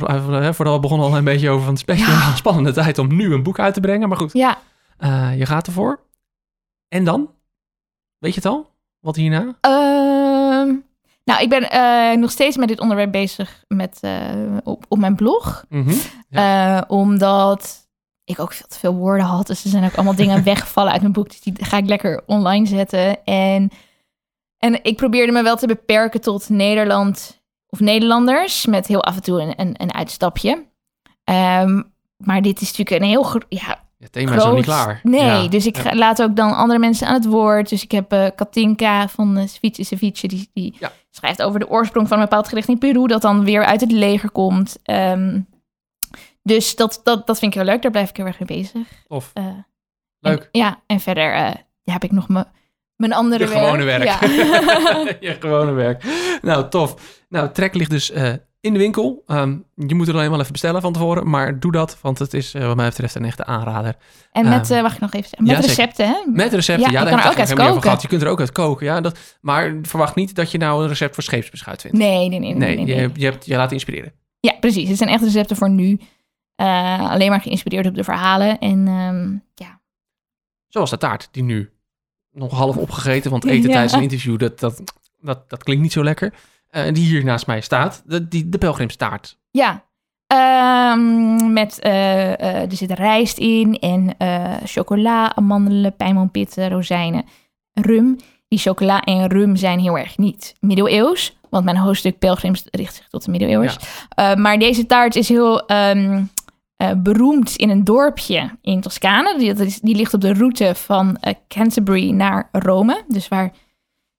voordat 0.56 0.74
we 0.74 0.80
begonnen 0.80 1.08
al 1.08 1.18
een 1.18 1.24
beetje 1.24 1.50
over 1.50 1.64
van 1.64 1.74
het 1.74 1.80
spectrum. 1.80 2.16
Ja. 2.16 2.36
Spannende 2.44 2.74
tijd 2.74 2.98
om 2.98 3.16
nu 3.16 3.34
een 3.34 3.44
boek 3.44 3.60
uit 3.60 3.74
te 3.74 3.80
brengen, 3.80 4.08
maar 4.08 4.18
goed. 4.18 4.34
Ja. 4.34 4.58
je 5.32 5.46
gaat 5.46 5.68
ervoor. 5.68 6.00
En 6.88 7.04
dan? 7.04 7.30
Weet 8.18 8.34
je 8.34 8.40
het 8.40 8.50
al? 8.50 8.70
Wat 9.00 9.16
hierna? 9.16 9.42
Uh, 9.42 10.76
nou, 11.24 11.42
ik 11.42 11.50
ben 11.50 11.70
uh, 11.74 12.20
nog 12.22 12.32
steeds 12.32 12.58
met 12.58 12.68
dit 12.68 12.80
onderwerp 12.80 13.12
bezig 13.12 13.64
met, 13.68 14.00
uh, 14.02 14.58
op, 14.64 14.86
op 14.88 14.98
mijn 14.98 15.16
blog. 15.16 15.66
Mm 15.70 15.84
-hmm. 15.84 16.00
ja. 16.30 16.86
omdat 16.88 17.88
ik 18.24 18.40
ook 18.40 18.54
veel 18.54 18.68
te 18.68 18.80
veel 18.80 18.94
woorden 18.96 19.26
had. 19.26 19.48
Dus 19.48 19.64
er 19.64 19.70
zijn 19.70 19.84
ook 19.84 19.96
allemaal 19.96 20.16
dingen 20.16 20.44
weggevallen 20.54 20.92
uit 20.92 21.02
mijn 21.02 21.14
boek. 21.14 21.30
Dus 21.30 21.42
die 21.42 21.66
ga 21.66 21.78
ik 21.78 21.88
lekker 21.88 22.24
online 22.26 22.66
zetten. 22.66 23.26
En, 23.26 23.72
en 24.58 24.84
ik 24.84 24.96
probeerde 24.96 25.32
me 25.32 25.44
wel 25.44 25.56
te 25.56 25.68
beperken 25.68 26.22
tot 26.22 26.50
Nederland 26.50 27.37
of 27.80 27.86
Nederlanders. 27.86 28.66
Met 28.66 28.88
heel 28.88 29.04
af 29.04 29.16
en 29.16 29.22
toe 29.22 29.42
een, 29.42 29.54
een, 29.60 29.82
een 29.82 29.94
uitstapje. 29.94 30.66
Um, 31.24 31.94
maar 32.18 32.42
dit 32.42 32.62
is 32.62 32.68
natuurlijk 32.78 33.02
een 33.02 33.08
heel... 33.08 33.42
Ja, 33.50 33.86
het 34.00 34.12
thema 34.12 34.32
groot. 34.32 34.40
is 34.42 34.46
nog 34.46 34.56
niet 34.56 34.66
klaar. 34.66 35.00
Nee, 35.04 35.44
ja. 35.44 35.48
dus 35.48 35.66
ik 35.66 35.78
ga, 35.78 35.96
laat 35.96 36.22
ook 36.22 36.36
dan 36.36 36.56
andere 36.56 36.80
mensen 36.80 37.08
aan 37.08 37.14
het 37.14 37.26
woord. 37.26 37.70
Dus 37.70 37.84
ik 37.84 37.92
heb 37.92 38.14
uh, 38.14 38.28
Katinka 38.36 39.08
van 39.08 39.38
uh, 39.38 39.48
Ceviche 39.48 39.84
Ceviche, 39.84 40.28
die, 40.28 40.50
die 40.54 40.76
ja. 40.80 40.92
schrijft 41.10 41.42
over 41.42 41.60
de 41.60 41.70
oorsprong 41.70 42.08
van 42.08 42.18
een 42.18 42.24
bepaald 42.24 42.48
gericht 42.48 42.68
in 42.68 42.78
Peru, 42.78 43.08
dat 43.08 43.22
dan 43.22 43.44
weer 43.44 43.66
uit 43.66 43.82
het 43.82 43.92
leger 43.92 44.32
komt. 44.32 44.78
Um, 44.84 45.48
dus 46.44 46.76
dat, 46.76 47.02
dat, 47.04 47.28
dat 47.28 47.40
vind 47.40 47.54
ik 47.54 47.62
heel 47.62 47.70
leuk, 47.70 47.82
daar 47.82 47.92
blijf 47.92 48.10
ik 48.10 48.18
heel 48.18 48.26
erg 48.26 48.40
mee 48.40 48.58
bezig. 48.60 48.88
Of 49.08 49.32
uh, 49.34 49.46
leuk. 50.20 50.50
En, 50.52 50.60
ja, 50.60 50.82
en 50.86 51.00
verder 51.00 51.56
heb 51.84 52.04
ik 52.04 52.12
nog 52.12 52.28
mijn 52.28 52.46
mijn 52.98 53.14
andere 53.14 53.44
Je 53.44 53.50
werk. 53.50 53.64
gewone 53.64 53.84
werk. 53.84 54.04
Ja. 54.04 54.20
Je 55.30 55.36
gewone 55.40 55.72
werk. 55.72 56.04
Nou, 56.42 56.70
tof. 56.70 56.96
Nou, 57.30 57.52
Trek 57.52 57.74
ligt 57.74 57.90
dus 57.90 58.12
uh, 58.12 58.34
in 58.60 58.74
de 58.74 58.80
winkel. 58.80 59.24
Um, 59.28 59.66
je 59.76 59.96
moet 59.96 60.08
er 60.08 60.14
alleen 60.14 60.30
wel 60.30 60.40
even 60.40 60.52
bestellen 60.52 60.82
van 60.82 60.94
tevoren. 60.94 61.30
Maar 61.30 61.60
doe 61.60 61.72
dat, 61.72 61.98
want 62.02 62.20
het 62.20 62.34
is 62.34 62.56
uh, 62.56 62.66
wat 62.66 62.76
mij 62.76 62.90
betreft 62.90 63.16
een 63.16 63.26
echte 63.26 63.46
aanrader. 63.46 63.96
En 64.32 64.50
met, 64.50 64.70
um, 64.70 64.78
uh, 64.78 64.82
wacht 64.82 64.96
ik 64.96 65.02
nog 65.02 65.14
even 65.14 65.30
zeggen, 65.30 65.48
met 65.48 65.58
ja, 65.58 65.68
recepten, 65.68 66.08
hè? 66.08 66.16
Met 66.26 66.54
recepten, 66.54 66.92
ja. 66.92 67.00
je 67.00 67.06
daar 67.06 67.16
kan 67.16 67.24
er 67.24 67.30
ook 67.30 67.40
uit 67.40 67.54
koken. 67.54 67.82
gehad. 67.82 68.02
Je 68.02 68.08
kunt 68.08 68.22
er 68.22 68.28
ook 68.28 68.40
uit 68.40 68.52
koken, 68.52 68.86
ja. 68.86 69.02
Dat, 69.02 69.20
maar 69.42 69.76
verwacht 69.82 70.16
niet 70.16 70.36
dat 70.36 70.52
je 70.52 70.58
nou 70.58 70.82
een 70.82 70.88
recept 70.88 71.14
voor 71.14 71.24
scheepsbeschuit 71.24 71.82
vindt. 71.82 71.98
Nee, 71.98 72.30
nee, 72.30 72.40
nee. 72.40 72.54
nee, 72.54 72.76
nee, 72.76 72.86
nee. 72.86 72.96
Je, 72.96 73.10
je, 73.14 73.26
hebt, 73.26 73.46
je 73.46 73.56
laat 73.56 73.72
inspireren. 73.72 74.14
Ja, 74.40 74.54
precies. 74.60 74.88
Het 74.88 74.98
zijn 74.98 75.10
echt 75.10 75.24
recepten 75.24 75.56
voor 75.56 75.70
nu. 75.70 76.00
Alleen 76.56 77.30
maar 77.30 77.42
geïnspireerd 77.42 77.86
op 77.86 77.96
de 77.96 78.04
verhalen. 78.04 78.60
En 78.60 78.88
um, 78.88 79.44
ja. 79.56 79.82
Zoals 80.68 80.90
de 80.90 80.98
taart, 80.98 81.28
die 81.32 81.44
nu 81.44 81.72
nog 82.38 82.52
half 82.52 82.78
opgegeten. 82.78 83.32
Want 83.32 83.46
eten 83.46 83.68
ja. 83.70 83.74
tijdens 83.74 83.94
een 83.94 84.02
interview, 84.02 84.40
dat, 84.40 84.60
dat, 84.60 84.82
dat, 85.22 85.50
dat 85.50 85.64
klinkt 85.64 85.84
niet 85.84 85.92
zo 85.92 86.04
lekker. 86.04 86.34
Uh, 86.72 86.94
die 86.94 87.06
hier 87.06 87.24
naast 87.24 87.48
mij 87.48 87.62
staat, 87.62 88.04
de, 88.06 88.28
die, 88.28 88.50
de 88.50 88.58
pelgrimstaart. 88.58 89.38
Ja, 89.52 89.84
um, 90.94 91.54
met, 91.54 91.80
uh, 91.84 92.42
er 92.42 92.72
zit 92.72 92.92
rijst 92.92 93.38
in 93.38 93.80
en 93.80 94.16
chocola, 94.64 95.36
amandelen, 95.36 95.96
pijnmanpitten, 95.96 96.70
rozijnen, 96.70 97.26
rum. 97.74 98.18
Die 98.48 98.60
chocola 98.60 99.02
en 99.02 99.28
rum 99.28 99.56
zijn 99.56 99.80
heel 99.80 99.98
erg 99.98 100.18
niet 100.18 100.56
middeleeuws. 100.60 101.38
Want 101.50 101.66
mijn 101.66 101.78
hoofdstuk 101.78 102.20
pelgrims 102.20 102.64
richt 102.72 102.96
zich 102.96 103.08
tot 103.08 103.26
de 103.26 103.32
middeleeuwers. 103.32 103.78
Ja. 104.16 104.36
maar 104.36 104.60
deze 104.60 104.86
taart 104.86 105.16
is 105.16 105.30
heel... 105.30 105.72
Um, 105.72 106.30
uh, 106.78 106.92
beroemd 106.98 107.56
in 107.56 107.70
een 107.70 107.84
dorpje 107.84 108.50
in 108.62 108.82
Toscane. 108.82 109.38
Die, 109.38 109.80
die 109.82 109.96
ligt 109.96 110.14
op 110.14 110.22
de 110.22 110.34
route 110.34 110.76
van 110.76 111.18
uh, 111.28 111.34
Canterbury 111.48 112.12
naar 112.12 112.50
Rome. 112.52 113.04
Dus 113.08 113.28
waar 113.28 113.52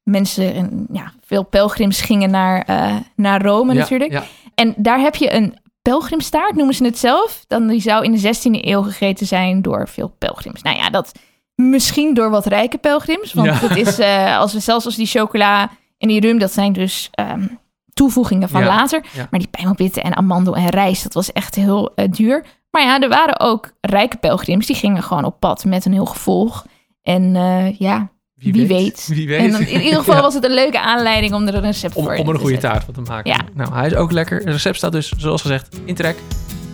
mensen, 0.03 0.55
en, 0.55 0.87
ja, 0.93 1.13
veel 1.25 1.43
pelgrims 1.43 2.01
gingen 2.01 2.31
naar, 2.31 2.71
uh, 2.71 2.97
naar 3.17 3.43
Rome 3.43 3.73
ja, 3.73 3.79
natuurlijk. 3.79 4.13
Ja. 4.13 4.25
En 4.55 4.75
daar 4.77 5.01
heb 5.01 5.15
je 5.15 5.33
een 5.33 5.57
pelgrimstaart, 5.83 6.55
noemen 6.55 6.75
ze 6.75 6.85
het 6.85 6.99
zelf. 6.99 7.45
Dan 7.47 7.67
die 7.67 7.81
zou 7.81 8.05
in 8.05 8.13
de 8.13 8.35
16e 8.37 8.65
eeuw 8.65 8.83
gegeten 8.83 9.27
zijn 9.27 9.63
door 9.63 9.89
veel 9.89 10.15
pelgrims. 10.19 10.63
Nou 10.63 10.77
ja, 10.77 10.91
dat 10.91 11.13
misschien 11.55 12.15
door 12.15 12.31
wat 12.31 12.47
rijke 12.47 12.79
pelgrims. 12.79 13.33
Want 13.33 13.47
Ja. 13.49 13.69
het 13.69 13.77
is, 13.77 14.01
als 14.37 14.53
we 14.53 14.61
zelfs 14.61 14.85
als 14.85 14.97
die 14.97 15.07
chocola 15.07 15.71
en 15.99 16.09
die 16.09 16.21
rum, 16.21 16.39
dat 16.39 16.53
zijn 16.53 16.73
dus... 16.73 17.11
Um, 17.21 17.59
toevoegingen 17.99 18.49
van 18.49 18.61
Ja, 18.61 18.67
later. 18.67 19.03
ja. 19.13 19.27
Maar 19.31 19.41
die 19.41 19.49
pijnmanpitten 19.49 20.03
en 20.03 20.17
amandel 20.17 20.57
en 20.57 20.69
rijst, 20.69 21.03
dat 21.03 21.15
was 21.15 21.33
echt 21.33 21.55
heel 21.55 21.93
uh, 21.97 22.05
duur. 22.11 22.45
Maar 22.71 22.83
ja, 22.83 23.01
er 23.01 23.09
waren 23.09 23.41
ook 23.41 23.71
rijke 23.81 24.17
pelgrims, 24.17 24.67
die 24.67 24.77
gingen 24.77 25.03
gewoon 25.03 25.25
op 25.25 25.41
pad 25.41 25.65
met 25.65 25.85
een 25.85 25.93
heel 25.93 26.05
gevolg. 26.07 26.67
En 27.03 27.23
uh, 27.35 27.79
ja, 27.79 28.11
wie, 28.35 28.53
wie 28.53 28.67
weet. 28.67 28.79
weet. 28.79 29.07
Wie 29.07 29.29
weet. 29.29 29.41
En 29.41 29.51
dan, 29.51 29.61
in 29.61 29.81
ieder 29.83 29.99
geval 29.99 30.15
Ja. 30.21 30.21
was 30.21 30.35
het 30.35 30.45
een 30.45 30.55
leuke 30.55 30.81
aanleiding 30.81 31.35
om 31.35 31.47
er 31.47 31.55
een 31.55 31.61
recept 31.61 31.95
Om, 31.95 32.03
voor 32.05 32.13
om 32.13 32.19
er 32.19 32.27
een 32.29 32.33
te 32.35 32.39
goede 32.41 32.53
zetten. 32.53 32.71
taart 32.71 32.85
van 32.85 32.95
te 32.95 33.01
maken. 33.11 33.31
Ja. 33.31 33.41
Nou, 33.55 33.73
hij 33.75 33.87
is 33.87 33.95
ook 33.95 34.13
lekker. 34.13 34.39
Het 34.39 34.49
recept 34.49 34.77
staat 34.77 34.93
dus, 34.93 35.13
zoals 35.17 35.41
gezegd, 35.41 35.81
in 35.85 35.95
trek. 35.95 36.17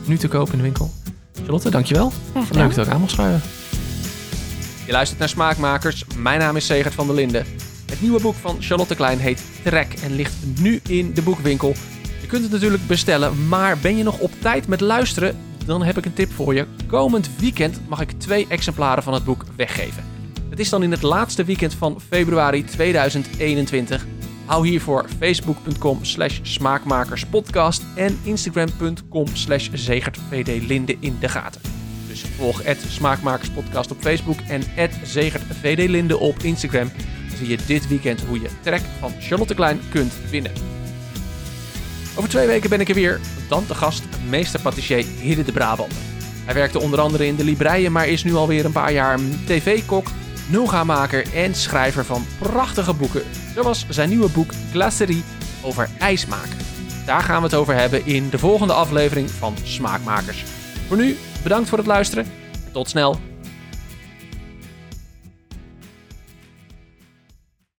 Nu 0.04 0.16
te 0.16 0.28
koop 0.28 0.50
in 0.50 0.56
de 0.56 0.62
winkel. 0.62 0.90
Charlotte, 1.42 1.70
dankjewel. 1.70 2.12
Leuk 2.34 2.52
dat 2.52 2.74
je 2.74 2.80
ook 2.80 2.88
aan 2.88 3.00
mocht 3.00 3.12
schrijven. 3.12 3.42
Je 4.86 4.92
luistert 4.92 5.18
naar 5.18 5.28
Smaakmakers. 5.28 6.04
Mijn 6.16 6.38
naam 6.38 6.56
is 6.56 6.66
Segert 6.66 6.94
van 6.94 7.06
der 7.06 7.14
Linden. 7.16 7.46
Nieuwe 8.04 8.20
boek 8.20 8.34
van 8.34 8.56
Charlotte 8.60 8.94
Klein 8.94 9.18
heet 9.18 9.44
Trek 9.62 9.94
en 10.02 10.14
ligt 10.14 10.34
nu 10.60 10.80
in 10.88 11.14
de 11.14 11.22
boekwinkel. 11.22 11.74
Je 12.20 12.26
kunt 12.26 12.42
het 12.42 12.52
natuurlijk 12.52 12.86
bestellen, 12.86 13.48
maar 13.48 13.78
ben 13.78 13.96
je 13.96 14.02
nog 14.02 14.18
op 14.18 14.30
tijd 14.40 14.68
met 14.68 14.80
luisteren? 14.80 15.36
Dan 15.66 15.82
heb 15.82 15.98
ik 15.98 16.04
een 16.04 16.12
tip 16.12 16.32
voor 16.32 16.54
je. 16.54 16.66
Komend 16.86 17.30
weekend 17.38 17.80
mag 17.88 18.00
ik 18.00 18.10
twee 18.10 18.46
exemplaren 18.48 19.02
van 19.02 19.14
het 19.14 19.24
boek 19.24 19.44
weggeven. 19.56 20.04
Het 20.50 20.58
is 20.58 20.68
dan 20.68 20.82
in 20.82 20.90
het 20.90 21.02
laatste 21.02 21.44
weekend 21.44 21.74
van 21.74 22.00
februari 22.08 22.64
2021. 22.64 24.06
Hou 24.44 24.68
hiervoor 24.68 25.06
facebook.com 25.18 26.04
slash 26.04 26.38
smaakmakerspodcast 26.42 27.82
en 27.94 28.18
instagram.com 28.22 29.26
slash 29.32 29.68
in 31.00 31.16
de 31.20 31.28
gaten. 31.28 31.60
Dus 32.08 32.24
volg 32.36 32.64
het 32.64 32.84
Smaakmakerspodcast 32.88 33.90
op 33.90 34.00
Facebook 34.00 34.38
en 34.48 34.62
het 34.66 34.98
zegertvdlinde 35.02 36.18
op 36.18 36.38
Instagram. 36.38 36.90
Zie 37.36 37.48
je 37.48 37.58
dit 37.66 37.88
weekend 37.88 38.20
hoe 38.20 38.40
je 38.40 38.48
trek 38.60 38.82
van 39.00 39.12
Charlotte 39.20 39.54
Klein 39.54 39.80
kunt 39.90 40.12
winnen. 40.30 40.52
Over 42.16 42.30
twee 42.30 42.46
weken 42.46 42.70
ben 42.70 42.80
ik 42.80 42.88
er 42.88 42.94
weer, 42.94 43.20
dan 43.48 43.66
te 43.66 43.74
gast 43.74 44.02
meester 44.28 44.60
patissier 44.60 45.04
Hidde 45.20 45.44
de 45.44 45.52
Brabander. 45.52 45.98
Hij 46.44 46.54
werkte 46.54 46.80
onder 46.80 47.00
andere 47.00 47.26
in 47.26 47.36
de 47.36 47.44
Libreien, 47.44 47.92
maar 47.92 48.08
is 48.08 48.24
nu 48.24 48.34
alweer 48.34 48.64
een 48.64 48.72
paar 48.72 48.92
jaar 48.92 49.18
tv-kok, 49.46 50.06
nulga-maker 50.48 51.34
en 51.34 51.54
schrijver 51.54 52.04
van 52.04 52.26
prachtige 52.38 52.94
boeken, 52.94 53.22
zoals 53.54 53.86
zijn 53.88 54.08
nieuwe 54.08 54.30
boek 54.30 54.52
Glacerie 54.70 55.22
over 55.62 55.88
ijs 55.98 56.26
maken. 56.26 56.56
Daar 57.06 57.22
gaan 57.22 57.38
we 57.38 57.44
het 57.44 57.54
over 57.54 57.74
hebben 57.74 58.06
in 58.06 58.28
de 58.28 58.38
volgende 58.38 58.72
aflevering 58.72 59.30
van 59.30 59.54
Smaakmakers. 59.62 60.44
Voor 60.88 60.96
nu, 60.96 61.16
bedankt 61.42 61.68
voor 61.68 61.78
het 61.78 61.86
luisteren 61.86 62.24
en 62.66 62.72
tot 62.72 62.88
snel. 62.88 63.33